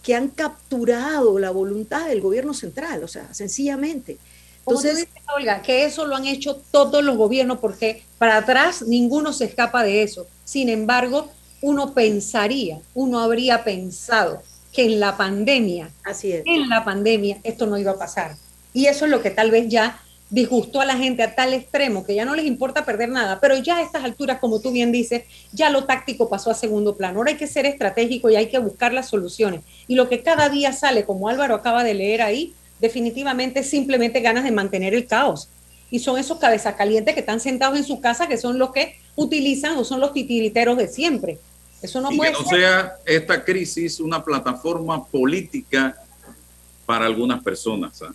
que 0.03 0.15
han 0.15 0.27
capturado 0.27 1.39
la 1.39 1.51
voluntad 1.51 2.07
del 2.07 2.21
gobierno 2.21 2.53
central, 2.53 3.03
o 3.03 3.07
sea, 3.07 3.33
sencillamente. 3.33 4.17
Entonces, 4.59 5.07
Olga, 5.35 5.61
que 5.61 5.85
eso 5.85 6.05
lo 6.05 6.15
han 6.15 6.25
hecho 6.25 6.61
todos 6.71 7.03
los 7.03 7.17
gobiernos, 7.17 7.59
porque 7.59 8.03
para 8.17 8.37
atrás 8.37 8.83
ninguno 8.83 9.33
se 9.33 9.45
escapa 9.45 9.83
de 9.83 10.03
eso. 10.03 10.27
Sin 10.45 10.69
embargo, 10.69 11.29
uno 11.61 11.93
pensaría, 11.93 12.81
uno 12.93 13.19
habría 13.19 13.63
pensado 13.63 14.41
que 14.73 14.85
en 14.85 14.99
la 14.99 15.15
pandemia, 15.15 15.89
Así 16.03 16.31
es. 16.31 16.43
en 16.45 16.67
la 16.67 16.83
pandemia, 16.83 17.37
esto 17.43 17.65
no 17.67 17.77
iba 17.77 17.91
a 17.91 17.97
pasar. 17.97 18.35
Y 18.73 18.87
eso 18.87 19.05
es 19.05 19.11
lo 19.11 19.21
que 19.21 19.29
tal 19.29 19.51
vez 19.51 19.69
ya 19.69 19.99
disgustó 20.31 20.81
a 20.81 20.85
la 20.85 20.97
gente 20.97 21.21
a 21.21 21.35
tal 21.35 21.53
extremo 21.53 22.03
que 22.03 22.15
ya 22.15 22.25
no 22.25 22.33
les 22.33 22.45
importa 22.45 22.83
perder 22.85 23.09
nada, 23.09 23.39
pero 23.39 23.55
ya 23.55 23.77
a 23.77 23.81
estas 23.83 24.03
alturas, 24.03 24.39
como 24.39 24.59
tú 24.61 24.71
bien 24.71 24.91
dices, 24.91 25.25
ya 25.51 25.69
lo 25.69 25.83
táctico 25.83 26.27
pasó 26.27 26.49
a 26.49 26.55
segundo 26.55 26.95
plano. 26.97 27.19
Ahora 27.19 27.31
hay 27.31 27.37
que 27.37 27.45
ser 27.45 27.67
estratégico 27.67 28.31
y 28.31 28.35
hay 28.35 28.47
que 28.47 28.57
buscar 28.57 28.93
las 28.93 29.09
soluciones. 29.09 29.61
Y 29.87 29.93
lo 29.93 30.09
que 30.09 30.23
cada 30.23 30.49
día 30.49 30.73
sale, 30.73 31.05
como 31.05 31.29
Álvaro 31.29 31.53
acaba 31.53 31.83
de 31.83 31.93
leer 31.93 32.23
ahí, 32.23 32.55
definitivamente 32.79 33.59
es 33.59 33.69
simplemente 33.69 34.21
ganas 34.21 34.43
de 34.43 34.51
mantener 34.51 34.95
el 34.95 35.05
caos. 35.05 35.49
Y 35.91 35.99
son 35.99 36.17
esos 36.17 36.39
cabezas 36.39 36.73
calientes 36.73 37.13
que 37.13 37.19
están 37.19 37.39
sentados 37.39 37.77
en 37.77 37.83
su 37.83 38.01
casa, 38.01 38.27
que 38.27 38.37
son 38.39 38.57
los 38.57 38.71
que 38.71 38.95
utilizan 39.15 39.77
o 39.77 39.83
son 39.83 39.99
los 39.99 40.13
titiriteros 40.13 40.77
de 40.77 40.87
siempre. 40.87 41.37
Eso 41.83 42.01
no 42.01 42.11
y 42.11 42.17
puede 42.17 42.31
que 42.31 42.39
no 42.43 42.49
ser. 42.49 42.59
sea 42.59 42.95
esta 43.05 43.43
crisis 43.43 43.99
una 43.99 44.23
plataforma 44.23 45.05
política 45.05 45.95
para 46.85 47.05
algunas 47.05 47.43
personas. 47.43 48.01
¿ah? 48.01 48.13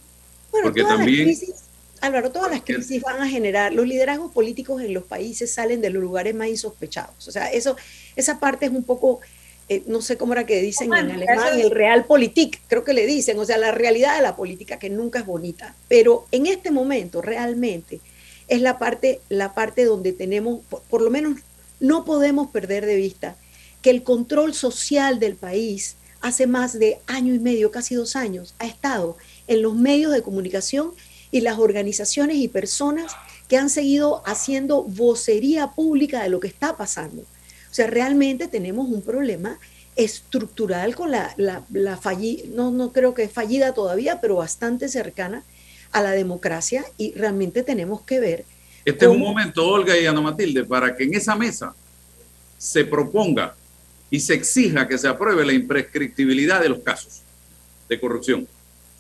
Bueno, 0.51 0.65
Porque 0.67 0.81
todas 0.83 0.97
también- 0.97 1.29
las 1.29 1.39
crisis, 1.39 1.55
Álvaro, 2.01 2.31
todas 2.31 2.51
las 2.51 2.63
crisis 2.63 3.03
van 3.03 3.21
a 3.21 3.29
generar, 3.29 3.73
los 3.73 3.87
liderazgos 3.87 4.33
políticos 4.33 4.81
en 4.83 4.95
los 4.95 5.05
países 5.05 5.53
salen 5.53 5.81
de 5.81 5.91
los 5.91 6.03
lugares 6.03 6.35
más 6.35 6.49
insospechados. 6.49 7.29
O 7.29 7.31
sea, 7.31 7.51
eso, 7.53 7.77
esa 8.17 8.39
parte 8.41 8.67
es 8.67 8.73
un 8.73 8.85
poco, 8.85 9.21
eh, 9.69 9.83
no 9.87 10.01
sé 10.01 10.17
cómo 10.17 10.33
era 10.33 10.47
que 10.47 10.61
dicen 10.63 10.93
en 10.95 11.07
Romántica, 11.11 11.33
alemán, 11.33 11.61
el 11.61 11.71
realpolitik, 11.71 12.61
creo 12.69 12.85
que 12.85 12.95
le 12.95 13.05
dicen, 13.05 13.39
o 13.39 13.45
sea, 13.45 13.59
la 13.59 13.73
realidad 13.73 14.17
de 14.17 14.23
la 14.23 14.37
política 14.37 14.79
que 14.79 14.91
nunca 14.91 15.19
es 15.19 15.27
bonita. 15.27 15.75
Pero 15.89 16.27
en 16.31 16.47
este 16.47 16.71
momento, 16.71 17.21
realmente, 17.21 18.01
es 18.47 18.61
la 18.63 18.79
parte, 18.79 19.21
la 19.29 19.53
parte 19.55 19.85
donde 19.85 20.13
tenemos, 20.13 20.61
por, 20.71 20.81
por 20.83 21.03
lo 21.03 21.11
menos, 21.11 21.39
no 21.81 22.05
podemos 22.05 22.49
perder 22.51 22.87
de 22.87 22.97
vista 22.97 23.37
que 23.83 23.91
el 23.91 24.03
control 24.03 24.55
social 24.55 25.19
del 25.19 25.37
país 25.37 25.97
hace 26.21 26.47
más 26.47 26.79
de 26.79 26.99
año 27.07 27.35
y 27.35 27.39
medio, 27.39 27.71
casi 27.71 27.95
dos 27.95 28.17
años, 28.17 28.55
ha 28.59 28.67
estado 28.67 29.17
en 29.47 29.63
los 29.63 29.75
medios 29.75 30.13
de 30.13 30.23
comunicación 30.23 30.93
y 31.31 31.43
las 31.43 31.59
organizaciones 31.59 32.39
y 32.39 32.49
personas 32.49 33.13
que 33.49 33.57
han 33.57 33.71
seguido 33.71 34.23
haciendo 34.27 34.83
vocería 34.83 35.69
pública 35.73 36.23
de 36.23 36.29
lo 36.29 36.41
que 36.41 36.49
está 36.49 36.77
pasando. 36.77 37.23
O 37.23 37.75
sea, 37.75 37.87
realmente 37.87 38.49
tenemos 38.49 38.89
un 38.89 39.03
problema 39.03 39.59
estructural 39.95 40.95
con 40.95 41.11
la, 41.11 41.35
la, 41.37 41.65
la 41.73 42.01
falli- 42.01 42.47
no, 42.47 42.71
no 42.71 42.93
creo 42.93 43.15
que 43.15 43.25
es 43.25 43.33
fallida 43.33 43.75
todavía, 43.75 44.21
pero 44.21 44.37
bastante 44.37 44.89
cercana 44.89 45.45
a 45.93 46.03
la 46.03 46.13
democracia 46.13 46.85
y 46.97 47.13
realmente 47.15 47.63
tenemos 47.63 48.03
que 48.03 48.21
ver 48.21 48.45
Este 48.85 49.05
es 49.05 49.11
un 49.11 49.21
momento, 49.21 49.67
Olga 49.67 49.97
y 49.99 50.07
Ana 50.07 50.21
Matilde, 50.21 50.65
para 50.65 50.95
que 50.97 51.05
en 51.05 51.15
esa 51.15 51.35
mesa 51.35 51.75
se 52.57 52.85
proponga 52.85 53.55
y 54.11 54.21
se 54.21 54.35
exija 54.35 54.87
que 54.89 54.97
se 54.99 55.09
apruebe 55.09 55.45
la 55.45 55.53
imprescriptibilidad 55.53 56.61
de 56.61 56.69
los 56.71 56.81
casos 56.81 57.23
de 57.89 58.01
corrupción. 58.01 58.47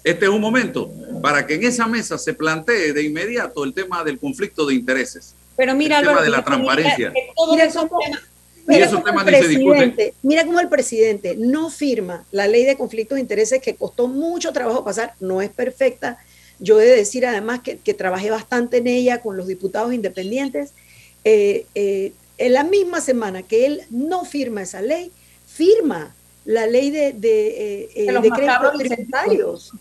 Este 0.05 0.27
es 0.27 0.31
un 0.31 0.41
momento 0.41 0.91
para 1.23 1.47
que 1.47 1.55
en 1.55 1.65
esa 1.65 1.87
mesa 1.87 2.17
se 2.19 2.33
plantee 2.35 2.93
de 2.93 3.03
inmediato 3.03 3.65
el 3.65 3.75
tema 3.75 4.05
del 4.05 4.19
conflicto 4.19 4.67
de 4.67 4.75
intereses. 4.75 5.35
Pero 5.57 5.75
mira, 5.75 5.99
el 5.99 6.07
tema 6.07 6.23
de 6.23 6.31
la 6.31 6.37
mira, 6.39 6.45
transparencia. 6.45 7.13
Mira 7.51 7.65
esos 7.65 7.87
cómo- 7.89 8.01
Mira 8.67 8.85
esos 8.85 9.01
cómo 9.03 9.21
el 9.21 9.27
temas 9.27 9.27
ni 9.27 9.33
se 9.43 9.49
discuten. 9.49 9.93
presidente, 9.95 10.15
mira 10.23 10.45
cómo 10.45 10.61
el 10.61 10.69
presidente 10.69 11.37
no 11.39 11.71
firma 11.71 12.25
la 12.33 12.47
ley 12.47 12.65
de 12.65 12.77
conflictos 12.77 13.17
de 13.17 13.23
intereses 13.23 13.63
que 13.63 13.75
costó 13.75 14.09
mucho 14.09 14.53
trabajo 14.53 14.85
pasar, 14.85 15.15
no 15.21 15.41
es 15.41 15.49
perfecta. 15.49 16.19
Yo 16.61 16.79
he 16.81 16.85
de 16.85 16.97
decir 16.97 17.25
además 17.25 17.61
que, 17.61 17.79
que 17.79 17.95
trabajé 17.95 18.31
bastante 18.31 18.77
en 18.77 18.87
ella 18.87 19.23
con 19.23 19.37
los 19.39 19.47
diputados 19.47 19.95
independientes. 19.95 20.73
Eh, 21.25 21.65
eh, 21.75 22.13
en 22.39 22.53
la 22.53 22.65
misma 22.65 23.01
semana 23.01 23.43
que 23.43 23.67
él 23.67 23.83
no 23.91 24.25
firma 24.25 24.63
esa 24.63 24.81
ley, 24.81 25.11
firma 25.47 26.15
la 26.45 26.67
ley 26.67 26.91
de, 26.91 27.13
de, 27.13 27.49
eh, 27.49 27.91
eh, 27.95 28.07
De 28.07 28.13
los 28.13 28.23
decretos 28.23 28.73
tributarios. 28.79 29.73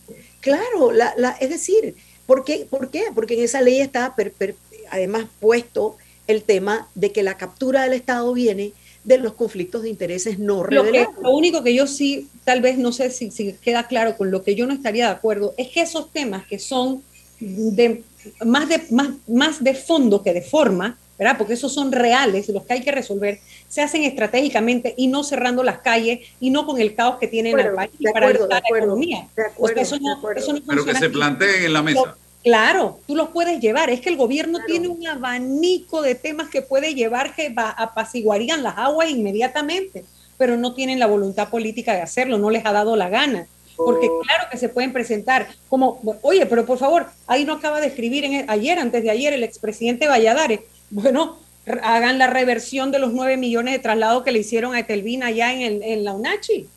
Claro, 0.41 0.91
la, 0.91 1.13
la, 1.17 1.31
es 1.31 1.49
decir, 1.49 1.95
¿por 2.25 2.43
qué? 2.43 2.67
¿por 2.69 2.89
qué? 2.89 3.05
Porque 3.15 3.35
en 3.35 3.43
esa 3.43 3.61
ley 3.61 3.79
está 3.79 4.15
per- 4.15 4.31
per- 4.33 4.55
además 4.89 5.25
puesto 5.39 5.97
el 6.27 6.43
tema 6.43 6.87
de 6.95 7.11
que 7.11 7.23
la 7.23 7.37
captura 7.37 7.83
del 7.83 7.93
Estado 7.93 8.33
viene 8.33 8.73
de 9.05 9.17
los 9.17 9.33
conflictos 9.33 9.83
de 9.83 9.89
intereses 9.89 10.37
no 10.39 10.55
Lo, 10.57 10.63
revelados. 10.63 11.15
lo 11.21 11.31
único 11.31 11.63
que 11.63 11.73
yo 11.73 11.87
sí, 11.87 12.27
tal 12.43 12.61
vez 12.61 12.77
no 12.77 12.91
sé 12.91 13.09
si, 13.11 13.31
si 13.31 13.53
queda 13.53 13.87
claro 13.87 14.17
con 14.17 14.31
lo 14.31 14.43
que 14.43 14.55
yo 14.55 14.65
no 14.67 14.73
estaría 14.73 15.05
de 15.05 15.11
acuerdo, 15.13 15.53
es 15.57 15.69
que 15.69 15.81
esos 15.81 16.11
temas 16.11 16.45
que 16.45 16.59
son 16.59 17.01
de, 17.39 18.03
más, 18.45 18.69
de, 18.69 18.81
más, 18.91 19.09
más 19.27 19.63
de 19.63 19.73
fondo 19.73 20.21
que 20.23 20.33
de 20.33 20.41
forma, 20.41 20.97
¿verdad? 21.17 21.35
Porque 21.37 21.53
esos 21.53 21.73
son 21.73 21.91
reales, 21.91 22.47
los 22.49 22.63
que 22.65 22.73
hay 22.73 22.81
que 22.83 22.91
resolver, 22.91 23.39
se 23.67 23.81
hacen 23.81 24.03
estratégicamente 24.03 24.93
y 24.97 25.07
no 25.07 25.23
cerrando 25.23 25.63
las 25.63 25.79
calles 25.79 26.19
y 26.39 26.49
no 26.51 26.65
con 26.65 26.79
el 26.79 26.93
caos 26.95 27.17
que 27.17 27.27
tienen 27.27 27.53
acuerdo, 27.59 27.75
país 27.75 27.91
de 27.99 28.11
para 28.11 28.27
acuerdo, 28.27 28.47
de 28.47 28.53
la 28.53 28.57
acuerdo, 28.59 28.85
economía. 28.85 29.27
de 29.35 29.41
O 29.43 29.45
acuerdo, 29.47 29.73
sea, 29.75 29.83
eso 29.83 29.95
de 29.95 30.01
no, 30.01 30.13
acuerdo. 30.13 30.39
eso 30.41 30.53
no 30.53 30.59
Pero 30.67 30.85
que 30.85 30.95
se 30.95 31.09
planteen 31.09 31.63
en 31.63 31.73
la 31.73 31.81
mesa. 31.81 32.15
Claro, 32.43 32.99
tú 33.07 33.15
los 33.15 33.29
puedes 33.29 33.59
llevar. 33.59 33.89
Es 33.89 33.99
que 33.99 34.09
el 34.09 34.15
gobierno 34.15 34.59
Claro. 34.59 34.67
tiene 34.67 34.87
un 34.87 35.05
abanico 35.07 36.01
de 36.01 36.15
temas 36.15 36.49
que 36.49 36.61
puede 36.61 36.93
llevar 36.93 37.35
que 37.35 37.49
va, 37.49 37.71
apaciguarían 37.71 38.63
las 38.63 38.77
aguas 38.77 39.09
inmediatamente, 39.09 40.05
pero 40.37 40.55
no 40.55 40.73
tienen 40.73 40.99
la 40.99 41.07
voluntad 41.07 41.49
política 41.49 41.93
de 41.93 42.01
hacerlo, 42.01 42.37
no 42.37 42.49
les 42.51 42.65
ha 42.65 42.71
dado 42.71 42.95
la 42.95 43.09
gana. 43.09 43.47
Porque 43.77 44.09
claro 44.23 44.45
que 44.51 44.57
se 44.57 44.69
pueden 44.69 44.91
presentar 44.91 45.47
como, 45.69 46.01
oye, 46.23 46.45
pero 46.47 46.65
por 46.65 46.77
favor, 46.77 47.05
ahí 47.27 47.45
no 47.45 47.53
acaba 47.53 47.79
de 47.79 47.87
escribir 47.87 48.25
en, 48.25 48.49
ayer, 48.49 48.79
antes 48.79 49.03
de 49.03 49.11
ayer, 49.11 49.33
el 49.33 49.43
expresidente 49.43 50.07
Valladares. 50.07 50.61
Bueno, 50.89 51.37
hagan 51.83 52.17
la 52.17 52.27
reversión 52.27 52.91
de 52.91 52.99
los 52.99 53.13
nueve 53.13 53.37
millones 53.37 53.73
de 53.73 53.79
traslados 53.79 54.23
que 54.23 54.31
le 54.31 54.39
hicieron 54.39 54.73
a 54.73 54.79
Etelvina 54.79 55.27
allá 55.27 55.53
en, 55.53 55.61
el, 55.61 55.83
en 55.83 56.03
la 56.03 56.13
UNACHI, 56.13 56.67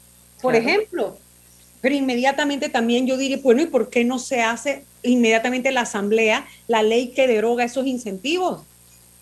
por 0.43 0.53
Claro. 0.53 0.69
ejemplo. 0.69 1.19
Pero 1.81 1.95
inmediatamente 1.95 2.69
también 2.69 3.07
yo 3.07 3.17
diría, 3.17 3.39
bueno, 3.43 3.63
¿y 3.63 3.67
por 3.67 3.89
qué 3.89 4.05
no 4.05 4.19
se 4.19 4.43
hace 4.43 4.85
inmediatamente 5.03 5.73
la 5.73 5.83
asamblea 5.83 6.47
la 6.69 6.83
ley 6.83 7.09
que 7.09 7.27
deroga 7.27 7.65
esos 7.65 7.87
incentivos? 7.87 8.61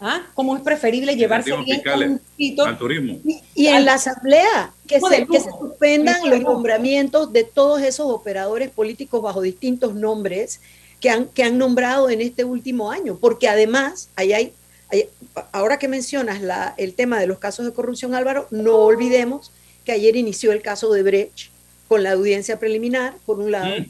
¿Ah? 0.01 0.23
¿Cómo 0.35 0.57
es 0.57 0.63
preferible 0.63 1.17
llevarse 1.17 1.51
bien 1.51 1.59
un 1.61 2.19
poquito? 2.19 2.65
Al 2.65 2.79
turismo. 2.79 3.19
Y, 3.25 3.41
y 3.55 3.67
en 3.67 3.85
la 3.85 3.95
asamblea, 3.95 4.73
que 4.87 5.01
se, 5.01 5.27
que 5.27 5.41
se 5.41 5.51
suspendan 5.51 6.21
los 6.31 6.41
nombramientos 6.41 7.33
de 7.33 7.43
todos 7.45 7.83
esos 7.83 8.07
operadores 8.09 8.71
políticos 8.71 9.21
bajo 9.23 9.41
distintos 9.41 9.95
nombres 9.95 10.61
que 11.01 11.11
han, 11.11 11.27
que 11.27 11.43
han 11.43 11.59
nombrado 11.59 12.11
en 12.11 12.21
este 12.21 12.45
último 12.45 12.91
año, 12.93 13.19
porque 13.21 13.49
además, 13.49 14.09
ahí 14.15 14.33
hay, 14.33 14.53
hay- 14.91 15.09
ahora 15.53 15.79
que 15.81 15.89
mencionas 15.89 16.41
la, 16.43 16.75
el 16.77 16.95
tema 16.95 17.19
de 17.19 17.27
los 17.27 17.39
casos 17.39 17.67
de 17.67 17.73
corrupción, 17.73 18.15
Álvaro, 18.15 18.47
no 18.53 18.77
olvidemos 18.77 19.51
que 19.85 19.93
ayer 19.93 20.15
inició 20.17 20.53
el 20.53 20.63
caso 20.63 20.93
de 20.93 21.03
Brecht 21.03 21.51
con 21.89 22.03
la 22.05 22.13
audiencia 22.13 22.59
preliminar, 22.61 23.15
por 23.27 23.41
un 23.41 23.51
lado, 23.51 23.81
Mm. 23.81 23.87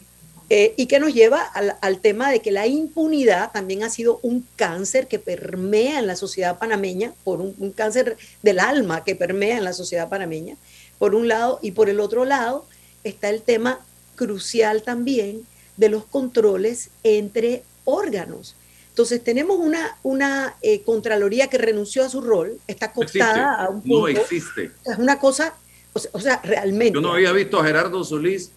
Eh, 0.50 0.74
y 0.76 0.86
que 0.86 0.98
nos 0.98 1.12
lleva 1.12 1.42
al, 1.42 1.76
al 1.82 2.00
tema 2.00 2.30
de 2.30 2.40
que 2.40 2.50
la 2.50 2.66
impunidad 2.66 3.52
también 3.52 3.82
ha 3.82 3.90
sido 3.90 4.18
un 4.22 4.46
cáncer 4.56 5.06
que 5.06 5.18
permea 5.18 5.98
en 5.98 6.06
la 6.06 6.16
sociedad 6.16 6.58
panameña, 6.58 7.12
por 7.24 7.40
un, 7.40 7.54
un 7.58 7.72
cáncer 7.72 8.16
del 8.42 8.58
alma 8.58 9.04
que 9.04 9.14
permea 9.14 9.58
en 9.58 9.64
la 9.64 9.72
sociedad 9.74 10.08
panameña, 10.08 10.56
por 10.98 11.14
un 11.14 11.28
lado, 11.28 11.58
y 11.62 11.72
por 11.72 11.88
el 11.88 12.00
otro 12.00 12.24
lado 12.24 12.66
está 13.04 13.28
el 13.28 13.42
tema 13.42 13.80
crucial 14.16 14.82
también 14.82 15.46
de 15.76 15.88
los 15.88 16.04
controles 16.04 16.90
entre 17.04 17.62
órganos. 17.84 18.56
Entonces 18.90 19.22
tenemos 19.22 19.58
una, 19.58 19.96
una 20.02 20.56
eh, 20.60 20.82
Contraloría 20.82 21.46
que 21.46 21.56
renunció 21.58 22.04
a 22.04 22.08
su 22.08 22.20
rol, 22.20 22.58
está 22.66 22.92
cooptada 22.92 23.54
a 23.54 23.68
un 23.68 23.80
punto, 23.82 24.00
No 24.00 24.08
existe. 24.08 24.72
es 24.84 24.98
una 24.98 25.20
cosa, 25.20 25.54
o 25.92 26.00
sea, 26.00 26.10
o 26.14 26.20
sea, 26.20 26.40
realmente. 26.42 26.94
Yo 26.94 27.00
no 27.00 27.12
había 27.12 27.30
visto 27.32 27.60
a 27.60 27.64
Gerardo 27.64 28.02
Solís 28.02 28.50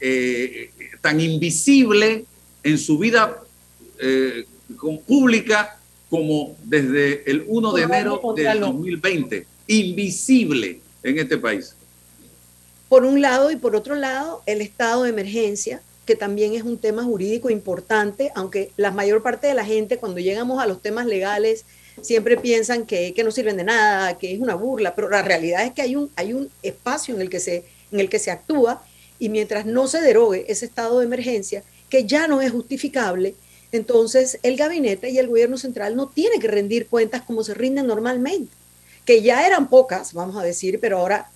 eh, 0.00 0.70
tan 1.00 1.20
invisible 1.20 2.24
en 2.62 2.78
su 2.78 2.98
vida 2.98 3.42
eh, 4.00 4.44
con- 4.76 4.98
pública 5.00 5.78
como 6.10 6.56
desde 6.64 7.30
el 7.30 7.44
1 7.46 7.72
de 7.72 7.82
enero 7.82 8.12
del 8.12 8.20
contrario. 8.20 8.66
2020. 8.66 9.46
Invisible 9.66 10.80
en 11.02 11.18
este 11.18 11.38
país. 11.38 11.74
por 12.88 13.04
un 13.04 13.20
lado 13.20 13.50
y 13.50 13.56
por 13.56 13.76
otro 13.76 13.94
lado 13.94 14.42
el 14.46 14.60
estado 14.62 15.02
de 15.02 15.10
emergencia, 15.10 15.82
que 16.06 16.16
también 16.16 16.54
es 16.54 16.62
un 16.62 16.78
tema 16.78 17.04
jurídico 17.04 17.50
importante, 17.50 18.30
aunque 18.34 18.70
la 18.78 18.90
mayor 18.90 19.22
parte 19.22 19.46
de 19.46 19.54
la 19.54 19.64
gente 19.64 19.98
cuando 19.98 20.20
llegamos 20.20 20.62
a 20.62 20.66
los 20.66 20.80
temas 20.80 21.04
legales 21.06 21.66
siempre 22.00 22.36
piensan 22.38 22.86
que, 22.86 23.12
que 23.12 23.24
no 23.24 23.30
sirven 23.30 23.56
de 23.58 23.64
nada, 23.64 24.16
que 24.16 24.32
es 24.32 24.40
una 24.40 24.54
burla, 24.54 24.94
pero 24.94 25.10
la 25.10 25.20
realidad 25.22 25.64
es 25.66 25.72
que 25.72 25.82
hay 25.82 25.96
un, 25.96 26.10
hay 26.16 26.32
un 26.32 26.48
espacio 26.62 27.14
en 27.14 27.20
el, 27.20 27.28
que 27.28 27.40
se, 27.40 27.64
en 27.92 28.00
el 28.00 28.08
que 28.08 28.18
se 28.18 28.30
actúa 28.30 28.82
y 29.18 29.28
mientras 29.30 29.66
no 29.66 29.88
se 29.88 30.00
derogue 30.00 30.44
ese 30.48 30.66
estado 30.66 30.98
de 30.98 31.06
emergencia, 31.06 31.64
que 31.88 32.06
ya 32.06 32.28
no 32.28 32.40
es 32.40 32.52
justificable, 32.52 33.36
entonces 33.72 34.38
el 34.42 34.56
gabinete 34.56 35.10
y 35.10 35.18
el 35.18 35.28
gobierno 35.28 35.58
central 35.58 35.96
no 35.96 36.08
tiene 36.08 36.38
que 36.40 36.48
rendir 36.48 36.88
cuentas 36.88 37.22
como 37.22 37.44
se 37.44 37.54
rinden 37.54 37.86
normalmente, 37.86 38.56
que 39.04 39.22
ya 39.22 39.46
eran 39.46 39.68
pocas, 39.68 40.12
vamos 40.12 40.36
a 40.36 40.42
decir, 40.42 40.78
pero 40.80 40.98
ahora 40.98 41.30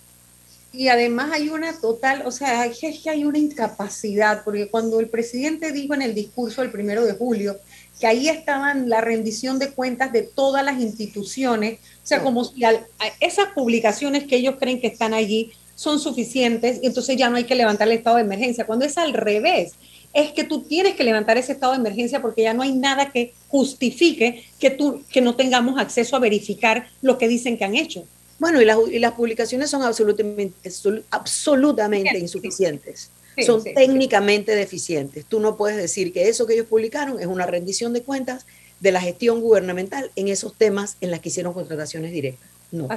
Y 0.75 0.89
además 0.89 1.31
hay 1.33 1.51
una 1.51 1.79
total, 1.81 2.23
o 2.27 2.31
sea, 2.31 2.65
es 2.67 2.79
que 3.03 3.11
hay 3.11 3.25
una 3.25 3.39
incapacidad, 3.39 4.43
porque 4.43 4.71
cuando 4.71 5.01
el 5.01 5.11
presidente 5.11 5.71
dijo 5.73 5.93
en 5.95 6.01
el 6.03 6.15
discurso 6.15 6.63
el 6.63 6.71
primero 6.71 7.05
de 7.05 7.13
julio 7.15 7.59
que 8.01 8.07
ahí 8.07 8.29
estaban 8.29 8.89
la 8.89 9.01
rendición 9.03 9.59
de 9.59 9.73
cuentas 9.75 10.13
de 10.13 10.23
todas 10.23 10.65
las 10.65 10.81
instituciones, 10.81 11.79
o 12.03 12.07
sea, 12.07 12.23
como 12.23 12.45
si 12.45 12.65
al- 12.65 12.87
a- 12.99 13.09
esas 13.21 13.49
publicaciones 13.55 14.25
que 14.27 14.37
ellos 14.37 14.57
creen 14.59 14.81
que 14.81 14.87
están 14.89 15.13
allí 15.15 15.53
son 15.83 15.99
suficientes, 15.99 16.79
y 16.81 16.87
entonces 16.87 17.17
ya 17.17 17.29
no 17.29 17.37
hay 17.37 17.45
que 17.45 17.57
levantar 17.57 17.89
el 17.89 17.95
estado 17.95 18.17
de 18.17 18.23
emergencia, 18.23 18.67
cuando 18.67 18.85
es 18.85 18.97
al 18.99 19.13
revés. 19.13 19.73
Es 20.15 20.31
que 20.31 20.45
tú 20.45 20.63
tienes 20.63 20.95
que 20.95 21.03
levantar 21.03 21.39
ese 21.39 21.53
estado 21.53 21.73
de 21.73 21.79
emergencia 21.79 22.21
porque 22.23 22.43
ya 22.43 22.55
no 22.55 22.63
hay 22.63 22.73
nada 22.73 23.11
que 23.11 23.33
justifique 23.49 24.45
que, 24.61 24.71
tú, 24.71 25.03
que 25.11 25.21
no 25.21 25.35
tengamos 25.35 25.81
acceso 25.81 26.15
a 26.15 26.21
verificar 26.21 26.87
lo 27.01 27.19
que 27.19 27.27
dicen 27.27 27.59
que 27.59 27.65
han 27.65 27.75
hecho. 27.75 28.05
Bueno, 28.39 28.61
y 28.61 28.65
las, 28.65 28.79
y 28.93 28.99
las 28.99 29.13
publicaciones 29.15 29.71
son 29.71 29.83
absolutamente, 29.83 30.69
absolu- 30.69 31.03
absolutamente 31.11 32.11
Sí, 32.11 32.19
insuficientes. 32.19 33.11
Sí, 33.37 33.43
son 33.45 33.63
sí, 33.63 33.73
técnicamente 33.75 34.55
deficientes. 34.55 35.25
Tú 35.25 35.41
no 35.41 35.57
puedes 35.57 35.79
decir 35.79 36.13
que 36.13 36.29
eso 36.29 36.47
que 36.47 36.55
ellos 36.55 36.67
publicaron 36.67 37.19
es 37.19 37.27
una 37.27 37.47
rendición 37.47 37.93
de 37.93 38.03
cuentas 38.03 38.47
de 38.81 38.93
la 38.93 39.01
gestión 39.01 39.41
gubernamental 39.41 40.11
en 40.15 40.29
esos 40.29 40.55
temas 40.55 40.97
en 41.01 41.11
las 41.11 41.21
que 41.21 41.31
hicieron 41.31 41.55
contrataciones 41.55 42.13
directas. 42.13 42.51
No. 42.73 42.89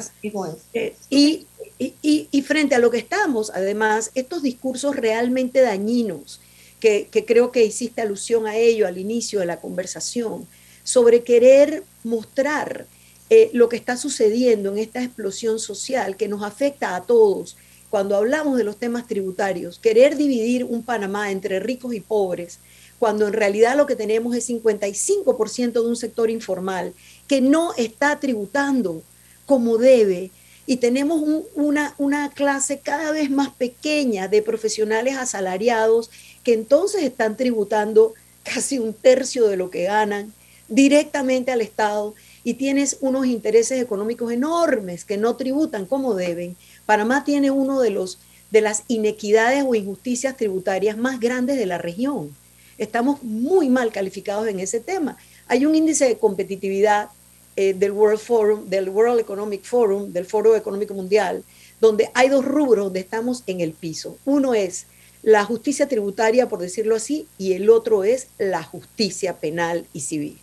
Eh, 0.73 0.95
y, 1.09 1.47
y, 1.79 2.41
frente 2.41 2.75
a 2.75 2.79
lo 2.79 2.91
que 2.91 2.97
estamos, 2.97 3.51
además, 3.53 4.11
estos 4.15 4.41
discursos 4.43 4.95
realmente 4.95 5.61
dañinos, 5.61 6.41
que, 6.79 7.07
que 7.11 7.25
creo 7.25 7.51
que 7.51 7.65
hiciste 7.65 8.01
alusión 8.01 8.47
a 8.47 8.55
ello 8.57 8.87
al 8.87 8.97
inicio 8.97 9.39
de 9.39 9.45
la 9.45 9.59
conversación, 9.59 10.47
sobre 10.83 11.23
querer 11.23 11.83
mostrar 12.03 12.85
eh, 13.31 13.49
lo 13.53 13.69
que 13.69 13.75
está 13.75 13.97
sucediendo 13.97 14.71
en 14.71 14.77
esta 14.77 15.01
explosión 15.01 15.57
social 15.57 16.15
que 16.15 16.27
nos 16.27 16.43
afecta 16.43 16.95
a 16.95 17.03
todos. 17.03 17.57
Cuando 17.89 18.15
hablamos 18.15 18.55
de 18.57 18.63
los 18.63 18.77
temas 18.77 19.07
tributarios, 19.07 19.79
querer 19.79 20.15
dividir 20.15 20.63
un 20.63 20.83
Panamá 20.83 21.31
entre 21.31 21.59
ricos 21.59 21.95
y 21.95 22.01
pobres, 22.01 22.59
cuando 22.99 23.27
en 23.27 23.33
realidad 23.33 23.75
lo 23.75 23.87
que 23.87 23.95
tenemos 23.95 24.35
es 24.35 24.47
55% 24.47 25.71
de 25.71 25.79
un 25.87 25.95
sector 25.95 26.29
informal 26.29 26.93
que 27.27 27.41
no 27.41 27.73
está 27.77 28.19
tributando 28.19 29.01
como 29.47 29.77
debe, 29.77 30.29
y 30.65 30.77
tenemos 30.77 31.21
una, 31.53 31.93
una 31.97 32.31
clase 32.31 32.79
cada 32.79 33.11
vez 33.11 33.29
más 33.29 33.49
pequeña 33.49 34.27
de 34.27 34.41
profesionales 34.41 35.15
asalariados 35.17 36.09
que 36.43 36.53
entonces 36.53 37.03
están 37.03 37.37
tributando 37.37 38.13
casi 38.43 38.79
un 38.79 38.93
tercio 38.93 39.47
de 39.47 39.57
lo 39.57 39.69
que 39.69 39.83
ganan 39.83 40.33
directamente 40.67 41.51
al 41.51 41.61
Estado 41.61 42.15
y 42.43 42.55
tienes 42.55 42.97
unos 43.01 43.25
intereses 43.25 43.81
económicos 43.81 44.31
enormes 44.31 45.05
que 45.05 45.17
no 45.17 45.35
tributan 45.35 45.85
como 45.85 46.15
deben. 46.15 46.55
Panamá 46.85 47.23
tiene 47.23 47.51
uno 47.51 47.81
de 47.81 47.91
los 47.91 48.19
de 48.51 48.61
las 48.61 48.83
inequidades 48.87 49.65
o 49.67 49.75
injusticias 49.75 50.37
tributarias 50.37 50.97
más 50.97 51.19
grandes 51.19 51.57
de 51.57 51.65
la 51.65 51.77
región. 51.77 52.35
Estamos 52.77 53.23
muy 53.23 53.69
mal 53.69 53.91
calificados 53.91 54.47
en 54.47 54.59
ese 54.59 54.79
tema. 54.79 55.17
Hay 55.47 55.65
un 55.65 55.75
índice 55.75 56.05
de 56.05 56.17
competitividad 56.17 57.09
eh, 57.55 57.73
del 57.73 57.91
World 57.91 58.19
Forum, 58.19 58.65
del 58.67 58.89
World 58.89 59.19
Economic 59.19 59.63
Forum, 59.63 60.11
del 60.11 60.25
Foro 60.25 60.55
Económico 60.55 60.93
Mundial, 60.93 61.43
donde 61.79 62.09
hay 62.13 62.29
dos 62.29 62.43
rubros 62.43 62.85
donde 62.85 62.99
estamos 62.99 63.43
en 63.47 63.61
el 63.61 63.71
piso. 63.71 64.17
Uno 64.25 64.53
es 64.53 64.87
la 65.23 65.43
justicia 65.43 65.87
tributaria, 65.87 66.47
por 66.47 66.59
decirlo 66.59 66.95
así, 66.95 67.27
y 67.37 67.53
el 67.53 67.69
otro 67.69 68.03
es 68.03 68.27
la 68.37 68.63
justicia 68.63 69.37
penal 69.37 69.87
y 69.93 70.01
civil. 70.01 70.39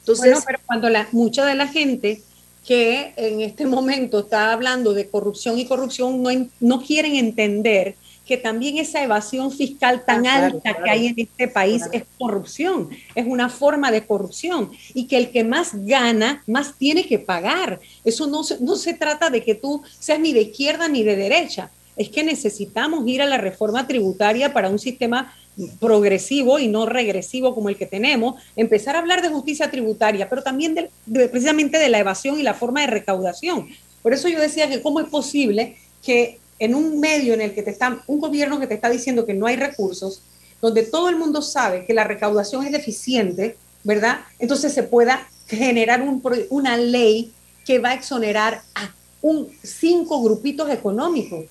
Entonces, 0.00 0.32
bueno, 0.32 0.44
pero 0.46 0.58
cuando 0.66 0.88
la, 0.90 1.08
mucha 1.12 1.46
de 1.46 1.54
la 1.54 1.68
gente 1.68 2.20
que 2.66 3.12
en 3.16 3.42
este 3.42 3.66
momento 3.66 4.20
está 4.20 4.52
hablando 4.52 4.94
de 4.94 5.08
corrupción 5.08 5.58
y 5.58 5.66
corrupción 5.66 6.22
no, 6.22 6.30
no 6.60 6.82
quieren 6.82 7.14
entender 7.16 7.94
que 8.26 8.36
también 8.36 8.78
esa 8.78 9.02
evasión 9.02 9.50
fiscal 9.52 10.04
tan 10.04 10.26
ah, 10.26 10.46
alta 10.46 10.74
que 10.82 10.90
hay 10.90 11.06
en 11.08 11.14
este 11.18 11.48
país 11.48 11.82
es 11.92 12.04
corrupción, 12.18 12.88
es 13.14 13.26
una 13.26 13.48
forma 13.48 13.90
de 13.90 14.06
corrupción 14.06 14.70
y 14.94 15.06
que 15.06 15.16
el 15.16 15.30
que 15.30 15.44
más 15.44 15.70
gana, 15.86 16.42
más 16.46 16.74
tiene 16.78 17.06
que 17.06 17.18
pagar. 17.18 17.80
Eso 18.04 18.26
no 18.26 18.42
no 18.60 18.76
se 18.76 18.94
trata 18.94 19.30
de 19.30 19.42
que 19.42 19.54
tú 19.54 19.82
seas 19.98 20.20
ni 20.20 20.32
de 20.32 20.42
izquierda 20.42 20.88
ni 20.88 21.02
de 21.02 21.16
derecha, 21.16 21.70
es 21.96 22.08
que 22.08 22.24
necesitamos 22.24 23.06
ir 23.06 23.22
a 23.22 23.26
la 23.26 23.38
reforma 23.38 23.86
tributaria 23.86 24.52
para 24.52 24.68
un 24.68 24.78
sistema 24.78 25.32
progresivo 25.78 26.58
y 26.58 26.66
no 26.66 26.86
regresivo 26.86 27.54
como 27.54 27.68
el 27.68 27.76
que 27.76 27.86
tenemos, 27.86 28.42
empezar 28.56 28.96
a 28.96 28.98
hablar 28.98 29.22
de 29.22 29.28
justicia 29.28 29.70
tributaria, 29.70 30.28
pero 30.28 30.42
también 30.42 30.74
de, 30.74 31.28
precisamente 31.28 31.78
de 31.78 31.88
la 31.88 32.00
evasión 32.00 32.38
y 32.38 32.42
la 32.42 32.54
forma 32.54 32.80
de 32.80 32.88
recaudación. 32.88 33.68
Por 34.02 34.12
eso 34.12 34.28
yo 34.28 34.40
decía 34.40 34.68
que 34.68 34.82
cómo 34.82 35.00
es 35.00 35.06
posible 35.06 35.76
que 36.02 36.38
en 36.64 36.74
un 36.74 37.00
medio 37.00 37.34
en 37.34 37.40
el 37.40 37.54
que 37.54 37.62
te 37.62 37.70
está, 37.70 38.02
un 38.06 38.20
gobierno 38.20 38.58
que 38.58 38.66
te 38.66 38.74
está 38.74 38.90
diciendo 38.90 39.26
que 39.26 39.34
no 39.34 39.46
hay 39.46 39.56
recursos, 39.56 40.22
donde 40.60 40.82
todo 40.82 41.08
el 41.08 41.16
mundo 41.16 41.42
sabe 41.42 41.84
que 41.84 41.94
la 41.94 42.04
recaudación 42.04 42.64
es 42.64 42.72
deficiente, 42.72 43.56
¿verdad? 43.82 44.20
Entonces 44.38 44.72
se 44.72 44.82
pueda 44.82 45.28
generar 45.46 46.02
una 46.48 46.76
ley 46.76 47.32
que 47.64 47.78
va 47.78 47.90
a 47.90 47.94
exonerar 47.94 48.62
a 48.74 48.94
un, 49.20 49.48
cinco 49.62 50.22
grupitos 50.22 50.70
económicos. 50.70 51.46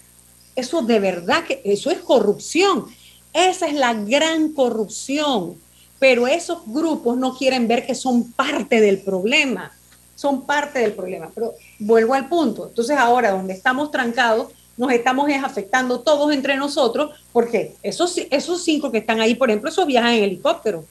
Eso 0.55 0.81
de 0.81 0.99
verdad 0.99 1.43
que 1.43 1.61
eso 1.63 1.89
es 1.91 1.99
corrupción. 1.99 2.85
Esa 3.33 3.67
es 3.67 3.73
la 3.73 3.93
gran 3.93 4.53
corrupción. 4.53 5.57
Pero 5.99 6.27
esos 6.27 6.59
grupos 6.67 7.17
no 7.17 7.35
quieren 7.35 7.67
ver 7.67 7.85
que 7.85 7.95
son 7.95 8.31
parte 8.33 8.81
del 8.81 8.99
problema. 8.99 9.71
Son 10.15 10.45
parte 10.45 10.79
del 10.79 10.93
problema. 10.93 11.31
Pero 11.33 11.53
vuelvo 11.79 12.13
al 12.13 12.29
punto. 12.29 12.67
Entonces 12.67 12.97
ahora 12.97 13.31
donde 13.31 13.53
estamos 13.53 13.89
trancados, 13.89 14.51
nos 14.77 14.91
estamos 14.91 15.29
afectando 15.43 15.99
todos 16.01 16.33
entre 16.33 16.55
nosotros, 16.55 17.11
porque 17.31 17.75
esos, 17.83 18.17
esos 18.29 18.63
cinco 18.63 18.91
que 18.91 18.99
están 18.99 19.21
ahí, 19.21 19.35
por 19.35 19.49
ejemplo, 19.49 19.69
esos 19.69 19.85
viajan 19.85 20.13
en 20.13 20.23
helicóptero. 20.23 20.85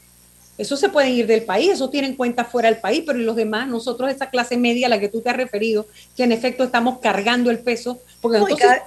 Eso 0.59 0.76
se 0.76 0.90
pueden 0.90 1.12
ir 1.12 1.26
del 1.26 1.44
país, 1.44 1.70
eso 1.70 1.88
tienen 1.88 2.14
cuenta 2.14 2.44
fuera 2.44 2.68
del 2.68 2.78
país, 2.78 3.05
pero 3.07 3.18
los 3.18 3.36
demás, 3.36 3.66
nosotros, 3.68 4.11
esa 4.11 4.28
clase 4.28 4.59
media 4.59 4.86
a 4.86 4.90
la 4.90 5.00
que 5.00 5.09
tú 5.09 5.22
te 5.22 5.30
has 5.30 5.36
referido, 5.36 5.86
que 6.14 6.24
en 6.24 6.32
efecto 6.32 6.62
estamos 6.62 6.98
cargando 6.98 7.50
el 7.50 7.59
peso. 7.61 7.98
Porque 8.20 8.38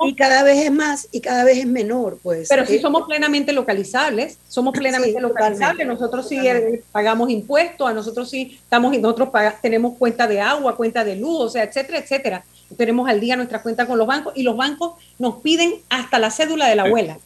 y, 0.01 0.13
cada, 0.16 0.43
vez 0.43 0.66
es 0.66 0.72
más 0.72 1.07
y 1.11 1.22
cada 1.22 1.43
vez 1.43 1.57
es 1.57 1.66
menor, 1.66 2.20
pues. 2.22 2.49
Pero 2.49 2.68
si 2.68 2.78
somos 2.78 3.07
plenamente 3.07 3.51
localizables, 3.51 4.38
somos 4.47 4.74
plenamente 4.78 5.20
localizables, 5.20 5.88
nosotros 5.88 6.30
sí 6.30 6.38
eh, 6.47 6.84
pagamos 6.91 7.32
impuestos, 7.32 7.89
a 7.89 7.93
nosotros 7.93 8.30
sí 8.30 8.59
estamos, 8.61 8.95
nosotros 8.99 9.30
tenemos 9.59 9.97
cuenta 9.97 10.28
de 10.28 10.41
agua, 10.41 10.76
cuenta 10.76 11.03
de 11.03 11.16
luz, 11.16 11.41
o 11.41 11.49
sea, 11.49 11.63
etcétera, 11.63 11.97
etcétera. 11.97 12.45
Tenemos 12.78 13.09
al 13.09 13.20
día 13.20 13.36
nuestra 13.36 13.63
cuenta 13.63 13.88
con 13.88 13.97
los 13.97 14.05
bancos 14.05 14.34
y 14.36 14.43
los 14.43 14.55
bancos 14.55 14.93
nos 15.18 15.38
piden 15.38 15.76
hasta 15.89 16.20
la 16.20 16.30
cédula 16.30 16.68
de 16.68 16.76
la 16.76 16.84
abuela. 16.84 17.18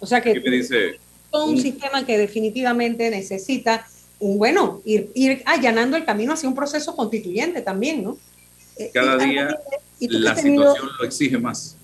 O 0.00 0.06
sea 0.06 0.22
que... 0.22 0.32
¿Qué 0.32 0.40
me 0.40 0.56
dice? 0.56 0.98
Un 1.32 1.60
sistema 1.60 2.04
que 2.06 2.18
definitivamente 2.18 3.10
necesita, 3.10 3.86
un, 4.18 4.38
bueno, 4.38 4.80
ir, 4.84 5.10
ir 5.14 5.42
allanando 5.46 5.96
el 5.96 6.04
camino 6.04 6.32
hacia 6.32 6.48
un 6.48 6.54
proceso 6.54 6.96
constituyente 6.96 7.62
también, 7.62 8.02
¿no? 8.02 8.18
Eh, 8.76 8.90
Cada 8.92 9.16
día 9.16 9.58
la 10.00 10.36
situación 10.36 10.88
lo 10.98 11.04
exige 11.04 11.38
más. 11.38 11.76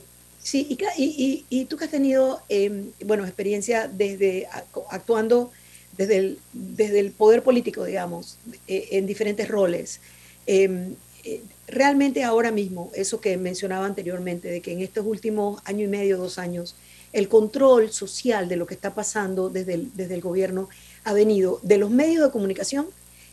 Sí, 0.43 0.67
y, 0.69 1.03
y, 1.03 1.45
y, 1.49 1.65
tú 1.65 1.77
que 1.77 1.87
has 1.87 1.91
tenido, 1.91 2.43
em, 2.49 2.91
bueno, 3.05 3.25
experiencia 3.25 3.89
desde 3.89 4.47
actuando 4.91 5.51
desde 5.97 6.17
el, 6.17 6.39
desde 6.53 7.01
el 7.01 7.13
poder 7.13 7.43
político, 7.43 7.85
digamos, 7.85 8.39
eh, 8.67 8.89
en 8.93 9.07
diferentes 9.07 9.49
roles. 9.49 10.01
Em, 10.47 10.95
eh, 11.25 11.41
realmente 11.69 12.25
ahora 12.25 12.51
mismo, 12.51 12.91
eso 12.95 13.21
que 13.21 13.37
mencionaba 13.37 13.87
anteriormente, 13.87 14.49
de 14.49 14.61
que 14.61 14.73
en 14.73 14.81
estos 14.81 15.07
últimos 15.07 15.63
año 15.65 15.85
y 15.85 15.89
medio, 15.89 16.19
dos 16.19 16.39
años, 16.39 16.75
el 17.15 17.29
control 17.29 17.93
social 17.93 18.49
de 18.49 18.57
lo 18.57 18.67
que 18.67 18.75
está 18.75 18.93
pasando 18.93 19.49
desde 19.49 19.75
el, 19.75 20.21
gobierno 20.21 20.69
ha 21.05 21.13
venido 21.13 21.61
de 21.63 21.79
los 21.79 21.89
medios 21.89 22.25
de 22.25 22.33
comunicación 22.33 22.89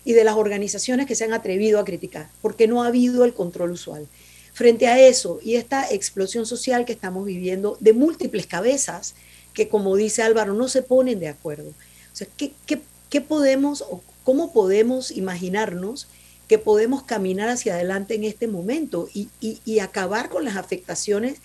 y 0.06 0.14
de 0.14 0.24
las 0.24 0.36
organizaciones 0.36 1.08
que 1.08 1.16
se 1.16 1.24
han 1.24 1.34
atrevido 1.34 1.80
a 1.80 1.84
criticar, 1.84 2.30
porque 2.44 2.68
no 2.68 2.84
ha 2.84 2.88
habido 2.88 3.26
el 3.26 3.34
control 3.34 3.72
usual. 3.72 4.08
Frente 4.54 4.88
a 4.88 5.00
eso 5.00 5.40
y 5.42 5.56
esta 5.56 5.92
explosión 5.92 6.46
social 6.46 6.86
que 6.86 6.94
estamos 6.94 7.26
viviendo 7.26 7.76
de 7.80 7.94
múltiples 7.94 8.46
cabezas 8.46 9.16
que, 9.54 9.68
como 9.68 9.96
dice 9.96 10.22
Álvaro, 10.22 10.54
no 10.54 10.68
se 10.68 10.84
ponen 10.84 11.20
de 11.20 11.30
acuerdo. 11.30 11.70
O 11.70 12.16
sea, 12.16 12.28
¿qué, 12.38 13.22
podemos 13.22 13.82
o 13.82 14.04
cómo 14.24 14.54
podemos 14.54 15.10
imaginarnos 15.10 16.08
que 16.48 16.60
podemos 16.60 17.02
caminar 17.02 17.50
hacia 17.50 17.74
adelante 17.74 18.14
en 18.14 18.26
este 18.26 18.48
momento 18.48 19.10
y 19.14 19.80
acabar 19.80 20.30
con 20.30 20.46
las 20.46 20.56
afectaciones 20.56 21.40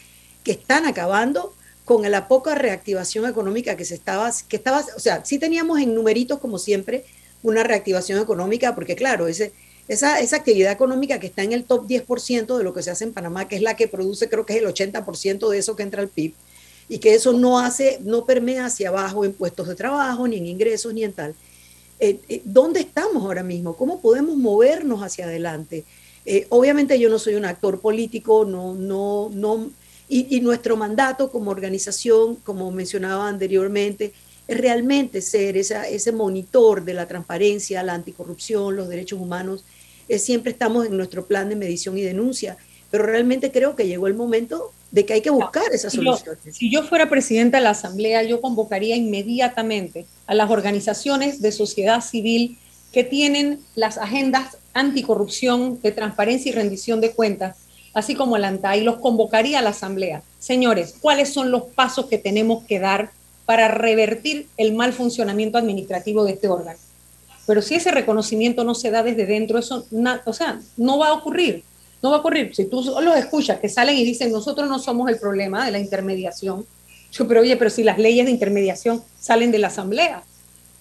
que 0.45 0.53
están 0.53 0.84
acabando 0.84 1.55
con 1.87 2.11
la 2.11 2.26
poca 2.26 2.57
reactivación 2.57 3.26
económica 3.26 3.76
que 3.76 3.84
se 3.84 3.95
estaba, 3.95 4.30
que 4.49 4.57
estaba, 4.57 4.84
o 4.97 5.01
sea, 5.01 5.24
sí 5.24 5.39
teníamos 5.39 5.78
en 5.78 5.95
numeritos 5.95 6.41
como 6.41 6.59
siempre 6.59 7.05
una 7.45 7.62
reactivación 7.62 8.20
económica, 8.20 8.74
porque 8.74 8.97
claro, 8.97 9.28
ese, 9.28 9.53
esa, 9.87 10.18
esa 10.18 10.37
actividad 10.37 10.72
económica 10.72 11.20
que 11.20 11.28
está 11.28 11.45
en 11.45 11.53
el 11.53 11.62
top 11.62 11.87
10% 11.87 12.59
de 12.59 12.64
lo 12.64 12.74
que 12.74 12.82
se 12.82 12.91
hace 12.91 13.05
en 13.05 13.12
Panamá, 13.12 13.47
que 13.47 13.55
es 13.55 13.62
la 13.62 13.76
que 13.76 13.87
produce 13.87 14.28
creo 14.28 14.45
que 14.45 14.55
es 14.57 14.62
el 14.62 14.66
80% 14.66 15.49
de 15.49 15.59
eso 15.59 15.76
que 15.76 15.84
entra 15.84 16.03
al 16.03 16.09
PIB, 16.09 16.34
y 16.89 16.99
que 16.99 17.14
eso 17.14 17.32
no 17.32 17.61
hace, 17.61 18.01
no 18.03 18.24
permea 18.24 18.66
hacia 18.66 18.89
abajo 18.89 19.24
en 19.24 19.32
puestos 19.32 19.68
de 19.68 19.76
trabajo, 19.76 20.26
ni 20.26 20.39
en 20.39 20.47
ingresos, 20.47 20.93
ni 20.93 21.05
en 21.05 21.12
tal. 21.12 21.37
Eh, 22.01 22.18
eh, 22.28 22.43
¿Dónde 22.45 22.80
estamos 22.80 23.22
ahora 23.22 23.45
mismo? 23.45 23.76
¿Cómo 23.76 24.01
podemos 24.01 24.37
movernos 24.37 25.03
hacia 25.03 25.26
adelante? 25.26 25.84
Eh, 26.24 26.47
obviamente 26.49 26.99
yo 26.99 27.09
no 27.09 27.20
soy 27.20 27.37
un 27.37 27.45
actor 27.45 27.80
político, 27.80 28.45
no, 28.45 28.74
no, 28.74 29.30
no, 29.32 29.70
y, 30.09 30.40
nuestro 30.40 30.76
mandato 30.76 31.30
como 31.30 31.50
organización, 31.50 32.36
como 32.36 32.70
mencionaba 32.70 33.28
anteriormente, 33.28 34.12
es 34.46 34.57
realmente 34.57 35.20
ser 35.20 35.57
esa, 35.57 35.88
ese 35.88 36.12
monitor 36.12 36.84
de 36.84 36.94
la 36.94 37.09
transparencia, 37.09 37.82
la 37.82 37.94
anticorrupción, 37.94 38.76
los 38.76 38.88
derechos 38.88 39.20
humanos. 39.20 39.64
siempre 40.18 40.52
estamos 40.52 40.86
en 40.86 40.96
nuestro 40.96 41.26
plan 41.26 41.48
de 41.48 41.57
medición 41.57 41.98
y 41.98 42.02
denuncia, 42.02 42.57
pero 42.90 43.04
realmente 43.04 43.50
creo 43.50 43.74
que 43.74 43.88
llegó 43.88 44.07
el 44.07 44.14
momento 44.14 44.72
de 44.92 45.04
que 45.04 45.14
hay 45.14 45.20
que 45.20 45.30
buscar 45.30 45.64
esas 45.72 45.92
soluciones. 45.92 46.38
si 46.57 46.70
yo 46.70 46.84
fuera 46.84 47.11
presidenta 47.11 47.59
de 47.59 47.64
la 47.64 47.70
Asamblea, 47.70 48.22
yo 48.22 48.40
convocaría 48.40 48.94
inmediatamente 48.94 50.07
a 50.28 50.34
las 50.34 50.48
organizaciones 50.50 51.42
de 51.42 51.50
sociedad 51.50 52.00
civil 52.00 52.59
que 52.92 53.02
tienen 53.02 53.61
las 53.74 53.98
agendas 53.98 54.59
anticorrupción, 54.72 55.80
de 55.82 55.90
transparencia 55.90 56.50
y 56.50 56.54
rendición 56.54 57.00
de 57.00 57.11
cuentas 57.11 57.57
así 57.97 58.14
como 58.14 58.36
el 58.36 58.44
ANTAI, 58.44 58.82
los 58.82 58.99
convocaría 58.99 59.61
a 59.61 59.62
la 59.62 59.70
Asamblea. 59.70 60.22
Señores, 60.38 60.97
¿cuáles 61.01 61.32
son 61.32 61.51
los 61.51 61.62
pasos 61.62 62.05
que 62.07 62.18
tenemos 62.18 62.62
que 62.64 62.78
dar 62.78 63.11
para 63.47 63.68
revertir 63.68 64.49
el 64.59 64.74
mal 64.74 64.92
funcionamiento 64.92 65.57
administrativo 65.57 66.22
de 66.22 66.32
este 66.32 66.47
órgano? 66.47 66.78
Pero 67.47 67.62
si 67.62 67.74
ese 67.74 67.90
reconocimiento 67.90 68.64
no 68.64 68.74
se 68.74 68.90
da 68.90 69.03
desde 69.03 69.24
dentro, 69.24 69.59
eso, 69.59 69.86
o 70.26 70.32
sea, 70.34 70.61
no 70.76 70.99
va 70.99 71.09
a 71.09 71.12
ocurrir. 71.14 71.64
No 72.03 72.11
va 72.11 72.16
a 72.16 72.20
ocurrir. 72.20 72.55
Si 72.55 72.66
tú 72.66 72.82
los 73.01 73.16
escuchas 73.16 73.61
que 73.61 73.70
salen 73.70 73.97
y 73.97 74.05
dicen, 74.05 74.30
nosotros 74.30 74.68
no 74.68 74.78
somos 74.78 75.09
el 75.09 75.18
problema 75.18 75.64
de 75.64 75.70
la 75.70 75.78
intermediación, 75.78 76.66
yo, 77.12 77.26
pero 77.26 77.40
oye, 77.40 77.57
pero 77.57 77.70
si 77.70 77.82
las 77.82 77.97
leyes 77.97 78.26
de 78.26 78.30
intermediación 78.30 79.03
salen 79.18 79.51
de 79.53 79.59
la 79.59 79.68
Asamblea. 79.68 80.22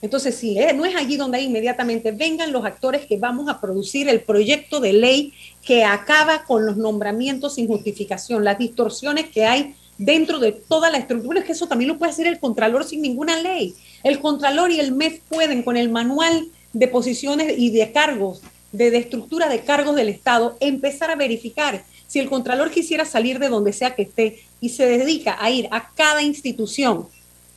Entonces, 0.02 0.36
si 0.36 0.56
no 0.76 0.86
es 0.86 0.96
allí 0.96 1.18
donde 1.18 1.42
inmediatamente 1.42 2.12
vengan 2.12 2.52
los 2.52 2.66
actores 2.66 3.06
que 3.06 3.18
vamos 3.18 3.50
a 3.50 3.60
producir 3.60 4.08
el 4.08 4.22
proyecto 4.22 4.80
de 4.80 4.94
ley 4.94 5.34
que 5.64 5.84
acaba 5.84 6.44
con 6.44 6.66
los 6.66 6.78
nombramientos 6.78 7.56
sin 7.56 7.68
justificación, 7.68 8.44
las 8.44 8.60
distorsiones 8.60 9.30
que 9.30 9.46
hay 9.46 9.76
dentro 9.98 10.40
de 10.40 10.52
toda 10.52 10.90
la 10.90 10.98
estructura, 10.98 11.40
es 11.40 11.46
que 11.46 11.54
eso 11.54 11.68
también 11.68 11.88
lo 11.88 11.98
puede 11.98 12.12
hacer 12.12 12.28
el 12.28 12.40
Contralor 12.40 12.84
sin 12.84 13.02
ninguna 13.02 13.42
ley. 13.42 13.74
El 14.04 14.20
Contralor 14.20 14.72
y 14.72 14.80
el 14.80 14.92
MEF 14.92 15.22
pueden 15.30 15.64
con 15.64 15.78
el 15.78 15.90
manual 15.90 16.48
de 16.74 16.88
posiciones 16.88 17.56
y 17.58 17.72
de 17.72 17.92
cargos, 17.92 18.42
de, 18.72 18.92
de 18.92 18.98
estructura 18.98 19.48
de 19.48 19.62
cargos 19.62 19.96
del 19.96 20.10
Estado, 20.10 20.58
empezar 20.60 21.10
a 21.10 21.16
verificar 21.16 21.84
si 22.08 22.20
el 22.20 22.30
Contralor 22.30 22.72
quisiera 22.72 23.06
salir 23.06 23.40
de 23.40 23.50
donde 23.50 23.74
sea 23.74 23.96
que 23.96 24.04
esté 24.04 24.44
y 24.62 24.70
se 24.70 24.86
dedica 24.86 25.38
a 25.40 25.50
ir 25.50 25.68
a 25.72 25.92
cada 25.96 26.22
institución, 26.22 27.08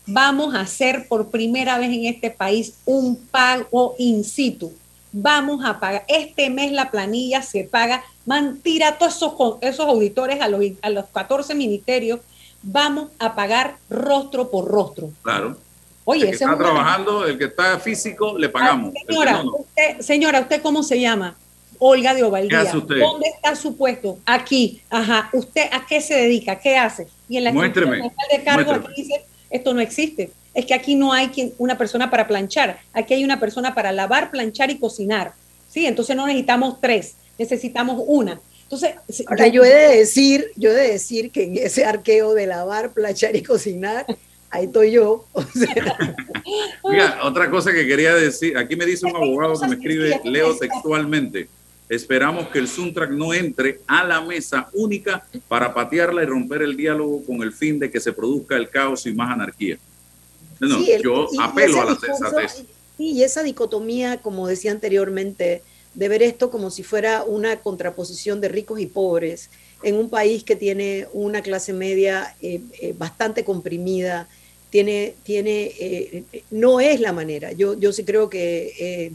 vamos 0.08 0.54
a 0.54 0.60
hacer 0.60 1.06
por 1.06 1.30
primera 1.30 1.78
vez 1.78 1.90
en 1.90 2.06
este 2.06 2.30
país 2.30 2.74
un 2.86 3.16
pago 3.16 3.94
in 3.98 4.24
situ. 4.24 4.72
Vamos 5.12 5.64
a 5.64 5.78
pagar, 5.78 6.04
este 6.08 6.50
mes 6.50 6.72
la 6.72 6.90
planilla 6.90 7.42
se 7.42 7.64
paga, 7.64 8.02
mentira 8.26 8.98
todos 8.98 9.16
esos, 9.16 9.32
esos 9.60 9.86
auditores 9.86 10.40
a 10.40 10.48
los, 10.48 10.62
a 10.82 10.90
los 10.90 11.06
14 11.06 11.54
ministerios, 11.54 12.20
vamos 12.62 13.08
a 13.18 13.34
pagar 13.34 13.76
rostro 13.88 14.50
por 14.50 14.66
rostro. 14.66 15.10
Claro. 15.22 15.56
Oye, 16.04 16.24
el 16.24 16.30
que 16.30 16.36
está 16.36 16.56
trabajando, 16.56 17.26
el 17.26 17.36
que 17.36 17.44
está 17.44 17.78
físico, 17.78 18.36
le 18.38 18.48
pagamos. 18.48 18.94
señora, 19.06 19.42
Usted, 19.42 20.00
señora, 20.00 20.40
¿usted 20.40 20.62
cómo 20.62 20.82
se 20.82 20.98
llama? 20.98 21.36
Olga 21.78 22.14
de 22.14 22.22
Ovaldía. 22.22 22.64
¿Dónde 22.64 23.28
está 23.28 23.54
su 23.54 23.76
puesto? 23.76 24.18
Aquí. 24.24 24.82
Ajá. 24.90 25.28
¿Usted 25.32 25.68
a 25.70 25.86
qué 25.86 26.00
se 26.00 26.14
dedica? 26.14 26.58
¿Qué 26.58 26.76
hace? 26.76 27.08
Y 27.28 27.36
en 27.36 27.44
la 27.44 27.52
muéstreme, 27.52 28.10
de 28.30 28.42
cargo 28.42 28.72
aquí 28.72 29.02
dice, 29.02 29.24
esto 29.50 29.74
no 29.74 29.80
existe. 29.80 30.30
Es 30.54 30.66
que 30.66 30.74
aquí 30.74 30.94
no 30.94 31.12
hay 31.12 31.28
quien, 31.28 31.52
una 31.58 31.78
persona 31.78 32.10
para 32.10 32.26
planchar. 32.26 32.80
Aquí 32.92 33.14
hay 33.14 33.24
una 33.24 33.38
persona 33.38 33.74
para 33.74 33.92
lavar, 33.92 34.30
planchar 34.30 34.70
y 34.70 34.78
cocinar. 34.78 35.34
¿Sí? 35.68 35.86
Entonces 35.86 36.16
no 36.16 36.26
necesitamos 36.26 36.80
tres, 36.80 37.14
necesitamos 37.38 38.02
una. 38.06 38.40
Entonces, 38.62 38.94
Ahora, 39.26 39.46
yo, 39.46 39.64
he 39.64 39.74
de 39.74 39.96
decir, 39.96 40.50
yo 40.56 40.70
he 40.70 40.74
de 40.74 40.92
decir 40.92 41.30
que 41.30 41.44
en 41.44 41.56
ese 41.56 41.84
arqueo 41.84 42.34
de 42.34 42.46
lavar, 42.46 42.92
planchar 42.92 43.34
y 43.34 43.42
cocinar, 43.42 44.04
ahí 44.50 44.66
estoy 44.66 44.92
yo. 44.92 45.26
Mira, 46.84 47.20
otra 47.22 47.50
cosa 47.50 47.72
que 47.72 47.86
quería 47.86 48.14
decir, 48.14 48.58
aquí 48.58 48.76
me 48.76 48.84
dice 48.84 49.06
un 49.06 49.16
abogado 49.16 49.58
que 49.58 49.68
me 49.68 49.74
escribe, 49.76 50.20
leo 50.24 50.56
textualmente. 50.56 51.48
Esperamos 51.88 52.48
que 52.48 52.58
el 52.58 52.68
Suntrack 52.68 53.10
no 53.10 53.32
entre 53.32 53.80
a 53.86 54.04
la 54.04 54.20
mesa 54.20 54.68
única 54.74 55.26
para 55.48 55.72
patearla 55.72 56.22
y 56.22 56.26
romper 56.26 56.62
el 56.62 56.76
diálogo 56.76 57.24
con 57.24 57.42
el 57.42 57.52
fin 57.52 57.78
de 57.78 57.90
que 57.90 57.98
se 57.98 58.12
produzca 58.12 58.56
el 58.56 58.68
caos 58.68 59.06
y 59.06 59.12
más 59.12 59.30
anarquía. 59.30 59.78
No, 60.60 60.78
yo 61.02 61.28
apelo 61.40 61.80
a 61.80 61.84
la 61.86 61.96
sensatez. 61.96 62.64
y 62.98 63.22
esa 63.22 63.42
dicotomía, 63.42 64.18
como 64.18 64.46
decía 64.48 64.72
anteriormente, 64.72 65.62
de 65.94 66.08
ver 66.08 66.22
esto 66.22 66.50
como 66.50 66.70
si 66.70 66.82
fuera 66.82 67.24
una 67.24 67.60
contraposición 67.60 68.40
de 68.40 68.48
ricos 68.48 68.80
y 68.80 68.86
pobres 68.86 69.50
en 69.82 69.96
un 69.96 70.10
país 70.10 70.44
que 70.44 70.56
tiene 70.56 71.06
una 71.12 71.42
clase 71.42 71.72
media 71.72 72.36
eh, 72.42 72.60
eh, 72.80 72.94
bastante 72.96 73.44
comprimida, 73.44 74.28
tiene, 74.70 75.14
tiene, 75.22 75.72
eh, 75.78 76.24
no 76.50 76.80
es 76.80 77.00
la 77.00 77.12
manera. 77.12 77.52
Yo, 77.52 77.78
yo 77.78 77.92
sí 77.92 78.04
creo 78.04 78.28
que 78.28 79.12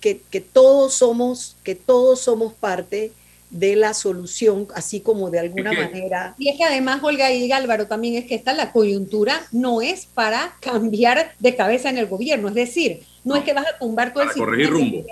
que, 0.00 0.40
todos 0.40 0.94
somos, 0.94 1.56
que 1.62 1.74
todos 1.74 2.20
somos 2.20 2.52
parte 2.52 3.12
de 3.50 3.76
la 3.76 3.94
solución, 3.94 4.68
así 4.74 5.00
como 5.00 5.30
de 5.30 5.38
alguna 5.38 5.72
manera. 5.72 6.34
Y 6.38 6.50
es 6.50 6.56
que 6.56 6.64
además, 6.64 7.00
Olga 7.02 7.32
y 7.32 7.50
Álvaro, 7.50 7.86
también 7.86 8.14
es 8.14 8.26
que 8.26 8.34
esta 8.34 8.52
la 8.52 8.72
coyuntura 8.72 9.46
no 9.52 9.80
es 9.80 10.06
para 10.06 10.54
cambiar 10.60 11.32
de 11.38 11.56
cabeza 11.56 11.88
en 11.88 11.98
el 11.98 12.06
gobierno, 12.06 12.48
es 12.48 12.54
decir, 12.54 13.02
no, 13.24 13.36
es 13.36 13.44
que 13.44 13.52
vas 13.52 13.66
a 13.66 13.78
tumbar 13.78 14.12
todo 14.12 14.22
el 14.22 14.28
sistema 14.30 14.46
corregir 14.46 14.70
rumbo. 14.70 15.04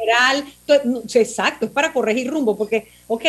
exacto, 1.14 1.66
es 1.66 1.72
para 1.72 1.92
corregir 1.92 2.30
rumbo, 2.30 2.56
porque, 2.56 2.88
ok, 3.06 3.24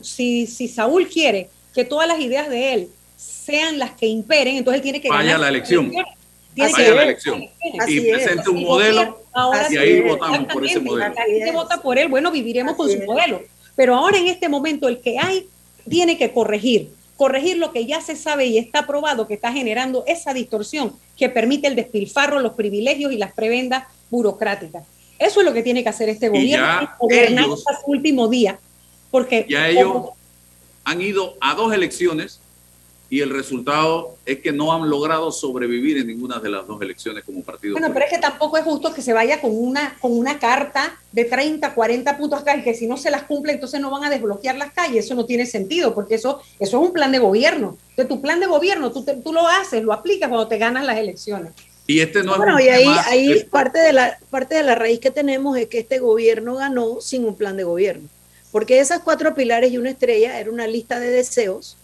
si, 0.00 0.46
si 0.46 0.68
Saúl 0.68 1.08
quiere 1.08 1.48
que 1.74 1.84
todas 1.84 2.06
las 2.06 2.20
ideas 2.20 2.48
de 2.48 2.74
él 2.74 2.88
sean 3.16 3.78
las 3.78 3.92
que 3.92 4.06
imperen, 4.06 4.56
entonces 4.56 4.78
él 4.78 4.82
tiene 4.82 5.00
que 5.00 5.08
Vaya 5.08 5.38
la 5.38 5.48
elección 5.48 5.90
vaya 6.56 6.94
la 6.94 7.02
elección 7.02 7.42
y 7.88 8.00
presente 8.00 8.50
un 8.50 8.62
modelo 8.62 9.24
y 9.70 9.76
ahí 9.76 10.00
votamos 10.00 10.52
por 10.52 10.64
ese 10.64 10.80
modelo. 10.80 11.14
Se 11.14 11.52
vota 11.52 11.82
por 11.82 11.98
él, 11.98 12.08
bueno, 12.08 12.30
viviremos 12.30 12.76
con 12.76 12.90
su 12.90 13.02
modelo. 13.02 13.42
Pero 13.76 13.96
ahora 13.96 14.18
en 14.18 14.28
este 14.28 14.48
momento 14.48 14.88
el 14.88 15.00
que 15.00 15.18
hay 15.18 15.48
tiene 15.88 16.16
que 16.16 16.32
corregir, 16.32 16.90
corregir 17.16 17.58
lo 17.58 17.72
que 17.72 17.86
ya 17.86 18.00
se 18.00 18.16
sabe 18.16 18.46
y 18.46 18.58
está 18.58 18.86
probado 18.86 19.26
que 19.26 19.34
está 19.34 19.52
generando 19.52 20.04
esa 20.06 20.32
distorsión 20.32 20.94
que 21.16 21.28
permite 21.28 21.66
el 21.66 21.74
despilfarro, 21.74 22.40
los 22.40 22.52
privilegios 22.52 23.12
y 23.12 23.16
las 23.16 23.32
prebendas 23.32 23.84
burocráticas. 24.10 24.84
Eso 25.18 25.40
es 25.40 25.46
lo 25.46 25.52
que 25.52 25.62
tiene 25.62 25.82
que 25.82 25.88
hacer 25.88 26.08
este 26.08 26.28
gobierno, 26.28 26.90
gobernar 26.98 27.46
hasta 27.50 27.80
su 27.80 27.90
último 27.90 28.28
día. 28.28 28.58
Porque 29.10 29.46
ya 29.48 29.68
ellos 29.68 30.08
han 30.84 31.00
ido 31.00 31.36
a 31.40 31.54
dos 31.54 31.72
elecciones 31.72 32.40
y 33.10 33.20
el 33.20 33.30
resultado 33.30 34.16
es 34.24 34.40
que 34.40 34.50
no 34.50 34.72
han 34.72 34.88
logrado 34.88 35.30
sobrevivir 35.30 35.98
en 35.98 36.06
ninguna 36.06 36.38
de 36.40 36.48
las 36.48 36.66
dos 36.66 36.80
elecciones 36.80 37.22
como 37.24 37.42
partido. 37.42 37.74
Bueno, 37.74 37.92
pero 37.92 38.06
es 38.06 38.10
que 38.10 38.18
tampoco 38.18 38.56
es 38.56 38.64
justo 38.64 38.92
que 38.94 39.02
se 39.02 39.12
vaya 39.12 39.40
con 39.40 39.50
una, 39.54 39.96
con 40.00 40.16
una 40.16 40.38
carta 40.38 40.98
de 41.12 41.24
30, 41.24 41.74
40 41.74 42.16
puntos 42.16 42.40
acá 42.40 42.56
y 42.56 42.62
que 42.62 42.74
si 42.74 42.86
no 42.86 42.96
se 42.96 43.10
las 43.10 43.24
cumple 43.24 43.52
entonces 43.52 43.80
no 43.80 43.90
van 43.90 44.04
a 44.04 44.10
desbloquear 44.10 44.56
las 44.56 44.72
calles. 44.72 45.04
Eso 45.04 45.14
no 45.14 45.26
tiene 45.26 45.46
sentido 45.46 45.94
porque 45.94 46.14
eso, 46.14 46.40
eso 46.58 46.80
es 46.80 46.86
un 46.88 46.92
plan 46.92 47.12
de 47.12 47.18
gobierno. 47.18 47.76
Entonces 47.90 48.08
tu 48.08 48.22
plan 48.22 48.40
de 48.40 48.46
gobierno 48.46 48.90
tú, 48.90 49.04
tú 49.22 49.32
lo 49.32 49.46
haces, 49.46 49.82
lo 49.84 49.92
aplicas 49.92 50.28
cuando 50.28 50.48
te 50.48 50.58
ganas 50.58 50.84
las 50.84 50.96
elecciones. 50.96 51.52
Y 51.86 52.00
este 52.00 52.22
no 52.22 52.36
bueno, 52.38 52.58
y 52.58 52.68
ahí, 52.68 52.86
ahí 53.06 53.44
parte, 53.44 53.78
de 53.78 53.92
la, 53.92 54.18
parte 54.30 54.54
de 54.54 54.62
la 54.62 54.74
raíz 54.74 55.00
que 55.00 55.10
tenemos 55.10 55.56
es 55.58 55.68
que 55.68 55.80
este 55.80 55.98
gobierno 55.98 56.54
ganó 56.54 57.00
sin 57.02 57.26
un 57.26 57.36
plan 57.36 57.56
de 57.58 57.64
gobierno. 57.64 58.08
Porque 58.50 58.80
esas 58.80 59.00
cuatro 59.00 59.34
pilares 59.34 59.72
y 59.72 59.78
una 59.78 59.90
estrella 59.90 60.40
era 60.40 60.50
una 60.50 60.66
lista 60.66 60.98
de 60.98 61.10
deseos 61.10 61.76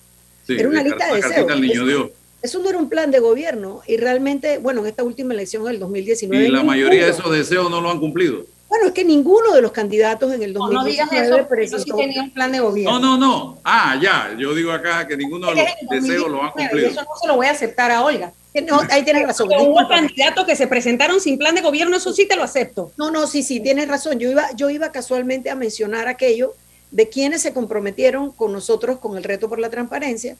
era 0.58 0.68
una 0.68 0.82
lista 0.82 1.06
de 1.08 1.14
deseos. 1.14 2.10
Eso, 2.42 2.58
no 2.60 2.70
era 2.70 2.78
un 2.78 2.88
plan 2.88 3.10
de 3.10 3.18
gobierno 3.18 3.82
y 3.86 3.98
realmente, 3.98 4.56
bueno, 4.58 4.80
en 4.80 4.86
esta 4.86 5.04
última 5.04 5.34
elección 5.34 5.64
del 5.64 5.78
2019. 5.78 6.46
Y 6.46 6.48
la 6.50 6.62
mayoría 6.62 7.04
de 7.04 7.10
esos 7.10 7.30
deseos 7.30 7.70
no 7.70 7.82
lo 7.82 7.90
han 7.90 8.00
cumplido. 8.00 8.46
Bueno, 8.70 8.86
es 8.86 8.92
que 8.92 9.04
ninguno 9.04 9.52
de 9.52 9.60
los 9.60 9.72
candidatos 9.72 10.32
en 10.32 10.42
el 10.42 10.52
2019 10.54 10.72
no, 10.72 10.84
digas 10.84 11.72
eso, 11.72 11.78
sí 11.80 11.90
tenía 11.94 12.22
un 12.22 12.30
plan 12.30 12.52
de 12.52 12.60
gobierno. 12.60 12.98
No, 12.98 13.18
no, 13.18 13.18
no. 13.18 13.58
Ah, 13.64 13.98
ya, 14.00 14.34
yo 14.38 14.54
digo 14.54 14.70
acá 14.70 15.06
que 15.06 15.16
ninguno 15.16 15.48
de 15.48 15.56
los 15.56 15.64
deseos 15.90 16.30
lo 16.30 16.42
han 16.42 16.52
cumplido. 16.52 16.88
Eso 16.88 17.02
no 17.02 17.08
se 17.20 17.26
lo 17.26 17.34
voy 17.34 17.46
a 17.46 17.50
aceptar 17.50 17.90
a 17.90 18.02
Olga. 18.02 18.32
No, 18.66 18.80
ahí 18.90 19.04
tienes 19.04 19.26
razón. 19.26 19.48
Hubo 19.48 19.88
candidatos 19.88 20.44
que 20.44 20.56
se 20.56 20.66
presentaron 20.66 21.20
sin 21.20 21.36
plan 21.36 21.54
de 21.54 21.60
gobierno, 21.60 21.96
eso 21.96 22.12
sí 22.12 22.26
te 22.26 22.36
lo 22.36 22.42
acepto. 22.42 22.92
No, 22.96 23.10
no, 23.10 23.26
sí, 23.26 23.42
sí, 23.42 23.60
tienes 23.60 23.88
razón. 23.88 24.18
Yo 24.18 24.30
iba, 24.30 24.46
yo 24.56 24.70
iba 24.70 24.90
casualmente 24.90 25.50
a 25.50 25.54
mencionar 25.54 26.08
aquello 26.08 26.54
de 26.90 27.08
quienes 27.08 27.42
se 27.42 27.52
comprometieron 27.52 28.32
con 28.32 28.52
nosotros 28.52 28.98
con 28.98 29.16
el 29.16 29.24
reto 29.24 29.48
por 29.48 29.58
la 29.58 29.70
transparencia 29.70 30.36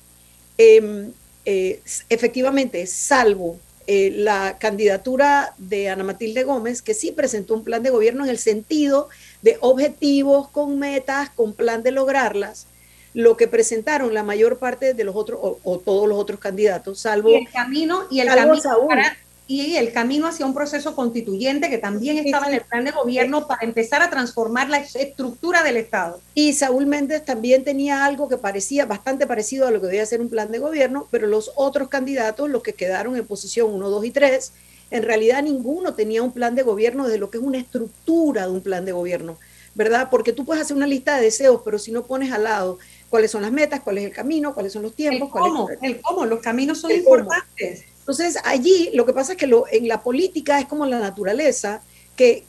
Em, 0.62 1.12
eh, 1.46 1.80
efectivamente, 2.11 2.86
salvo 2.86 3.59
eh, 3.86 4.12
la 4.14 4.59
candidatura 4.59 5.55
de 5.57 5.88
Ana 5.88 6.05
Matilde 6.05 6.44
Gómez, 6.44 6.82
que 6.82 6.92
sí 6.92 7.12
presentó 7.12 7.55
un 7.55 7.64
plan 7.64 7.82
de 7.82 7.88
gobierno 7.88 8.24
en 8.24 8.30
el 8.30 8.36
sentido 8.36 9.09
de 9.40 9.57
objetivos, 9.61 10.51
con 10.51 10.78
metas, 10.78 11.30
con 11.30 11.55
plan 11.55 11.82
de 11.82 11.92
lograrlas, 11.92 12.66
lo 13.14 13.38
que 13.38 13.48
presentaron 13.48 14.12
la 14.12 14.22
mayor 14.22 14.59
parte 14.59 14.92
de 14.92 15.03
los 15.03 15.16
otros 15.16 15.40
o, 15.40 15.78
todos 15.78 16.07
los 16.07 16.18
otros 16.18 16.38
candidatos, 16.38 17.01
salvo 17.01 17.30
el 17.30 17.48
camino 17.48 18.03
y 18.11 18.20
el 18.20 18.28
camino 18.28 18.86
para 18.86 19.16
y 19.51 19.76
el 19.76 19.92
camino 19.92 20.28
hacia 20.28 20.46
un 20.46 20.55
proceso 20.55 20.94
constituyente 20.94 21.68
que 21.68 21.78
también 21.78 22.18
estaba 22.18 22.46
en 22.46 22.55
el 22.55 22.61
plan 22.61 22.84
de 22.84 22.92
gobierno 22.92 23.48
para 23.48 23.64
empezar 23.66 24.01
a 24.01 24.09
transformar 24.09 24.70
la 24.70 24.78
estructura 24.78 25.64
del 25.64 25.76
Estado. 25.76 26.20
Y 26.34 26.53
Saúl 26.53 26.86
Méndez 26.86 27.24
también 27.24 27.64
tenía 27.64 28.05
algo 28.05 28.28
que 28.28 28.36
parecía 28.36 28.86
bastante 28.86 29.26
parecido 29.26 29.66
a 29.66 29.72
lo 29.72 29.80
que 29.80 29.88
debía 29.88 30.07
ser 30.07 30.20
un 30.20 30.28
plan 30.28 30.53
de 30.53 30.61
gobierno, 30.61 31.09
pero 31.11 31.26
los 31.26 31.51
otros 31.57 31.88
candidatos, 31.88 32.48
los 32.48 32.62
que 32.62 32.74
quedaron 32.74 33.16
en 33.16 33.26
posición 33.26 33.74
1, 33.74 33.90
2 33.90 34.05
y 34.05 34.11
3, 34.12 34.53
en 34.92 35.03
realidad 35.03 35.42
ninguno 35.42 35.94
tenía 35.94 36.22
un 36.22 36.30
plan 36.30 36.55
de 36.55 36.62
gobierno 36.62 37.09
de 37.09 37.18
lo 37.18 37.30
que 37.30 37.38
es 37.38 37.42
una 37.42 37.59
estructura 37.59 38.46
de 38.46 38.53
un 38.53 38.61
plan 38.61 38.84
de 38.84 38.92
gobierno, 38.92 39.36
¿verdad? 39.74 40.11
Porque 40.12 40.32
tú 40.32 40.44
puedes 40.44 40.62
hacer 40.62 40.76
una 40.76 40.86
lista 40.86 41.16
de 41.16 41.24
deseos, 41.24 41.62
pero 41.64 41.80
si 41.80 41.90
no 41.90 42.05
pones 42.05 42.30
al 42.30 42.44
lado 42.44 42.78
cuáles 43.09 43.32
son 43.32 43.42
las 43.42 43.51
metas, 43.51 43.80
cuál 43.80 43.98
es 43.98 44.05
el 44.05 44.12
camino, 44.12 44.55
cuáles 44.55 44.72
son 44.72 44.82
los 44.82 44.94
tiempos. 44.94 45.28
El 45.28 45.32
cómo, 45.32 45.68
el 45.82 46.01
cómo, 46.01 46.24
los 46.24 46.38
caminos 46.38 46.80
son 46.80 46.92
importantes. 46.92 47.89
Entonces, 48.01 48.36
allí 48.44 48.90
lo 48.94 49.07
que 49.07 49.12
pasa 49.12 49.32
es 49.32 49.38
que 49.38 49.46
lo, 49.46 49.64
en 49.70 49.88
la 49.88 50.03
política 50.03 50.59
es 50.59 50.66
como 50.66 50.84
la 50.86 50.98
naturaleza 50.98 51.82
que, 52.16 52.44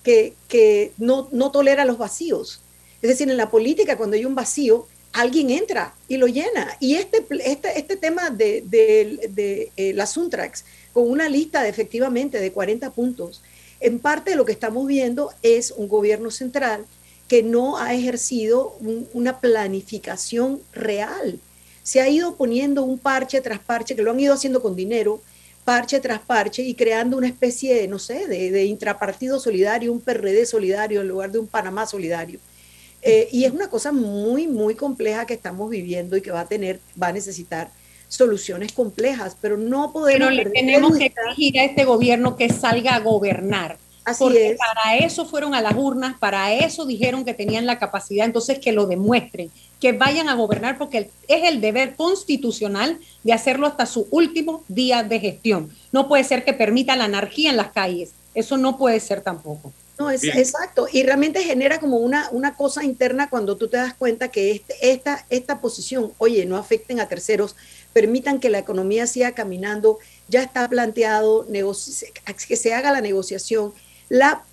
que, 0.49 0.91
no, 0.97 1.29
no 1.31 1.51
tolera 1.51 1.85
los 1.85 1.97
vacíos. 1.97 2.61
Es 3.01 3.09
decir, 3.09 3.29
en 3.29 3.37
la 3.37 3.49
política 3.49 3.97
cuando 3.97 4.15
hay 4.15 4.25
un 4.25 4.35
vacío, 4.35 4.87
alguien 5.13 5.49
entra 5.49 5.95
y 6.07 6.17
lo 6.17 6.27
llena. 6.27 6.75
Y 6.79 6.95
este, 6.95 7.25
este, 7.45 7.79
este 7.79 7.95
tema 7.95 8.29
de, 8.29 8.63
de, 8.65 9.29
de 9.29 9.71
eh, 9.77 9.93
las 9.93 10.11
Suntrax, 10.11 10.65
con 10.93 11.09
una 11.09 11.29
lista 11.29 11.67
efectivamente 11.67 12.39
de 12.39 12.51
40 12.51 12.91
puntos, 12.91 13.41
en 13.79 13.99
parte 13.99 14.35
lo 14.35 14.45
que 14.45 14.51
estamos 14.51 14.85
viendo 14.87 15.31
es 15.41 15.71
un 15.71 15.87
gobierno 15.87 16.31
central 16.31 16.85
que 17.27 17.43
no 17.43 17.77
ha 17.77 17.93
ejercido 17.93 18.77
una 19.13 19.39
planificación 19.39 20.61
real. 20.73 21.39
Se 21.81 22.01
ha 22.01 22.09
ido 22.09 22.35
poniendo 22.35 22.83
un 22.83 22.99
parche 22.99 23.39
tras 23.39 23.59
parche, 23.59 23.95
que 23.95 24.01
lo 24.01 24.11
han 24.11 24.19
ido 24.19 24.33
haciendo 24.33 24.61
con 24.61 24.75
dinero, 24.75 25.21
parche 25.71 26.01
tras 26.01 26.19
parche 26.19 26.61
y 26.63 26.75
creando 26.75 27.15
una 27.15 27.27
especie 27.27 27.73
de, 27.75 27.87
no 27.87 27.97
sé, 27.97 28.27
de, 28.27 28.65
intrapartido 28.65 29.39
solidario, 29.39 29.93
un 29.93 30.01
PRD 30.01 30.45
solidario 30.45 30.99
en 30.99 31.07
lugar 31.07 31.31
de 31.31 31.39
un 31.39 31.47
Panamá 31.47 31.85
solidario. 31.85 32.41
Eh, 33.01 33.29
y 33.31 33.45
es 33.45 33.53
una 33.53 33.69
cosa 33.69 33.93
muy, 33.93 34.47
muy 34.47 34.75
compleja 34.75 35.25
que 35.25 35.33
estamos 35.33 35.69
viviendo 35.69 36.17
y 36.17 36.21
que 36.21 36.29
va 36.29 36.41
a 36.41 36.45
tener, 36.45 36.81
va 37.01 37.07
a 37.07 37.13
necesitar 37.13 37.69
soluciones 38.09 38.73
complejas, 38.73 39.37
pero 39.39 39.55
no 39.55 39.93
podemos... 39.93 40.27
Pero 40.27 40.43
le 40.43 40.49
tenemos 40.49 40.97
que 40.97 41.05
exigir 41.05 41.57
a 41.57 41.63
este 41.63 41.85
gobierno 41.85 42.35
que 42.35 42.49
salga 42.49 42.95
a 42.95 42.99
gobernar 42.99 43.77
Así 44.03 44.23
Porque 44.23 44.57
para 44.57 44.97
eso 44.97 45.25
fueron 45.25 45.53
a 45.53 45.61
las 45.61 45.75
urnas, 45.75 46.17
para 46.17 46.53
eso 46.53 46.85
dijeron 46.85 47.23
que 47.23 47.35
tenían 47.35 47.67
la 47.67 47.77
capacidad, 47.77 48.25
entonces 48.25 48.57
que 48.57 48.71
lo 48.71 48.87
demuestren, 48.87 49.51
que 49.81 49.91
vayan 49.91 50.29
a 50.29 50.35
gobernar, 50.35 50.77
porque 50.77 51.09
es 51.27 51.49
el 51.49 51.59
deber 51.59 51.95
constitucional 51.95 52.99
de 53.23 53.33
hacerlo 53.33 53.67
hasta 53.67 53.85
su 53.85 54.07
último 54.11 54.63
día 54.67 55.03
de 55.03 55.19
gestión. 55.19 55.71
No 55.91 56.07
puede 56.07 56.23
ser 56.23 56.45
que 56.45 56.53
permita 56.53 56.95
la 56.95 57.05
anarquía 57.05 57.49
en 57.49 57.57
las 57.57 57.71
calles, 57.71 58.11
eso 58.35 58.57
no 58.57 58.77
puede 58.77 58.99
ser 58.99 59.21
tampoco. 59.21 59.73
No, 59.97 60.09
es 60.09 60.23
exacto. 60.23 60.87
Y 60.91 61.03
realmente 61.03 61.43
genera 61.43 61.79
como 61.79 61.97
una, 61.97 62.29
una 62.31 62.55
cosa 62.55 62.83
interna 62.83 63.29
cuando 63.29 63.55
tú 63.57 63.67
te 63.67 63.77
das 63.77 63.93
cuenta 63.93 64.29
que 64.29 64.51
este, 64.51 64.75
esta, 64.81 65.25
esta 65.29 65.61
posición, 65.61 66.11
oye, 66.17 66.45
no 66.45 66.57
afecten 66.57 66.99
a 66.99 67.07
terceros, 67.07 67.55
permitan 67.93 68.39
que 68.39 68.49
la 68.49 68.59
economía 68.59 69.05
siga 69.05 69.33
caminando, 69.33 69.99
ya 70.27 70.41
está 70.41 70.67
planteado 70.69 71.45
que 72.47 72.55
se 72.55 72.73
haga 72.73 72.91
la 72.91 73.01
negociación 73.01 73.73
la, 74.11 74.43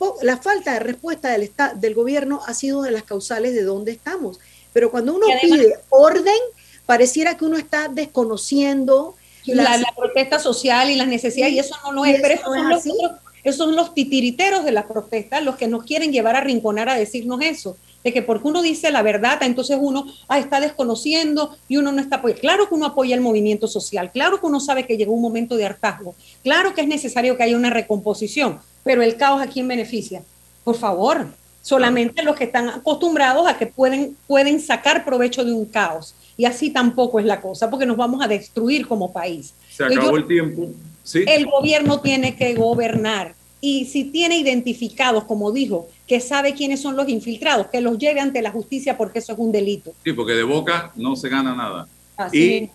falta 0.41 0.75
de 0.75 0.79
respuesta 0.79 1.31
del, 1.31 1.51
del 1.75 1.95
gobierno 1.95 2.43
ha 2.47 2.55
sido 2.55 2.83
de 2.83 2.93
las 2.93 3.03
causales 3.03 3.55
de 3.55 3.65
dónde 3.65 3.91
estamos. 3.91 4.39
Pero 4.79 4.93
cuando 4.93 5.17
uno 5.17 5.27
pide 5.43 5.75
orden, 5.89 6.39
pareciera 6.87 7.37
que 7.37 7.45
uno 7.45 7.57
está 7.57 7.89
desconociendo 7.89 9.17
la, 9.45 9.77
protesta 9.97 10.39
social 10.39 10.89
y 10.89 10.95
las 10.95 11.09
necesidades, 11.09 11.53
y 11.53 11.59
eso 11.59 11.75
no 11.83 11.91
lo 11.91 12.05
es. 12.05 12.21
Pero 12.21 12.35
esos, 12.35 12.85
son 12.85 12.97
los, 13.03 13.13
esos 13.43 13.57
son 13.57 13.75
los 13.75 13.93
titiriteros 13.93 14.65
de 14.65 14.71
la 14.71 14.87
protesta, 14.87 15.41
los 15.41 15.57
que 15.57 15.67
nos 15.67 15.83
quieren 15.83 16.13
llevar 16.13 16.37
a 16.37 16.43
rinconar 16.43 16.89
a 16.89 16.95
decirnos 16.95 17.41
eso 17.43 17.77
de 18.05 18.13
que 18.13 18.23
porque 18.23 18.47
uno 18.47 18.63
dice 18.63 18.93
la 18.93 19.03
verdad, 19.03 19.43
entonces 19.43 19.77
uno 19.81 20.07
ah, 20.29 20.39
está 20.39 20.61
desconociendo 20.61 21.57
y 21.67 21.79
uno 21.79 21.91
no 21.91 22.01
está 22.01 22.19
apoyando. 22.19 22.41
Claro 22.41 22.69
que 22.69 22.77
uno 22.77 22.87
apoya 22.87 23.17
el 23.17 23.21
movimiento 23.21 23.67
social, 23.67 24.13
claro 24.13 24.39
que 24.39 24.47
uno 24.47 24.61
sabe 24.61 24.87
que 24.87 24.97
llegó 24.97 25.13
un 25.13 25.23
momento 25.23 25.57
de 25.57 25.67
hartazgo, 25.67 26.15
claro 26.45 26.73
que 26.73 26.83
es 26.83 26.87
necesario 26.87 27.37
que 27.37 27.43
haya 27.43 27.57
una 27.57 27.71
recomposición, 27.71 28.61
pero 28.85 29.03
el 29.03 29.17
caos 29.17 29.43
a 29.43 29.49
quién 29.49 29.67
beneficia. 29.67 30.23
Por 30.63 30.77
favor, 30.77 31.33
solamente 31.69 32.23
los 32.23 32.35
que 32.35 32.45
están 32.45 32.71
acostumbrados 32.71 33.47
a 33.47 33.59
que 33.59 33.67
pueden, 33.67 34.17
pueden 34.27 34.59
sacar 34.59 35.05
provecho 35.05 35.45
de 35.45 35.53
un 35.53 35.67
caos. 35.67 36.15
Y 36.39 36.47
así 36.47 36.71
tampoco 36.71 37.21
es 37.21 37.27
la 37.27 37.43
cosa, 37.43 37.69
porque 37.69 37.85
nos 37.85 37.99
vamos 37.99 38.25
a 38.25 38.29
destruir 38.29 38.89
como 38.89 39.13
país. 39.13 39.53
Se 39.69 39.85
acabó 39.85 40.17
el 40.17 40.27
tiempo. 40.27 40.71
¿Sí? 41.03 41.25
El 41.27 41.45
gobierno 41.45 42.01
tiene 42.01 42.37
que 42.37 42.55
gobernar. 42.55 43.35
Y 43.61 43.85
si 43.85 44.05
tiene 44.05 44.39
identificados, 44.39 45.25
como 45.25 45.53
dijo, 45.53 45.89
que 46.07 46.21
sabe 46.21 46.55
quiénes 46.55 46.81
son 46.81 46.97
los 46.97 47.07
infiltrados, 47.09 47.67
que 47.67 47.83
los 47.83 47.99
lleve 47.99 48.21
ante 48.21 48.41
la 48.41 48.51
justicia 48.51 48.97
porque 48.97 49.19
eso 49.19 49.35
es 49.35 49.39
un 49.39 49.53
delito. 49.53 49.93
Sí, 50.05 50.15
porque 50.15 50.33
de 50.33 50.45
boca 50.45 50.93
no 50.97 51.17
se 51.17 51.29
gana 51.29 51.55
nada. 51.55 51.87
Así 52.17 52.71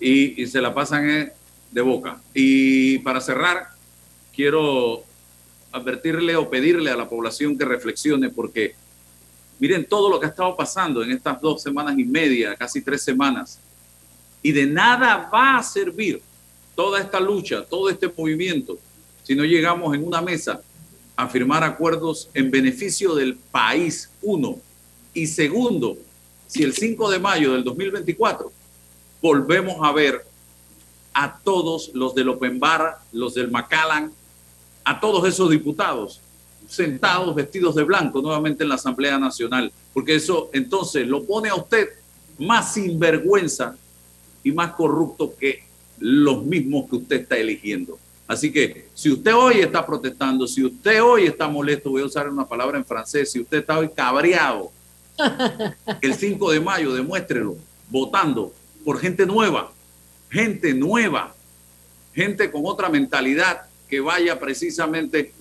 y, 0.00 0.42
y 0.42 0.46
se 0.48 0.60
la 0.60 0.74
pasan 0.74 1.30
de 1.70 1.80
boca. 1.80 2.20
Y 2.34 2.98
para 2.98 3.20
cerrar, 3.20 3.68
quiero 4.34 5.04
advertirle 5.72 6.36
o 6.36 6.48
pedirle 6.48 6.90
a 6.90 6.96
la 6.96 7.08
población 7.08 7.56
que 7.56 7.64
reflexione 7.64 8.28
porque 8.28 8.74
miren 9.58 9.86
todo 9.86 10.10
lo 10.10 10.20
que 10.20 10.26
ha 10.26 10.28
estado 10.28 10.56
pasando 10.56 11.02
en 11.02 11.12
estas 11.12 11.40
dos 11.40 11.62
semanas 11.62 11.98
y 11.98 12.04
media, 12.04 12.54
casi 12.56 12.82
tres 12.82 13.02
semanas. 13.02 13.58
Y 14.42 14.52
de 14.52 14.66
nada 14.66 15.30
va 15.32 15.56
a 15.56 15.62
servir 15.62 16.20
toda 16.74 17.00
esta 17.00 17.20
lucha, 17.20 17.64
todo 17.64 17.88
este 17.88 18.08
movimiento, 18.08 18.78
si 19.22 19.34
no 19.34 19.44
llegamos 19.44 19.94
en 19.94 20.04
una 20.06 20.20
mesa 20.20 20.60
a 21.16 21.28
firmar 21.28 21.62
acuerdos 21.62 22.28
en 22.34 22.50
beneficio 22.50 23.14
del 23.14 23.36
país, 23.36 24.10
uno. 24.22 24.58
Y 25.14 25.26
segundo, 25.26 25.96
si 26.46 26.62
el 26.62 26.72
5 26.72 27.10
de 27.10 27.18
mayo 27.18 27.52
del 27.52 27.64
2024 27.64 28.50
volvemos 29.20 29.76
a 29.82 29.92
ver 29.92 30.24
a 31.14 31.38
todos 31.38 31.90
los 31.94 32.14
del 32.14 32.30
Open 32.30 32.58
Bar, 32.58 32.98
los 33.12 33.34
del 33.34 33.50
Macallan, 33.50 34.12
a 34.84 35.00
todos 35.00 35.26
esos 35.26 35.50
diputados 35.50 36.20
sentados 36.68 37.34
vestidos 37.34 37.74
de 37.74 37.84
blanco 37.84 38.22
nuevamente 38.22 38.62
en 38.62 38.70
la 38.70 38.76
Asamblea 38.76 39.18
Nacional, 39.18 39.70
porque 39.92 40.14
eso 40.14 40.48
entonces 40.52 41.06
lo 41.06 41.24
pone 41.24 41.50
a 41.50 41.54
usted 41.54 41.88
más 42.38 42.74
sinvergüenza 42.74 43.76
y 44.42 44.52
más 44.52 44.72
corrupto 44.72 45.34
que 45.36 45.64
los 45.98 46.44
mismos 46.44 46.88
que 46.88 46.96
usted 46.96 47.20
está 47.20 47.36
eligiendo. 47.36 47.98
Así 48.26 48.50
que 48.50 48.88
si 48.94 49.10
usted 49.10 49.34
hoy 49.34 49.60
está 49.60 49.84
protestando, 49.84 50.46
si 50.46 50.64
usted 50.64 51.02
hoy 51.02 51.26
está 51.26 51.48
molesto, 51.48 51.90
voy 51.90 52.02
a 52.02 52.06
usar 52.06 52.28
una 52.28 52.48
palabra 52.48 52.78
en 52.78 52.84
francés, 52.84 53.30
si 53.30 53.40
usted 53.40 53.58
está 53.58 53.78
hoy 53.78 53.90
cabreado, 53.90 54.72
el 56.00 56.14
5 56.14 56.52
de 56.52 56.60
mayo 56.60 56.94
demuéstrelo 56.94 57.56
votando 57.90 58.52
por 58.84 58.98
gente 58.98 59.26
nueva, 59.26 59.70
gente 60.30 60.72
nueva, 60.72 61.34
gente 62.14 62.50
con 62.50 62.62
otra 62.64 62.88
mentalidad, 62.88 63.66
que 63.92 64.00
vaya 64.00 64.40
precisamente 64.40 65.34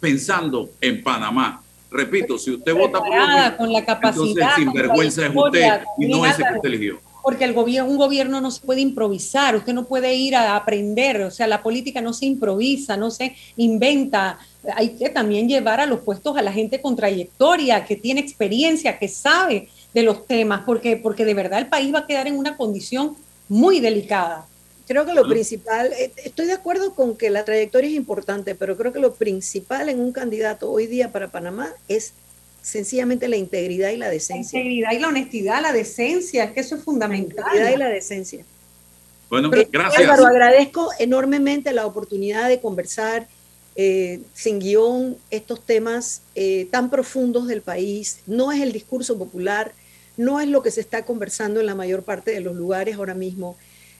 pensando 0.00 0.70
en 0.80 1.00
Panamá. 1.00 1.62
Repito, 1.92 2.36
si 2.36 2.50
usted 2.50 2.74
vota 2.74 2.98
por 2.98 3.16
lo 3.16 3.56
con 3.56 3.72
la 3.72 3.84
capacidad, 3.84 4.26
entonces 4.26 4.54
sinvergüenza 4.56 5.26
es 5.26 5.32
usted 5.32 5.80
y 6.00 6.08
no 6.08 6.26
ese 6.26 6.42
que 6.42 6.54
usted 6.56 6.68
eligió. 6.70 7.00
Porque 7.22 7.44
el 7.44 7.52
gobierno, 7.52 7.88
un 7.88 7.96
gobierno 7.96 8.40
no 8.40 8.50
se 8.50 8.66
puede 8.66 8.80
improvisar, 8.80 9.54
usted 9.54 9.72
no 9.72 9.84
puede 9.84 10.12
ir 10.12 10.34
a 10.34 10.56
aprender, 10.56 11.22
o 11.22 11.30
sea, 11.30 11.46
la 11.46 11.62
política 11.62 12.00
no 12.00 12.12
se 12.12 12.26
improvisa, 12.26 12.96
no 12.96 13.12
se 13.12 13.36
inventa. 13.58 14.40
Hay 14.74 14.96
que 14.96 15.08
también 15.10 15.48
llevar 15.48 15.78
a 15.78 15.86
los 15.86 16.00
puestos 16.00 16.36
a 16.36 16.42
la 16.42 16.52
gente 16.52 16.80
con 16.80 16.96
trayectoria, 16.96 17.84
que 17.84 17.94
tiene 17.94 18.20
experiencia, 18.22 18.98
que 18.98 19.06
sabe 19.06 19.68
de 19.94 20.02
los 20.02 20.26
temas, 20.26 20.62
porque, 20.66 20.96
porque 20.96 21.24
de 21.24 21.34
verdad 21.34 21.60
el 21.60 21.68
país 21.68 21.94
va 21.94 22.00
a 22.00 22.06
quedar 22.08 22.26
en 22.26 22.36
una 22.36 22.56
condición 22.56 23.14
muy 23.48 23.78
delicada. 23.78 24.48
Creo 24.86 25.06
que 25.06 25.14
lo 25.14 25.26
principal, 25.26 25.92
eh, 25.94 26.12
estoy 26.24 26.46
de 26.46 26.52
acuerdo 26.52 26.94
con 26.94 27.16
que 27.16 27.30
la 27.30 27.44
trayectoria 27.44 27.88
es 27.88 27.96
importante, 27.96 28.54
pero 28.54 28.76
creo 28.76 28.92
que 28.92 28.98
lo 28.98 29.14
principal 29.14 29.88
en 29.88 29.98
un 29.98 30.12
candidato 30.12 30.70
hoy 30.70 30.86
día 30.86 31.10
para 31.10 31.28
Panamá 31.28 31.72
es 31.88 32.12
sencillamente 32.60 33.28
la 33.28 33.36
integridad 33.36 33.90
y 33.90 33.96
la 33.96 34.10
decencia. 34.10 34.58
La 34.58 34.64
integridad 34.64 34.92
y 34.92 34.98
la 34.98 35.08
honestidad, 35.08 35.62
la 35.62 35.72
decencia, 35.72 36.44
es 36.44 36.52
que 36.52 36.60
eso 36.60 36.76
es 36.76 36.82
fundamental. 36.82 37.44
La 37.46 37.52
integridad 37.52 37.76
y 37.76 37.78
la 37.78 37.88
decencia. 37.88 38.44
Bueno, 39.30 39.50
gracias. 39.50 40.02
Álvaro, 40.02 40.26
agradezco 40.26 40.90
enormemente 40.98 41.72
la 41.72 41.86
oportunidad 41.86 42.48
de 42.48 42.60
conversar 42.60 43.26
eh, 43.76 44.20
sin 44.34 44.60
guion 44.60 45.16
estos 45.30 45.64
temas 45.64 46.22
eh, 46.34 46.68
tan 46.70 46.90
profundos 46.90 47.46
del 47.46 47.62
país. 47.62 48.20
No 48.26 48.52
es 48.52 48.60
el 48.60 48.72
discurso 48.72 49.18
popular, 49.18 49.72
no 50.16 50.40
es 50.40 50.48
lo 50.48 50.62
que 50.62 50.70
se 50.70 50.80
está 50.80 51.04
conversando 51.04 51.58
en 51.60 51.66
la 51.66 51.74
mayor 51.74 52.02
parte 52.02 52.32
de 52.32 52.40
los 52.40 52.54
lugares 52.54 52.96
ahora 52.96 53.14
mismo 53.14 53.56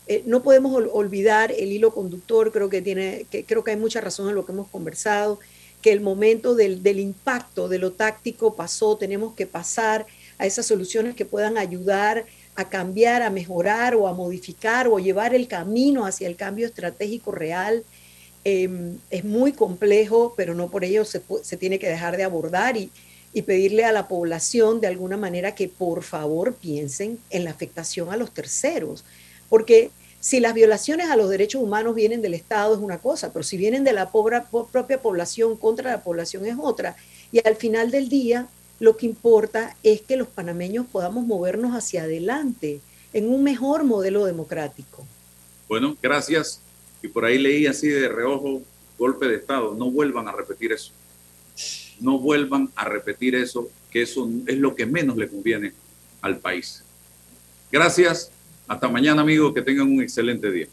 eh, 0.06 0.22
no 0.26 0.42
podemos 0.42 0.74
olvidar 0.92 1.52
el 1.52 1.72
hilo 1.72 1.92
conductor, 1.92 2.52
creo 2.52 2.68
que, 2.68 2.82
tiene, 2.82 3.26
creo 3.46 3.64
que 3.64 3.70
hay 3.70 3.76
mucha 3.76 4.00
razón 4.00 4.28
en 4.28 4.34
lo 4.34 4.44
que 4.44 4.52
hemos 4.52 4.68
conversado, 4.68 5.38
que 5.80 5.92
el 5.92 6.00
momento 6.00 6.54
del, 6.54 6.82
del 6.82 7.00
impacto 7.00 7.68
de 7.68 7.78
lo 7.78 7.92
táctico 7.92 8.54
pasó, 8.54 8.96
tenemos 8.96 9.34
que 9.34 9.46
pasar 9.46 10.06
a 10.38 10.46
esas 10.46 10.66
soluciones 10.66 11.14
que 11.14 11.24
puedan 11.24 11.58
ayudar 11.58 12.24
a 12.56 12.68
cambiar, 12.68 13.22
a 13.22 13.30
mejorar 13.30 13.94
o 13.94 14.06
a 14.06 14.14
modificar 14.14 14.88
o 14.88 14.98
llevar 14.98 15.34
el 15.34 15.48
camino 15.48 16.06
hacia 16.06 16.28
el 16.28 16.36
cambio 16.36 16.66
estratégico 16.66 17.32
real. 17.32 17.84
Em, 18.44 18.98
es 19.10 19.24
muy 19.24 19.52
complejo, 19.52 20.34
pero 20.36 20.54
no 20.54 20.70
por 20.70 20.84
ello 20.84 21.04
se, 21.04 21.22
se 21.42 21.56
tiene 21.56 21.78
que 21.78 21.88
dejar 21.88 22.16
de 22.16 22.24
abordar 22.24 22.76
y, 22.76 22.90
y, 23.32 23.42
pedirle 23.42 23.84
a 23.84 23.92
la 23.92 24.06
población 24.06 24.80
de 24.80 24.86
alguna 24.86 25.16
manera 25.16 25.54
que 25.54 25.68
por 25.68 26.02
favor 26.02 26.54
piensen 26.54 27.18
en 27.30 27.44
la 27.44 27.50
afectación 27.50 28.10
a 28.12 28.16
los 28.16 28.32
terceros. 28.32 29.04
Porque 29.48 29.90
si 30.20 30.40
las 30.40 30.54
violaciones 30.54 31.10
a 31.10 31.16
los 31.16 31.28
derechos 31.28 31.62
humanos 31.62 31.94
vienen 31.94 32.22
del 32.22 32.34
Estado 32.34 32.74
es 32.74 32.80
una 32.80 32.98
cosa, 32.98 33.32
pero 33.32 33.42
si 33.42 33.56
vienen 33.56 33.84
de 33.84 33.92
la 33.92 34.10
propia 34.10 35.02
población 35.02 35.56
contra 35.56 35.90
la 35.90 36.02
población 36.02 36.46
es 36.46 36.56
otra. 36.58 36.96
Y 37.30 37.46
al 37.46 37.56
final 37.56 37.90
del 37.90 38.08
día, 38.08 38.48
lo 38.80 38.96
que 38.96 39.06
importa 39.06 39.76
es 39.82 40.00
que 40.00 40.16
los 40.16 40.28
panameños 40.28 40.86
podamos 40.86 41.26
movernos 41.26 41.72
hacia 41.72 42.04
adelante 42.04 42.80
en 43.12 43.28
un 43.28 43.42
mejor 43.42 43.84
modelo 43.84 44.24
democrático. 44.24 45.06
Bueno, 45.68 45.96
gracias. 46.02 46.60
Y 47.02 47.08
por 47.08 47.24
ahí 47.24 47.38
leí 47.38 47.66
así 47.66 47.88
de 47.88 48.08
reojo, 48.08 48.62
golpe 48.98 49.26
de 49.26 49.36
Estado. 49.36 49.74
No 49.74 49.90
vuelvan 49.90 50.26
a 50.26 50.32
repetir 50.32 50.72
eso. 50.72 50.92
No 52.00 52.18
vuelvan 52.18 52.70
a 52.74 52.86
repetir 52.86 53.34
eso, 53.34 53.68
que 53.90 54.02
eso 54.02 54.28
es 54.46 54.56
lo 54.56 54.74
que 54.74 54.86
menos 54.86 55.16
le 55.16 55.28
conviene 55.28 55.72
al 56.22 56.38
país. 56.38 56.82
Gracias. 57.70 58.30
Hasta 58.66 58.88
mañana, 58.88 59.22
amigos, 59.22 59.52
que 59.54 59.62
tengan 59.62 59.88
un 59.88 60.02
excelente 60.02 60.50
día. 60.50 60.66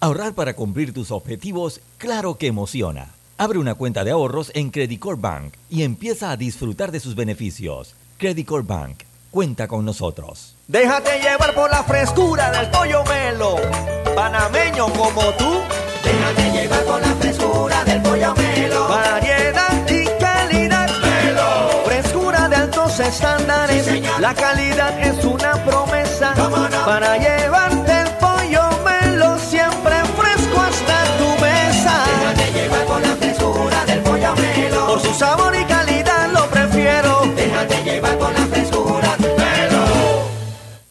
Ahorrar 0.00 0.34
para 0.34 0.54
cumplir 0.54 0.92
tus 0.92 1.10
objetivos, 1.10 1.80
claro 1.98 2.36
que 2.36 2.48
emociona. 2.48 3.10
Abre 3.38 3.58
una 3.58 3.74
cuenta 3.74 4.04
de 4.04 4.10
ahorros 4.12 4.50
en 4.54 4.70
Credicor 4.70 5.18
Bank 5.20 5.54
y 5.70 5.82
empieza 5.82 6.30
a 6.30 6.36
disfrutar 6.36 6.92
de 6.92 7.00
sus 7.00 7.14
beneficios. 7.14 7.94
Credicor 8.18 8.64
Bank, 8.64 8.98
cuenta 9.30 9.66
con 9.66 9.84
nosotros. 9.84 10.54
Déjate 10.68 11.20
llevar 11.20 11.54
por 11.54 11.70
la 11.70 11.82
frescura 11.82 12.50
del 12.50 12.70
pollo 12.70 13.02
melo, 13.04 13.56
panameño 14.14 14.86
como 14.92 15.22
tú. 15.38 15.60
Déjate 16.04 16.52
llevar 16.52 16.84
por 16.84 17.00
la 17.00 17.14
frescura 17.16 17.84
del 17.84 18.02
pollo 18.02 18.34
melo. 18.34 18.88
Variedad 18.88 19.61
estándares. 23.12 23.84
Sí, 23.86 24.02
la 24.20 24.34
calidad 24.34 24.98
es 25.00 25.24
una 25.24 25.52
promesa 25.64 26.34
para 26.84 27.18
llevarte 27.18 27.92
el 28.00 28.08
pollo 28.16 28.62
melo 28.84 29.38
siempre 29.38 29.96
fresco 30.16 30.60
hasta 30.60 30.96
tu 31.18 31.28
mesa. 31.42 32.04
Déjate 32.06 32.52
llevar 32.52 32.86
por 32.86 33.00
la 33.02 33.16
frescura 33.16 33.84
del 33.84 34.00
pollo 34.00 34.34
melo. 34.36 34.86
Por 34.86 35.00
su 35.00 35.14
sabor 35.14 35.54
y 35.54 35.64
calidad 35.64 36.32
lo 36.32 36.48
prefiero. 36.48 37.20
Déjate 37.36 37.84
llevar 37.84 38.18
por 38.18 38.32
la 38.32 38.46
frescura 38.46 39.16
melo. 39.20 39.84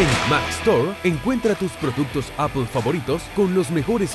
En 0.00 0.30
Mac 0.30 0.48
Store 0.60 0.94
encuentra 1.04 1.54
tus 1.54 1.72
productos 1.72 2.32
Apple 2.38 2.64
favoritos 2.64 3.20
con 3.36 3.54
los 3.54 3.70
mejores 3.70 4.08